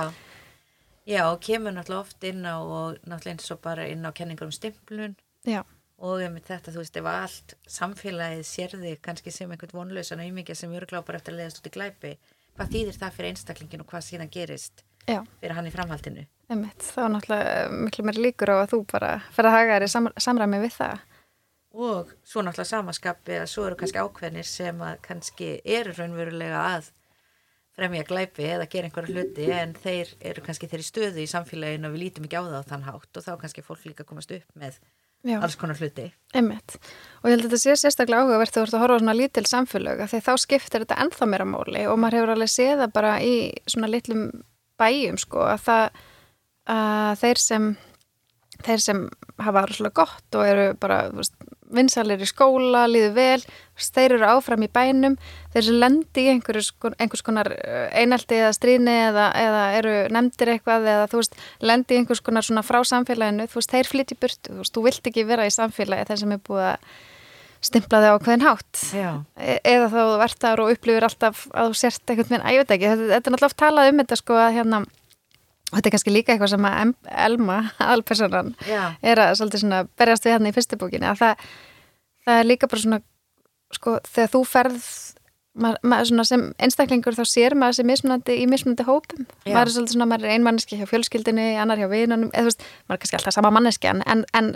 já 1.07 1.23
og 1.29 1.39
kemur 1.47 1.77
náttúrulega 1.77 2.03
oft 2.03 2.27
inn 2.27 2.43
á 2.43 2.57
og 2.59 2.99
náttúrulega 3.07 3.37
eins 3.37 3.55
og 3.55 3.63
bara 3.63 3.87
inn 3.91 4.03
á 4.03 4.11
kenningar 4.11 4.49
um 4.49 4.55
stimplun. 4.55 5.15
Já, 5.47 5.63
og 6.03 6.23
einmitt 6.23 6.49
þetta, 6.51 6.73
þú 6.75 6.83
veist, 6.83 6.99
ef 6.99 7.09
allt 7.09 7.55
samfélagið 7.71 8.47
sérði 8.47 8.95
kannski 9.03 9.33
sem 9.35 9.51
einhvern 9.55 9.77
vonlausan 9.77 10.23
auðmikið 10.25 10.59
sem 10.59 10.75
öruglega 10.75 11.07
bara 11.07 11.21
eftir 11.21 11.37
að 11.37 11.43
leiðast 11.43 11.61
út 11.61 11.69
í 11.71 11.75
glæpi 11.77 12.13
hvað 12.57 12.73
þýðir 12.75 12.99
það 12.99 13.15
fyrir 13.17 13.33
einstaklingin 13.33 13.85
og 13.85 13.89
hvað 13.93 14.07
síðan 14.09 14.33
gerist 14.33 14.83
já. 15.07 15.23
fyrir 15.41 15.55
hann 15.57 15.69
í 15.71 15.75
framhaldinu? 15.75 16.27
Einmitt, 16.51 16.83
þá 16.83 17.03
náttúrulega 17.15 17.55
miklu 17.87 18.07
meir 18.09 18.19
líkur 18.19 18.53
á 18.53 18.57
að 18.59 18.75
þú 18.75 18.81
bara 18.91 19.13
fer 19.33 19.49
að 19.49 19.57
haga 19.57 19.77
þér 19.77 19.87
í 19.87 19.91
sam, 19.95 20.11
samræmi 20.27 20.63
við 20.65 20.77
það. 20.81 21.07
Og 21.73 22.11
svo 22.25 22.43
náttúrulega 22.45 22.69
samaskapi 22.69 23.39
að 23.41 23.51
svo 23.51 23.67
eru 23.69 23.79
kannski 23.81 24.03
ákveðnir 24.03 24.49
sem 24.49 24.83
að 24.85 24.99
kannski 25.07 25.53
eru 25.65 25.95
raunverulega 25.97 26.65
að 26.75 26.91
fremja 27.77 28.05
glæpi 28.05 28.49
eða 28.53 28.69
gera 28.69 28.89
einhverja 28.89 29.15
hluti 29.15 29.47
en 29.57 29.73
þeir 29.81 30.11
eru 30.21 30.45
kannski 30.45 30.69
þeirri 30.69 30.85
stöðu 30.85 31.23
í 31.23 31.31
samfélaginu 31.31 31.89
og 31.89 31.95
við 31.95 32.05
lítum 32.05 32.27
ekki 32.29 32.37
á 32.37 32.45
það 32.45 32.59
á 32.61 32.71
þann 32.73 32.85
hátt 32.91 33.17
og 33.17 33.25
þá 33.25 33.33
kannski 33.41 33.65
fólk 33.65 33.87
líka 33.89 34.05
komast 34.09 34.35
upp 34.37 34.61
með 34.61 34.77
Já, 35.23 35.37
alls 35.39 35.55
konar 35.57 35.79
hluti 35.79 36.09
einmitt. 36.35 36.77
Og 37.23 37.31
ég 37.31 37.37
held 37.37 37.47
að 37.47 37.53
þetta 37.53 37.63
sé 37.63 37.77
sérstaklega 37.79 38.25
áhugavert 38.25 38.53
þegar 38.53 38.67
þú 38.67 38.69
ert 38.69 38.77
að 38.77 38.83
horfa 38.83 38.97
á 38.99 39.03
svona 39.03 39.15
lítil 39.17 39.45
samfélög 39.47 40.03
af 40.03 40.11
því 40.11 40.21
þá 40.27 40.33
skiptir 40.43 40.83
þetta 40.83 40.99
ennþá 41.05 41.29
meira 41.31 41.47
máli 41.47 41.85
og 41.87 42.01
maður 42.03 42.19
hefur 42.19 42.33
alveg 42.35 42.51
séð 42.51 42.83
það 42.83 42.95
bara 42.97 43.13
í 43.23 43.37
svona 43.71 43.91
litlum 43.93 44.25
bæjum 44.83 45.21
sko 45.23 45.47
að 45.47 45.63
það 45.69 46.01
að 46.75 47.23
þeir 47.23 47.43
sem 47.43 47.71
þeir 48.67 48.83
sem 48.83 49.03
hafa 49.43 49.65
rosalega 49.67 49.99
gott 50.03 50.39
og 50.39 50.47
eru 50.47 50.67
bara 50.83 50.99
veist, 51.15 51.39
vinsalir 51.75 52.23
í 52.23 52.29
skóla, 52.29 52.87
líður 52.91 53.15
vel 53.17 53.45
þeir 53.83 54.17
eru 54.19 54.27
áfram 54.29 54.63
í 54.63 54.71
bænum 54.73 55.17
þeir 55.55 55.67
sem 55.67 55.79
lendi 55.83 56.27
í 56.27 56.33
einhverjus, 56.33 56.73
einhvers 56.99 57.25
konar 57.27 57.51
eh, 57.57 57.89
einelti 58.03 58.39
eða 58.39 58.53
stríni 58.57 58.97
eða, 59.09 59.31
eða 59.39 59.63
eru 59.79 59.95
nefndir 60.15 60.55
eitthvað 60.55 60.91
eða 60.93 61.09
þú 61.11 61.23
veist 61.23 61.41
lendi 61.65 61.97
í 61.97 62.03
einhvers 62.03 62.23
konar 62.25 62.47
svona 62.47 62.65
frá 62.67 62.83
samfélaginu 62.87 63.49
þú 63.51 63.61
veist, 63.61 63.73
þeir 63.73 63.91
flytti 63.91 64.19
burtu, 64.21 64.53
þú 64.53 64.61
veist, 64.61 64.77
þú 64.77 64.87
vilt 64.87 65.11
ekki 65.13 65.27
vera 65.29 65.49
í 65.49 65.55
samfélagi 65.55 66.11
þeir 66.11 66.23
sem 66.23 66.37
er 66.37 66.45
búið 66.47 66.69
að 66.69 66.93
stimplaði 67.63 68.11
á 68.11 68.15
hvernig 68.19 68.47
hátt. 68.47 68.81
E- 69.39 69.61
eða 69.71 69.87
þá 69.93 70.39
þar 70.43 70.65
og 70.65 70.73
upplifir 70.75 71.07
alltaf 71.07 71.45
að 71.55 71.71
þú 71.71 71.79
sért 71.79 72.11
einhvern 72.11 72.33
veginn, 72.33 72.47
að 72.47 72.57
ég 72.57 72.65
veit 72.65 72.75
ekki 72.75 72.89
þetta, 72.91 73.07
þetta 73.13 73.31
er 73.31 73.35
náttúrulega 73.37 73.51
oft 73.53 73.61
talað 73.63 73.91
um 73.93 74.03
þetta 74.03 74.19
sko 74.19 74.39
að 74.43 74.57
hérna 74.57 74.81
þetta 75.79 75.89
er 75.89 75.95
kannski 75.97 76.15
líka 76.15 76.35
eitthvað 76.35 76.53
sem 76.55 76.69
að 76.69 76.93
Elma, 77.29 77.59
aðalpersonan 77.87 78.53
já, 78.69 78.83
er 79.01 79.23
að 79.23 79.39
svolítið 79.41 79.65
svona 79.65 79.81
berjast 80.01 80.27
við 80.27 80.37
hérna 80.37 80.53
í 80.53 80.57
fyrstu 80.57 80.79
bókinni 80.81 81.09
að 81.09 81.25
það, 81.25 81.49
það 82.27 82.43
er 82.43 82.51
líka 82.51 82.71
bara 82.71 82.85
svona 82.85 83.03
sko 83.73 83.97
þegar 84.05 84.33
þú 84.35 84.43
ferð 84.49 84.89
maður, 85.59 85.85
maður 85.93 86.11
svona 86.11 86.27
sem 86.29 86.47
einstaklingur 86.63 87.17
þá 87.17 87.23
sér 87.29 87.57
maður 87.59 87.79
sem 87.81 87.89
mismunandi 87.89 88.39
í 88.41 88.49
mismunandi 88.51 88.87
hópum. 88.89 89.27
Já. 89.45 89.55
maður 89.55 89.67
er 89.67 89.75
svolítið 89.77 89.97
svona, 89.97 90.09
maður 90.13 90.29
er 90.29 90.37
einmanniski 90.37 90.81
hjá 90.81 90.89
fjölskyldinni 90.91 91.47
annar 91.61 91.81
hjá 91.81 91.89
vinunum, 91.93 92.33
eða 92.33 92.47
þú 92.47 92.53
veist, 92.53 92.67
maður 92.87 92.99
er 92.99 93.03
kannski 93.05 93.21
alltaf 93.21 93.37
sama 93.37 93.53
manneski 93.55 93.93
en, 93.93 94.03
en, 94.09 94.25
en 94.39 94.53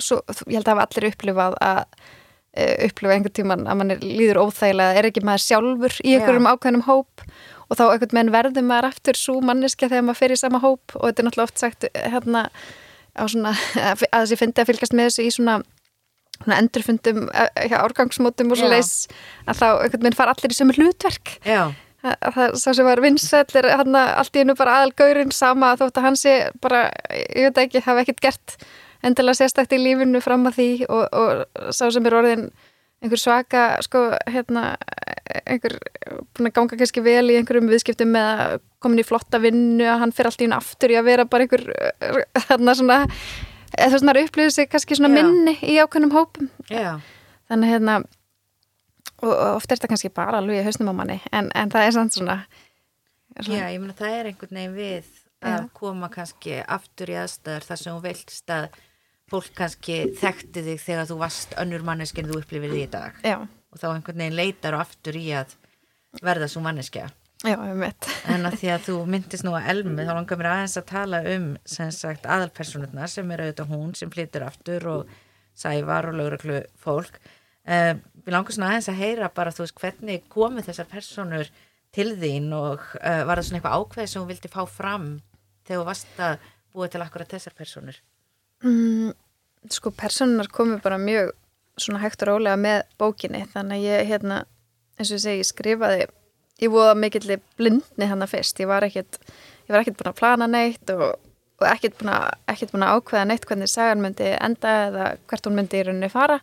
svo, 0.00 0.22
ég 0.48 0.58
held 0.58 0.68
að 0.68 0.74
hafa 0.74 0.88
allir 0.88 1.08
upplifað 1.12 1.58
að 1.60 1.82
uh, 1.82 2.76
upplifa 2.88 3.16
einhvern 3.16 3.36
tíman 3.38 3.66
að 3.68 3.80
mann 3.80 3.96
líður 4.02 4.42
óþægilega, 4.46 4.98
er 5.00 5.10
ekki 5.10 5.24
maður 5.26 5.46
sjálfur 5.46 5.98
í 6.02 6.16
einhverjum 6.16 6.50
ákveðnum 6.52 6.86
hóp 6.88 7.26
og 7.72 7.78
þá 7.78 7.84
einhvern 7.88 8.18
veginn 8.18 8.32
verður 8.34 8.66
maður 8.68 8.90
aftur 8.90 9.18
svo 9.18 9.38
manneskja 9.44 9.88
þegar 9.88 10.08
maður 10.08 10.20
fer 10.20 10.34
í 10.34 10.40
sama 10.40 10.60
hóp 10.62 10.96
og 10.98 11.06
þetta 11.06 11.22
er 11.22 11.28
náttúrulega 11.28 11.48
oft 11.48 11.62
sagt 11.62 11.86
hérna 11.96 12.42
svona, 13.16 13.54
að 13.80 14.04
þessi 14.10 14.40
fyndi 14.40 14.62
að 14.62 14.72
fylgast 14.72 14.96
með 14.96 15.08
þessu 15.08 15.24
í 15.24 15.30
svona, 15.36 15.56
svona 16.40 16.58
endurfundum 16.60 17.22
eh, 17.30 17.64
hjá 17.70 17.78
árgangsmótum 17.80 18.52
og 18.52 18.60
svo 18.60 18.68
Já. 18.68 18.74
leis 18.76 18.92
að 19.46 19.62
þá 19.62 19.66
einhvern 19.70 20.04
veginn 20.04 20.18
fara 20.20 20.36
allir 20.36 20.54
í 20.54 20.58
sömu 20.58 20.76
hlutverk 20.76 21.34
já, 21.48 21.62
að 22.02 22.16
að 22.18 22.38
það 22.38 22.56
sá 22.60 22.68
sem 22.74 22.88
var 22.88 23.02
vinsæll 23.04 23.58
er 23.62 23.70
hann 23.78 23.98
allt 24.02 24.36
í 24.36 24.42
hennu 24.42 24.58
bara 24.58 24.80
aðalgaurinn 24.80 25.34
sama 25.34 25.74
þótt 25.80 26.00
að 26.00 26.08
hann 26.08 26.18
sé 26.18 26.36
bara, 26.64 26.86
ég 27.30 27.48
veit 27.48 27.64
ekki, 27.66 27.84
hafa 27.86 28.04
ekkert 28.04 28.24
gert 28.24 28.56
endilega 29.06 29.40
sérstakt 29.40 29.72
í 29.74 29.80
lífinu 29.80 30.20
fram 30.22 30.46
að 30.50 30.58
því 30.58 30.70
og, 30.88 31.04
og 31.14 31.72
sá 31.74 31.88
sem 31.94 32.06
er 32.06 32.18
orðin 32.18 32.50
einhver 33.02 33.20
svaka, 33.20 33.62
sko, 33.82 34.04
hérna 34.30 34.76
einhver 35.42 35.78
búin 36.34 36.48
að 36.50 36.54
ganga 36.56 36.78
kannski 36.78 37.02
vel 37.04 37.24
í 37.32 37.38
einhverjum 37.38 37.70
viðskiptum 37.70 38.12
með 38.14 38.28
að 38.32 38.56
komin 38.82 39.02
í 39.02 39.06
flotta 39.06 39.40
vinnu 39.42 39.86
að 39.88 40.02
hann 40.04 40.14
fyrir 40.14 40.30
allt 40.30 40.42
í 40.42 40.46
hennu 40.46 40.58
aftur 40.58 40.92
í 40.94 40.98
að 40.98 41.08
vera 41.08 41.26
bara 41.30 41.46
einhver 41.46 41.64
þarna 42.48 42.76
svona 42.78 42.98
eða 43.78 44.02
maður 44.06 44.26
upplýður 44.26 44.56
sig 44.56 44.70
kannski 44.72 44.98
svona 44.98 45.12
Já. 45.12 45.16
minni 45.18 45.56
í 45.64 45.78
ákveðnum 45.80 46.14
hópum 46.14 46.50
já, 46.70 47.00
þannig 47.50 47.72
hérna 47.72 47.96
og, 49.22 49.32
og 49.32 49.48
oft 49.56 49.70
er 49.70 49.78
þetta 49.78 49.92
kannski 49.94 50.12
bara 50.14 50.42
alveg 50.42 50.60
í 50.60 50.66
hausnum 50.66 50.92
á 50.92 50.94
manni 51.00 51.18
en, 51.32 51.50
en 51.56 51.72
það 51.72 51.88
er 51.88 51.96
samt 51.96 52.18
svona, 52.18 52.38
svona 53.38 53.58
já, 53.58 53.66
ég 53.72 53.82
meina 53.82 53.98
það 53.98 54.16
er 54.18 54.30
einhvern 54.32 54.60
veginn 54.60 54.78
við 54.78 55.12
að 55.42 55.58
Já. 55.58 55.68
koma 55.74 56.08
kannski 56.12 56.60
aftur 56.70 57.10
í 57.10 57.18
aðstæður 57.18 57.64
þar 57.66 57.80
sem 57.80 57.96
þú 57.96 58.02
veilst 58.04 58.52
að 58.54 58.80
fólk 59.32 59.50
kannski 59.56 59.98
þekkti 60.20 60.66
þig 60.68 60.84
þegar 60.84 61.10
þú 61.10 61.18
varst 61.22 61.56
önnur 61.60 61.88
manneskinn 61.88 62.28
þú 62.30 62.38
upplifir 62.42 62.72
því 62.72 62.84
í 62.84 62.92
dag? 62.92 63.18
Já, 63.26 63.38
og 63.42 63.80
þá 63.80 63.88
einhvern 63.94 64.22
veginn 64.24 64.38
leitar 64.38 64.76
og 64.76 64.84
aftur 64.84 65.18
í 65.18 65.26
að 65.36 65.56
verða 66.22 66.48
svo 66.52 66.62
manneskja? 66.64 67.08
Já, 67.42 67.56
en 67.58 68.46
að 68.46 68.56
því 68.60 68.68
að 68.70 68.84
þú 68.86 68.96
myndist 69.10 69.42
nú 69.42 69.56
að 69.58 69.68
elmi 69.72 70.04
þá 70.06 70.12
langar 70.14 70.38
mér 70.38 70.48
aðeins 70.52 70.78
að 70.78 70.90
tala 70.92 71.18
um 71.32 71.46
sem 71.66 71.90
sagt 71.94 72.28
aðalpersonurna 72.30 73.08
sem 73.10 73.32
er 73.34 73.42
auðvitað 73.42 73.72
hún 73.72 73.96
sem 73.98 74.12
flytur 74.12 74.44
aftur 74.46 74.86
og 74.92 75.16
sævar 75.58 76.06
og 76.12 76.20
lögreglu 76.20 76.60
fólk 76.78 77.18
uh, 77.18 77.98
við 78.22 78.30
langar 78.36 78.54
svona 78.54 78.70
aðeins 78.70 78.90
að 78.92 79.02
heyra 79.02 79.32
bara 79.34 79.54
þú 79.54 79.64
veist 79.64 79.82
hvernig 79.82 80.28
komið 80.30 80.70
þessar 80.70 80.90
personur 80.92 81.50
til 81.92 82.12
þín 82.20 82.48
og 82.56 82.86
uh, 83.00 83.24
var 83.26 83.40
það 83.40 83.48
svona 83.48 83.60
eitthvað 83.60 83.76
ákveð 83.80 84.10
sem 84.12 84.22
hún 84.22 84.30
vildi 84.30 84.52
fá 84.52 84.62
fram 84.70 85.10
þegar 85.66 85.82
þú 85.82 85.88
varst 85.90 86.22
að 86.22 86.48
búa 86.72 86.88
til 86.92 87.02
akkurat 87.02 87.34
þessar 87.34 87.58
personur 87.58 87.98
mm, 88.62 89.10
sko 89.70 89.92
personar 89.94 90.48
komu 90.50 90.80
bara 90.82 90.98
mjög 90.98 91.30
svona 91.80 92.02
hægt 92.02 92.24
og 92.24 92.32
rólega 92.32 92.58
með 92.60 92.82
bókinni. 92.98 93.44
Þannig 93.52 93.78
að 93.78 93.86
ég 93.86 94.10
hérna 94.10 94.42
eins 94.98 95.10
og 95.10 95.18
ég 95.18 95.24
segi, 95.24 95.42
ég 95.42 95.48
skrifaði 95.48 96.06
ég 96.62 96.72
voða 96.72 96.94
mikill 96.98 97.38
blindni 97.58 98.08
hann 98.08 98.26
fyrst. 98.30 98.60
Ég 98.62 98.70
var 98.70 98.86
ekkit, 98.86 99.18
ég 99.66 99.74
var 99.74 99.82
ekkit 99.82 99.98
búin 99.98 100.12
að 100.12 100.18
plana 100.20 100.48
neitt 100.50 100.92
og, 100.94 101.16
og 101.60 101.66
að 101.66 101.74
ekkit 101.76 102.74
búin 102.74 102.86
að 102.86 102.98
ákveða 102.98 103.24
neitt 103.30 103.48
hvernig 103.48 103.72
sagan 103.72 104.04
myndi 104.04 104.30
enda 104.36 104.76
eða 104.88 105.08
hvert 105.30 105.48
hún 105.48 105.58
myndi 105.58 105.80
í 105.80 105.86
rauninni 105.88 106.12
fara. 106.12 106.38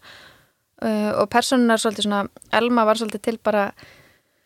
Uh, 0.80 1.12
og 1.20 1.28
personar 1.32 1.80
svolítið 1.82 2.08
svona 2.08 2.22
Elma 2.56 2.86
var 2.88 3.00
svolítið 3.00 3.26
til 3.26 3.40
bara 3.44 3.66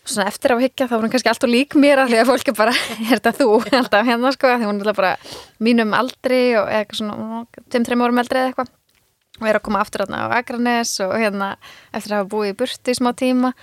svona 0.04 0.28
eftir 0.30 0.54
á 0.54 0.58
higgja 0.60 0.88
þá 0.90 0.96
var 0.96 1.06
hún 1.06 1.14
kannski 1.14 1.32
alltaf 1.32 1.52
lík 1.52 1.78
mér 1.80 2.04
að 2.04 2.14
því 2.14 2.20
að 2.22 2.30
fólk 2.32 2.52
er 2.52 2.58
bara, 2.58 2.76
er 3.10 3.12
þetta 3.14 3.34
þú? 3.40 3.50
Alltaf 3.80 4.08
hérna 4.08 4.34
sko, 4.36 4.54
því 4.54 4.70
hún 4.70 4.84
er 4.84 4.98
bara 5.00 5.16
mínum 5.64 5.96
aldri 5.98 6.44
og 6.60 6.70
eitthvað 6.70 7.02
svona 7.02 7.44
5-3 7.74 8.00
árum 8.04 8.24
eldri 8.24 8.42
eða 8.42 8.52
eitthvað. 8.52 8.72
Og 9.42 9.50
er 9.50 9.58
að 9.58 9.66
koma 9.66 9.82
aftur 9.82 10.06
á 10.06 10.30
Akranes 10.38 10.94
og 11.02 11.16
hérna 11.18 11.56
eftir 11.92 12.14
að 12.14 12.20
hafa 12.22 12.32
búið 12.36 12.52
í 12.52 12.58
burti 12.60 12.94
í 12.94 12.98
smá 13.00 13.12
tíma. 13.18 13.54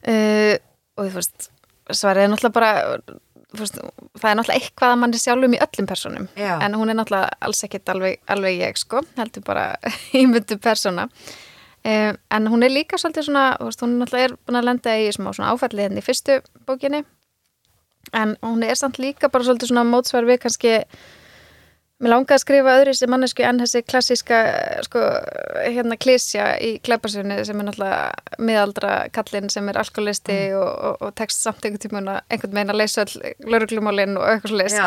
Uh, 0.00 0.56
og 0.96 1.06
þú 1.06 1.18
veist 1.18 1.50
svarið 1.90 2.24
er 2.24 2.32
náttúrulega 2.32 2.56
bara 2.56 3.18
veist, 3.58 3.78
það 4.20 4.30
er 4.30 4.38
náttúrulega 4.38 4.58
eitthvað 4.60 4.94
að 4.94 4.98
mann 5.02 5.14
er 5.14 5.22
sjálfum 5.22 5.56
í 5.56 5.60
öllum 5.66 5.88
personum 5.90 6.26
Já. 6.38 6.52
en 6.64 6.76
hún 6.78 6.92
er 6.92 6.98
náttúrulega 6.98 7.38
alls 7.46 7.62
ekkit 7.66 7.92
alveg, 7.94 8.20
alveg 8.30 8.58
ég 8.60 8.80
sko, 8.80 9.02
heldur 9.18 9.44
bara 9.46 9.66
ímyndu 10.20 10.58
persona 10.62 11.08
um, 11.84 12.18
en 12.36 12.50
hún 12.52 12.66
er 12.66 12.74
líka 12.74 12.98
svolítið 12.98 13.28
svona, 13.28 13.46
hún 13.60 13.96
náttúrulega 14.00 14.30
er 14.30 14.36
búin 14.46 14.60
að 14.60 14.68
lenda 14.68 14.98
í 14.98 15.08
smá 15.14 15.30
svona 15.32 15.54
áfælli 15.54 15.86
hérna 15.86 16.02
í 16.02 16.06
fyrstu 16.06 16.40
bókinni. 16.66 17.04
En 18.16 18.36
hún 18.42 18.64
er 18.66 18.76
samt 18.78 18.98
líka 18.98 19.28
bara 19.28 19.44
svolítið 19.44 19.72
svona 19.72 19.86
mótsvar 19.88 20.28
við 20.28 20.42
kannski 20.44 20.78
Mér 22.00 22.14
langaði 22.14 22.32
að 22.38 22.40
skrifa 22.40 22.74
öðru 22.80 22.92
sem 22.96 23.10
mannesku 23.12 23.44
en 23.44 23.58
þessi 23.60 23.80
klassíska 23.84 24.36
sko, 24.86 25.00
hérna 25.66 25.98
klísja 26.00 26.46
í 26.64 26.70
klæparsjónu 26.80 27.36
sem 27.44 27.60
er 27.60 27.66
náttúrulega 27.68 28.38
miðaldra 28.40 28.92
kallinn 29.12 29.52
sem 29.52 29.68
er 29.68 29.76
alkoholisti 29.82 30.32
mm. 30.46 30.62
og, 30.62 30.70
og, 30.70 31.04
og 31.04 31.12
tekst 31.20 31.44
samt 31.44 31.60
einhvern 31.60 31.82
tímun 31.84 32.08
að 32.08 32.22
einhvern 32.32 32.56
veginn 32.56 32.72
að 32.72 32.80
leysa 32.80 33.04
lauruglumólinn 33.44 34.16
og 34.16 34.24
eitthvað 34.30 34.54
svo 34.54 34.62
leys 34.62 34.78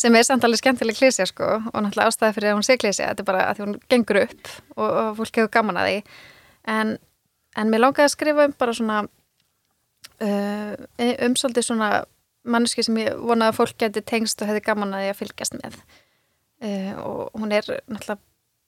sem 0.00 0.16
er 0.16 0.24
samt 0.24 0.48
alveg 0.48 0.62
skemmtileg 0.62 0.96
klísja 0.96 1.28
sko 1.28 1.50
og 1.60 1.76
náttúrulega 1.76 2.08
ástæði 2.08 2.38
fyrir 2.38 2.54
að 2.54 2.56
hún 2.56 2.68
sé 2.70 2.78
klísja 2.80 3.10
þetta 3.10 3.26
er 3.26 3.28
bara 3.28 3.44
að 3.50 3.62
hún 3.66 3.76
gengur 3.92 4.22
upp 4.22 4.52
og, 4.78 4.88
og 4.88 5.20
fólk 5.20 5.42
hefur 5.42 5.52
gaman 5.58 5.82
að 5.82 5.90
því 5.90 6.00
en, 6.68 6.96
en 7.58 7.72
mér 7.72 7.84
langaði 7.84 8.08
að 8.08 8.14
skrifa 8.14 8.48
um 8.48 8.56
bara 8.58 8.74
svona 8.76 8.98
uh, 10.22 10.74
um 11.26 11.36
svolítið 11.38 11.68
svona 11.68 11.90
manneski 12.42 12.84
sem 12.86 12.98
ég 13.02 13.18
vonaði 13.22 13.52
að 13.52 13.58
fólk 13.60 13.78
geti 13.80 14.02
tengst 14.06 14.42
og 14.42 14.50
hefði 14.50 14.64
gaman 14.66 14.94
að 14.96 15.04
því 15.04 15.10
að 15.12 15.18
fylgjast 15.20 15.58
með. 15.60 15.80
Uh, 16.62 16.92
og 17.02 17.40
hún 17.42 17.54
er 17.54 17.66
náttúrulega 17.90 18.20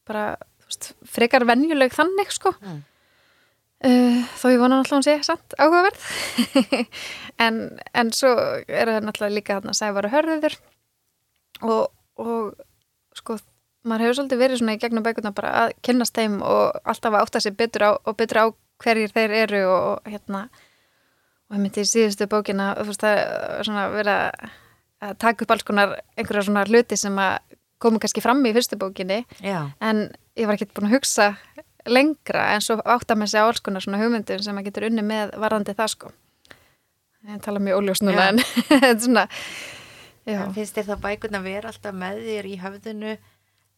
bara 0.08 0.24
veist, 0.66 0.92
frekar 1.08 1.46
venjuleg 1.48 1.94
þannig 1.94 2.34
sko. 2.34 2.54
Mm. 2.60 2.82
uh, 3.88 4.20
þó 4.38 4.46
ég 4.52 4.62
vona 4.62 4.80
náttúrulega 4.80 5.00
hún 5.00 5.08
sé 5.08 5.16
samt 5.26 5.58
áhugaverð. 5.58 6.06
En, 7.42 7.56
en 7.98 8.12
svo 8.14 8.28
er 8.70 8.86
það 8.86 9.06
náttúrulega 9.08 9.34
líka 9.34 9.54
þarna 9.56 9.72
sævar 9.74 10.06
og 10.06 10.12
hörður. 10.12 10.54
Og, 11.66 11.80
og 12.22 12.52
sko 13.18 13.40
maður 13.84 14.06
hefur 14.06 14.18
svolítið 14.18 14.42
verið 14.42 14.60
svona 14.60 14.76
í 14.76 14.82
gegnum 14.82 15.04
bækuna 15.04 15.34
bara 15.36 15.54
að 15.62 15.74
kynast 15.84 16.16
þeim 16.16 16.38
og 16.42 16.78
alltaf 16.84 17.12
að 17.12 17.24
átta 17.24 17.42
sig 17.44 17.56
betur 17.58 17.86
á 17.86 17.90
og 17.94 18.16
betur 18.16 18.40
á 18.40 18.46
hverjir 18.82 19.12
þeir 19.14 19.34
eru 19.44 19.62
og, 19.68 19.88
og 19.92 20.12
hérna 20.12 20.46
og 21.48 21.56
ég 21.56 21.62
myndi 21.62 21.84
í 21.84 21.88
síðustu 21.88 22.28
bókina 22.30 22.72
veist 22.80 23.04
að 23.04 23.96
vera 23.98 24.16
að 25.04 25.18
taka 25.20 25.44
upp 25.44 25.52
alls 25.54 25.66
konar 25.66 25.98
einhverja 26.16 26.46
svona 26.48 26.64
hluti 26.68 26.96
sem 26.98 27.18
að 27.20 27.58
komu 27.82 28.00
kannski 28.00 28.22
fram 28.24 28.40
í 28.48 28.54
fyrstu 28.56 28.78
bókinni 28.80 29.22
Já. 29.44 29.68
en 29.84 30.08
ég 30.38 30.48
var 30.48 30.56
ekki 30.56 30.70
búin 30.72 30.88
að 30.88 30.96
hugsa 30.98 31.34
lengra 31.84 32.48
en 32.54 32.64
svo 32.64 32.78
átt 32.80 33.12
að 33.12 33.20
með 33.20 33.34
segja 33.34 33.46
alls 33.48 33.60
konar 33.64 33.84
svona 33.84 34.00
hugmyndum 34.00 34.40
sem 34.42 34.56
maður 34.56 34.70
getur 34.70 34.88
unni 34.88 35.04
með 35.04 35.34
varðandi 35.42 35.76
það 35.76 35.92
sko 35.92 36.12
ég 37.28 37.44
tala 37.44 37.60
mjög 37.60 37.82
óljós 37.82 38.02
núna 38.04 38.30
en 38.32 38.42
svona 39.04 39.26
já. 40.24 40.40
En 40.40 40.54
finnst 40.56 40.76
þér 40.76 40.90
það 40.94 41.04
bækun 41.04 41.38
að 41.38 41.48
vera 41.50 41.72
alltaf 41.72 41.96
með 42.00 42.22
þér 42.24 42.48
í 42.48 42.56
höfðinu 42.64 43.16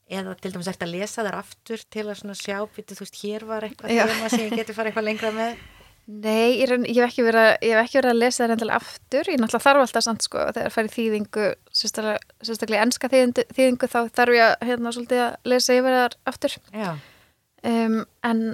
eða 0.06 0.36
til 0.38 0.52
dæmis 0.54 0.68
eftir 0.70 0.86
að 0.86 0.98
lesa 1.00 1.24
þær 1.26 1.38
aftur 1.40 1.80
til 1.90 2.04
að 2.06 2.18
svona 2.20 2.36
sjá, 2.38 2.58
býtu 2.76 2.94
þú 2.94 3.06
veist, 3.06 3.22
hér 3.24 3.46
var 3.48 3.66
eitthvað 3.66 3.96
þema 3.96 4.28
sem 4.30 4.44
ég 4.44 4.60
geti 4.60 4.76
farið 4.76 4.92
eitthvað 4.92 5.08
lengra 5.08 5.32
með? 5.34 5.64
Nei, 6.06 6.60
ég, 6.60 6.70
ég 6.70 7.00
hef 7.02 7.08
ekki 7.08 7.24
verið 7.26 8.12
að, 8.12 8.20
lesa 8.20 8.44
það 8.44 8.50
reyndlega 8.52 8.76
aftur, 8.78 9.26
ég 9.26 9.40
náttúrulega 9.42 9.64
þarf 9.64 9.82
alltaf 9.82 10.04
samt 10.06 10.22
sko, 10.22 10.44
þegar 10.54 10.74
færi 10.76 10.92
þýðingu 10.94 11.48
sérstaklega, 11.74 12.84
ennska 12.84 13.10
þýðingu, 13.10 13.44
þýðingu 13.56 13.88
þá 13.90 13.98
þarf 14.14 14.36
ég 14.36 14.44
að, 14.44 14.54
hérna, 14.68 14.92
svolítið 14.94 15.22
að 15.24 15.50
lesa 15.50 15.78
yfir 15.80 15.98
þar 15.98 16.16
aftur. 16.30 16.56
Um, 17.66 17.98
en, 18.30 18.44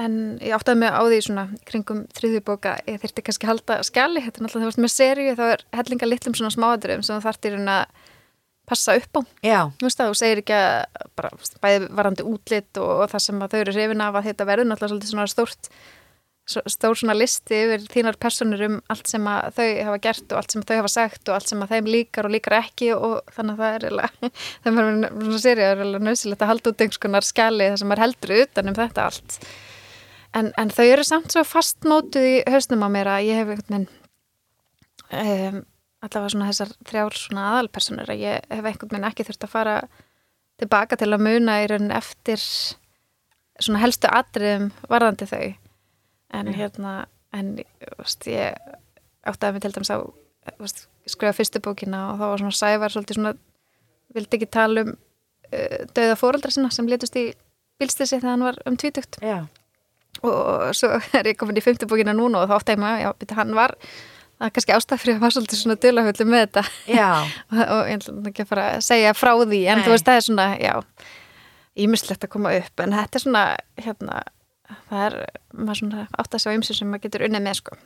en 0.00 0.16
ég 0.40 0.56
áttaði 0.56 0.80
mig 0.80 0.96
á 0.96 1.02
því 1.04 1.20
svona 1.28 1.46
kringum 1.68 2.02
þriðjubóka, 2.16 2.78
ég 2.88 3.04
þurfti 3.04 3.26
kannski 3.28 3.50
halda 3.52 3.78
skjali, 3.84 4.24
þetta 4.24 4.40
er 4.40 4.46
náttúrulega, 4.46 4.64
þú 4.64 4.72
veist, 4.72 4.84
með 4.86 4.94
seríu 4.96 5.36
þá 5.36 5.46
er 5.50 5.68
hellinga 5.76 6.08
litlum 6.08 6.40
svona 6.40 6.54
smáadröfum 6.56 7.04
sem 7.04 7.24
þartir 7.28 7.60
að 7.60 7.84
passa 8.68 8.96
upp 8.98 9.20
á, 9.20 9.20
þú 9.76 9.88
veist 9.88 10.00
það, 10.00 10.12
þú 10.12 10.20
segir 10.20 10.40
ekki 10.44 10.56
að 10.60 11.10
bara 11.18 11.34
bæði 11.64 11.90
varandi 11.98 12.28
útlitt 12.30 12.80
og, 12.80 12.94
og 13.04 13.12
það 13.12 13.26
sem 13.26 13.44
að 13.44 13.52
þau 13.52 13.60
eru 13.60 13.76
hrifin 13.76 14.06
af 14.06 14.16
að 14.18 14.30
þetta 14.30 14.48
verður 14.48 14.70
náttúrulega 14.70 14.94
svolítið 14.94 15.14
svona 15.14 15.30
stórt 15.34 15.70
stór 16.44 16.96
svona 16.98 17.14
listi 17.16 17.56
yfir 17.56 17.84
þínar 17.88 18.18
personur 18.20 18.62
um 18.66 18.74
allt 18.92 19.08
sem 19.08 19.24
að 19.28 19.54
þau 19.56 19.68
hafa 19.88 20.00
gert 20.04 20.32
og 20.32 20.40
allt 20.40 20.52
sem 20.52 20.64
þau 20.66 20.74
hafa 20.76 20.90
sagt 20.92 21.30
og 21.30 21.38
allt 21.38 21.48
sem 21.48 21.62
að 21.64 21.72
þeim 21.72 21.88
líkar 21.88 22.28
og 22.28 22.34
líkar 22.34 22.56
ekki 22.58 22.90
og 22.92 23.32
þannig 23.32 23.54
að 23.54 23.62
það 23.62 23.76
er 23.76 23.86
eiginlega, 23.86 24.30
það 24.64 24.68
er 24.68 24.76
svona 24.76 25.40
sérið, 25.44 25.62
það 25.62 25.70
er 25.70 25.80
eiginlega 25.80 26.08
nöðsilegt 26.08 26.44
að 26.44 26.52
halda 26.52 26.72
út 26.72 26.84
einhvers 26.84 27.02
konar 27.06 27.28
skjali 27.28 27.70
þar 27.70 27.80
sem 27.80 27.90
maður 27.92 28.04
heldur 28.04 28.34
utan 28.42 28.70
um 28.70 28.76
þetta 28.76 29.06
allt. 29.08 29.38
En, 30.34 30.50
en 30.60 30.74
þau 30.74 30.84
eru 30.84 31.06
samt 31.06 31.32
svo 31.32 31.46
fastmótuð 31.48 32.28
í 32.28 32.36
hausnum 32.52 32.84
á 32.84 32.88
mér 32.92 33.12
að 33.14 33.28
ég 33.30 33.40
hef 33.40 33.54
einhvern 33.54 33.88
veginn 35.14 35.54
um, 35.54 35.64
allavega 36.04 36.32
svona 36.34 36.48
þessar 36.50 36.72
þrjár 36.88 37.18
svona 37.18 37.44
aðalpersonur 37.52 38.12
að 38.12 38.24
ég 38.24 38.48
hef 38.50 38.68
einhvern 38.68 38.92
veginn 38.92 39.08
ekki 39.08 39.26
þurft 39.28 39.46
að 39.46 39.54
fara 39.54 39.76
tilbaka 40.60 40.98
til 41.00 41.10
að 41.10 41.24
muna 41.26 41.60
í 41.62 41.68
raunin 41.70 41.94
eftir 41.94 42.42
svona 43.62 43.82
helstu 43.82 44.10
atriðum 44.10 44.70
varðandi 44.90 45.28
þau 45.30 45.44
en 46.34 46.48
mm. 46.48 46.54
hérna 46.58 46.94
en 47.34 47.54
veist, 47.98 48.26
ég 48.30 48.54
átti 49.24 49.48
að 49.48 49.56
mig 49.56 49.64
til 49.64 49.72
dæmis 49.74 49.92
á 49.94 49.98
veist, 50.60 50.86
skrifa 51.10 51.34
fyrstu 51.36 51.62
bókina 51.64 52.06
og 52.12 52.20
þá 52.20 52.24
var 52.26 52.42
svona 52.42 52.58
sævar 52.58 52.94
svolítið 52.94 53.18
svona 53.18 53.34
vildi 54.14 54.38
ekki 54.38 54.50
tala 54.54 54.86
um 54.86 54.94
uh, 54.94 55.82
dauða 55.96 56.18
fóröldra 56.20 56.52
sinna 56.54 56.70
sem 56.74 56.88
letust 56.90 57.18
í 57.18 57.30
bílstissi 57.80 58.18
þegar 58.18 58.34
hann 58.34 58.48
var 58.48 58.60
um 58.68 58.78
tvítugt 58.78 59.18
Já. 59.22 59.46
og 60.22 60.74
svo 60.76 60.94
er 61.18 61.32
ég 61.32 61.38
komin 61.40 61.58
í 61.58 61.64
fymtu 61.64 61.88
bókina 61.90 62.14
núna 62.16 62.42
og 62.42 62.50
þá 62.50 62.58
átti 62.58 62.76
að 62.76 62.84
mig 62.84 63.06
að 63.08 63.38
hann 63.38 63.56
var 63.58 63.74
það 64.38 64.46
er 64.48 64.54
kannski 64.56 64.76
ástæðfrið 64.76 65.18
að 65.18 65.24
var 65.24 65.34
svolítið 65.34 65.60
svona 65.60 65.80
dölahöllu 65.82 66.28
með 66.28 66.46
þetta. 66.46 66.64
Og, 67.64 67.82
ég 67.88 67.98
ætla 67.98 68.30
ekki 68.30 68.46
að 68.46 68.50
fara 68.50 68.70
að 68.76 68.86
segja 68.88 69.12
frá 69.16 69.32
því 69.40 69.60
en 69.66 69.80
Nei. 69.80 69.84
þú 69.86 69.94
veist 69.94 70.08
það 70.08 70.20
er 70.20 70.26
svona, 70.28 70.48
já 70.62 70.74
ímislegt 71.84 72.24
að 72.24 72.32
koma 72.34 72.54
upp 72.54 72.82
en 72.84 72.94
þetta 72.94 73.18
er 73.18 73.24
svona 73.24 73.44
hérna 73.80 74.22
það 74.88 75.02
er 75.08 75.16
maður 75.52 75.80
svona 75.80 76.06
átt 76.20 76.36
að 76.36 76.44
sjá 76.44 76.54
ymsum 76.54 76.78
sem 76.78 76.90
maður 76.90 77.06
getur 77.08 77.26
unnið 77.28 77.44
með 77.44 77.60
sko. 77.60 77.78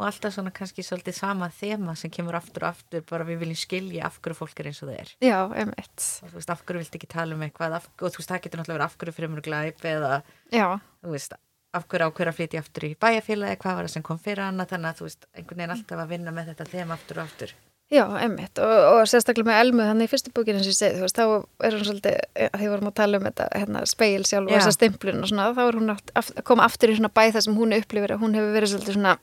Og 0.00 0.06
alltaf 0.06 0.32
svona 0.32 0.52
kannski 0.56 0.84
svolítið 0.86 1.18
sama 1.18 1.50
þema 1.52 1.92
sem 1.98 2.12
kemur 2.12 2.38
aftur 2.38 2.64
og 2.64 2.70
aftur 2.70 3.02
bara 3.10 3.26
við 3.28 3.42
viljum 3.42 3.58
skilja 3.60 4.06
af 4.08 4.16
hverju 4.22 4.38
fólk 4.38 4.62
er 4.62 4.70
eins 4.70 4.80
og 4.80 4.88
það 4.88 5.02
er. 5.02 5.12
Já, 5.20 5.38
eitt 5.60 6.06
og 6.24 6.30
þú 6.30 6.38
veist, 6.38 6.52
af 6.54 6.62
hverju 6.64 6.84
vilt 6.84 6.96
ekki 6.96 7.10
tala 7.10 7.36
um 7.36 7.44
eitthvað 7.44 7.76
og 7.76 8.06
þú 8.06 8.22
veist, 8.22 8.30
það 8.30 8.42
getur 8.46 8.62
náttúrulega 8.62 8.78
verið 8.78 8.86
af 8.86 8.96
hverju 9.02 9.30
mjög 9.34 9.46
glæp 9.50 9.86
eða, 9.92 10.12
já. 10.54 10.66
þú 11.04 11.14
veist 11.18 11.36
af 11.76 11.86
hverju 11.86 12.10
á 12.10 12.14
hverju 12.14 12.32
að 12.32 12.38
flytja 12.38 12.60
aftur 12.64 12.86
í 12.88 12.94
bæjarfélagi 13.00 13.58
hvað 13.62 13.76
var 13.78 13.86
það 13.86 13.94
sem 13.94 14.06
kom 14.06 14.20
fyrir 14.20 14.44
hana, 14.44 14.66
þannig 14.66 14.90
að 14.90 15.00
þú 15.00 15.08
veist 15.08 15.26
einhvern 15.34 15.60
veginn 15.60 15.74
alltaf 15.76 16.00
að 16.02 16.14
vinna 16.14 16.32
með 16.34 16.48
þetta 16.52 16.70
þema 16.70 16.96
aftur 16.96 17.20
og 17.20 17.28
aftur. 17.28 17.52
Já, 17.90 18.04
emmitt 18.22 18.58
og, 18.62 18.72
og 18.86 19.00
sérstaklega 19.10 19.48
með 19.48 19.60
Elmu 19.64 19.82
þannig 19.82 20.06
í 20.06 20.10
fyrstu 20.12 20.30
búkinu 20.34 20.60
sem 20.62 20.70
ég 20.70 20.76
segi, 20.78 20.98
þú 20.98 21.06
veist, 21.06 21.18
þá 21.18 21.66
er 21.66 21.74
hún 21.74 21.86
svolítið, 21.88 22.18
því 22.54 22.68
vorum 22.70 22.90
að 22.90 22.96
tala 23.00 23.18
um 23.18 23.24
þetta 23.26 23.46
hérna, 23.50 23.82
speil 23.90 24.26
sjálf 24.28 24.46
og 24.46 24.54
þessa 24.54 24.74
stimplun 24.76 25.24
og 25.24 25.30
svona 25.30 25.46
þá 25.56 25.62
er 25.64 25.78
hún 25.80 25.94
að 25.96 26.30
koma 26.46 26.66
aftur 26.70 26.92
í 26.92 26.98
svona 27.00 27.10
bæ 27.10 27.22
það 27.34 27.46
sem 27.48 27.58
hún 27.58 27.74
upplifir 27.74 28.14
að 28.14 28.22
hún 28.22 28.36
hefur 28.38 28.54
verið 28.54 28.72
svolítið 28.74 28.98
svona 28.98 29.16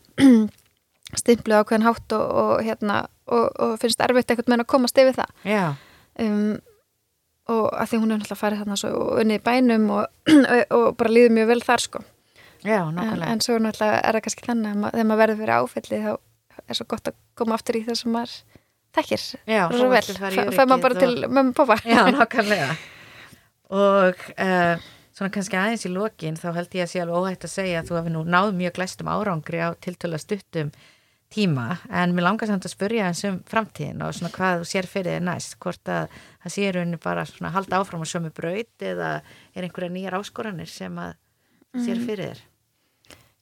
stimplu 1.21 1.61
á 1.63 1.67
hvern 1.69 1.87
hátt 1.87 2.17
og, 2.17 2.25
og 2.43 2.67
hérna, 2.67 2.99
og, 3.31 3.47
og 3.55 3.77
finnst 3.79 4.03
erfitt 4.03 4.35
eitthvað 4.35 4.51
með 4.51 4.65
að 4.65 4.69
komast 4.75 4.99
yfir 4.99 5.15
það. 5.15 5.31
Um, 6.19 6.51
og 7.47 7.65
að 7.71 7.93
því 7.93 8.01
hún 8.03 8.11
er 8.11 8.19
náttúrulega 8.19 8.41
farið 8.41 8.65
þarna 8.65 8.79
svo 8.83 8.93
unni 9.23 9.39
í 9.39 9.45
bænum 9.47 9.87
og 10.75 10.87
bara 10.99 11.15
líður 11.15 11.37
mjög 11.39 11.51
vel 11.55 11.61
þar 11.63 11.87
sko 11.87 12.05
Já, 12.65 12.81
en, 12.89 13.23
en 13.23 13.43
svo 13.43 13.57
náttúrulega 13.61 14.01
er 14.01 14.17
það 14.17 14.23
kannski 14.25 14.47
þannig 14.47 14.71
að 14.71 14.95
þegar 14.95 15.09
maður 15.09 15.21
verður 15.23 15.39
fyrir 15.41 15.55
áfellið 15.57 16.07
þá 16.07 16.13
er 16.65 16.79
svo 16.79 16.87
gott 16.89 17.11
að 17.11 17.17
koma 17.37 17.57
aftur 17.57 17.77
í 17.77 17.83
það 17.85 17.99
sem 18.01 18.13
maður 18.15 18.35
þekkir. 18.97 19.23
Svo 19.77 19.87
vel, 19.91 20.03
fær 20.17 20.69
maður 20.69 20.83
bara 20.87 20.97
og... 20.97 21.01
til 21.03 21.31
mömmu 21.37 21.55
pappa 21.57 21.79
Já, 21.85 22.01
nákvæmlega. 22.17 22.75
Og 23.77 24.27
uh, 24.33 24.85
svona 25.17 25.33
kannski 25.33 25.59
aðeins 25.59 25.87
í 25.87 25.93
lokin 25.93 26.37
þá 26.39 26.49
held 26.55 26.77
ég 26.77 26.87
að 26.87 26.93
sé 26.93 27.01
alveg 27.03 27.23
óhægt 27.23 27.47
að 27.47 27.53
segja 27.53 27.81
að 27.81 27.89
þú 27.89 27.97
hefði 27.99 28.13
nú 28.15 28.21
náð 28.27 28.53
mjög 28.57 28.77
glæstum 28.77 29.11
árangri 29.11 29.61
á 29.61 29.69
tiltöla 29.83 30.19
stuttum 30.21 30.71
tíma. 31.33 31.67
En 31.91 32.15
mér 32.15 32.29
langar 32.29 32.47
samt 32.47 32.65
að 32.65 32.73
spurja 32.73 33.09
eins 33.09 33.25
um 33.27 33.41
framtíðin 33.49 34.03
og 34.05 34.15
svona 34.15 34.31
hvað 34.35 34.63
þú 34.63 34.69
sér 34.71 34.87
fyrir 34.87 35.17
þið 35.17 35.25
næst. 35.27 35.57
Hvort 35.63 35.91
að 35.91 36.13
það 36.45 36.55
séur 36.55 36.81
henni 36.81 36.99
bara 37.03 37.25
svona 37.27 37.51
halda 37.55 37.81
áfram 37.81 38.05
á 38.05 38.07
sömu 38.07 38.31
braut 38.35 38.87
eða 38.87 39.09
er 39.53 39.67
einhverja 39.67 39.91
nýjar 39.91 40.19
áskoranir 40.21 40.71
sem 40.71 40.95
að 41.03 41.17
sér 41.83 41.97
mhm. 41.97 42.05
fyrir 42.07 42.31
þér? 42.31 42.45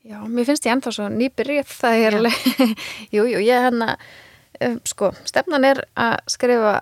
Já, 0.06 0.20
mér 0.30 0.46
finnst 0.46 0.68
ég 0.68 0.76
ennþá 0.76 0.92
svo 0.94 1.08
nýbyrrið 1.10 1.70
það 1.72 2.04
er 2.08 2.18
alveg, 2.20 2.36
jú, 3.16 3.24
jú, 3.26 3.40
ég 3.42 3.64
hérna 3.66 3.96
um, 4.62 4.76
sko, 4.86 5.10
stefnan 5.26 5.66
er 5.66 5.82
að 5.98 6.20
skrifa 6.30 6.76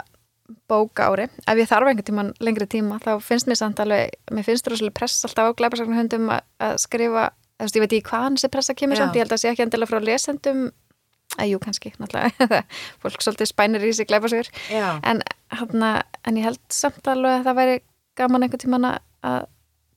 bók 0.68 0.99
ári. 0.99 1.30
Ef 1.47 1.60
ég 1.62 1.70
þarf 1.70 1.88
einhvern 1.88 2.08
tíman 2.08 2.34
lengri 2.43 2.68
tíma 2.70 2.99
þá 3.04 3.16
finnst 3.24 3.47
mér 3.47 3.60
samt 3.62 3.80
alveg, 3.80 4.12
mér 4.34 4.45
finnst 4.45 4.68
það 4.68 4.76
rosalega 4.76 4.97
press 4.99 5.24
alltaf 5.28 5.54
á 5.56 5.58
glæparsaknahöndum 5.62 6.28
að, 6.36 6.43
að 6.68 6.76
skrifa 6.84 7.30
þú 7.32 7.66
veist, 7.66 7.78
ég 7.78 7.84
veit 7.84 7.95
ekki 7.95 8.10
hvaðan 8.12 8.38
þessi 8.38 8.51
pressa 8.51 8.76
kemur 8.78 8.99
samt, 8.99 9.16
ég 9.16 9.24
held 9.24 9.36
að 9.36 9.41
sé 9.43 9.51
ekki 9.51 9.66
endilega 9.66 9.91
frá 9.91 10.04
lesendum. 10.04 10.64
Að 11.39 11.49
jú, 11.49 11.60
kannski, 11.64 11.93
náttúrulega. 11.97 12.60
Fólk 13.01 13.24
svolítið 13.24 13.49
spænir 13.49 13.86
í 13.88 13.93
sig 13.95 14.10
glæpa 14.10 14.30
sig 14.30 14.49
Já, 14.70 14.99
en, 15.01 15.24
hana, 15.56 15.93
en 16.28 16.38
ég 16.38 16.45
held 16.49 16.62
samt 16.74 17.08
alveg 17.10 17.39
að 17.39 17.47
það 17.47 17.60
væri 17.62 17.80
gaman 18.20 18.45
einhvern 18.45 18.62
tíman 18.62 18.89
að 18.91 19.47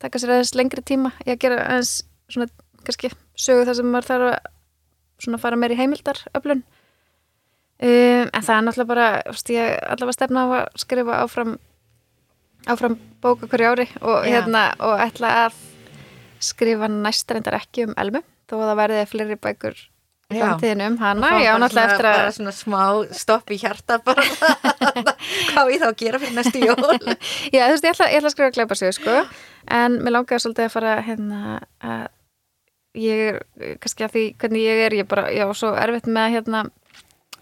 taka 0.02 0.20
sér 0.20 0.34
aðeins 0.36 0.54
lengri 0.58 0.84
tíma 0.84 1.12
í 1.24 1.32
að 1.32 1.40
gera 1.44 1.62
aðeins 1.64 1.92
svona, 2.32 2.48
kannski, 2.86 3.12
sögu 3.38 3.66
það 3.68 3.78
sem 3.80 3.92
maður 3.92 4.10
þarf 4.10 4.30
að 4.32 4.50
svona 5.24 5.40
fara 5.40 5.58
meir 5.60 5.72
í 5.72 5.78
heimildar 5.78 6.20
öflun 6.36 6.62
um, 6.62 8.26
en 8.26 8.42
það 8.42 8.54
er 8.56 8.66
náttúrulega 8.66 8.90
bara 8.90 9.08
ég 9.54 9.78
allavega 9.94 10.16
stefna 10.18 10.44
á 10.44 10.46
að 10.60 10.82
skrifa 10.82 11.20
áfram 11.24 11.56
áfram 12.66 12.98
bóka 13.22 13.48
hverju 13.48 13.72
ári 13.72 13.88
og, 14.02 14.26
Já. 14.26 14.36
hérna, 14.36 14.68
og 14.82 15.00
ætla 15.00 15.32
að 15.46 15.60
skrifa 16.42 16.88
næst 16.90 17.30
reyndar 17.30 17.56
ekki 17.60 17.86
um 17.86 17.94
Elmu 17.96 18.22
þó 18.46 18.58
að 18.58 18.66
það 18.66 18.80
verði 18.82 19.04
fleiri 19.10 19.38
bækur 19.40 19.78
framtíðinu 20.32 20.86
um 20.90 20.96
hana, 20.98 21.30
já, 21.38 21.52
náttúrulega 21.60 21.92
eftir 21.94 22.08
að 22.10 22.28
svona 22.34 22.54
smá 22.54 22.80
stopp 23.14 23.52
í 23.54 23.58
hjarta 23.60 23.98
bara. 24.04 24.24
Hvað 25.52 25.70
ég 25.70 25.82
þá 25.82 25.86
að 25.88 25.98
gera 26.00 26.20
fyrir 26.22 26.34
næstu 26.34 26.62
jól? 26.64 26.98
Já, 27.54 27.62
þú 27.62 27.72
veist, 27.74 27.86
ég 27.86 27.92
ætla, 27.92 28.08
ég 28.10 28.18
ætla 28.18 28.30
að 28.30 28.34
skrifa 28.34 28.54
gleipa 28.56 28.78
sig, 28.78 28.96
sko, 28.96 29.16
en 29.78 29.98
mér 30.02 30.16
langaði 30.16 30.42
svolítið 30.42 30.66
að 30.66 30.74
fara 30.74 30.96
hérna 31.06 31.60
að 31.78 32.06
ég 32.96 33.22
er, 33.28 33.38
kannski 33.82 34.06
að 34.06 34.16
því 34.16 34.24
hvernig 34.40 34.64
ég 34.64 34.82
er, 34.86 34.96
ég 35.02 35.08
bara, 35.10 35.28
já, 35.34 35.44
svo 35.54 35.74
erfitt 35.78 36.08
með 36.08 36.22
að 36.24 36.34
hérna 36.36 36.64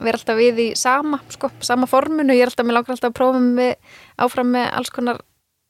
vera 0.03 0.19
alltaf 0.19 0.41
við 0.41 0.61
í 0.61 0.67
sama, 0.77 1.21
sko, 1.33 1.51
sama 1.65 1.89
forminu, 1.89 2.35
ég 2.35 2.45
er 2.45 2.53
alltaf, 2.53 2.67
mér 2.67 2.81
langar 2.81 2.97
alltaf 2.97 3.13
að 3.13 3.17
prófa 3.21 3.41
með, 3.45 3.97
áfram 4.27 4.51
með 4.57 4.69
alls 4.81 4.93
konar, 4.93 5.23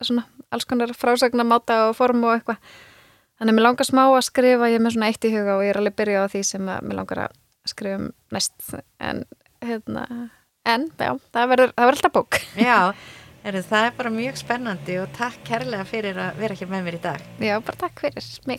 svona, 0.03 0.27
alls 0.51 0.67
konar 0.67 0.95
frásagnamáta 0.97 1.85
og 1.91 1.97
form 1.99 2.25
og 2.27 2.39
eitthvað. 2.39 2.75
Þannig 3.41 3.51
að 3.51 3.59
mér 3.59 3.67
langar 3.67 3.89
smá 3.89 4.03
að 4.05 4.21
skrifa, 4.29 4.71
ég 4.71 4.79
er 4.79 4.85
með 4.85 4.95
svona 4.95 5.11
eitt 5.11 5.27
í 5.27 5.33
huga 5.35 5.57
og 5.59 5.65
ég 5.65 5.73
er 5.73 5.81
alveg 5.81 5.97
byrjað 5.99 6.27
á 6.27 6.33
því 6.33 6.43
sem 6.47 6.69
mér 6.71 6.97
langar 7.01 7.21
að 7.25 7.37
skrifa 7.67 7.99
um 7.99 8.09
næst, 8.35 8.55
en, 9.03 9.25
hérna, 9.65 10.05
en, 10.69 10.89
já, 11.01 11.11
það 11.35 11.51
verður, 11.55 11.75
það 11.75 11.89
verður 11.91 11.99
alltaf 11.99 12.15
bók. 12.15 12.39
Já, 12.69 12.79
er, 13.43 13.59
það 13.73 13.89
er 13.89 13.97
bara 13.99 14.13
mjög 14.15 14.39
spennandi 14.41 14.99
og 15.03 15.11
takk 15.17 15.43
kærlega 15.49 15.87
fyrir 15.89 16.21
að 16.21 16.41
vera 16.45 16.59
hér 16.61 16.71
með 16.71 16.87
mér 16.87 16.99
í 16.99 17.03
dag 17.05 17.27
Já, 17.43 17.55
bara 17.59 17.81
takk 17.87 18.05
fyrir 18.05 18.17
mig. 18.21 18.53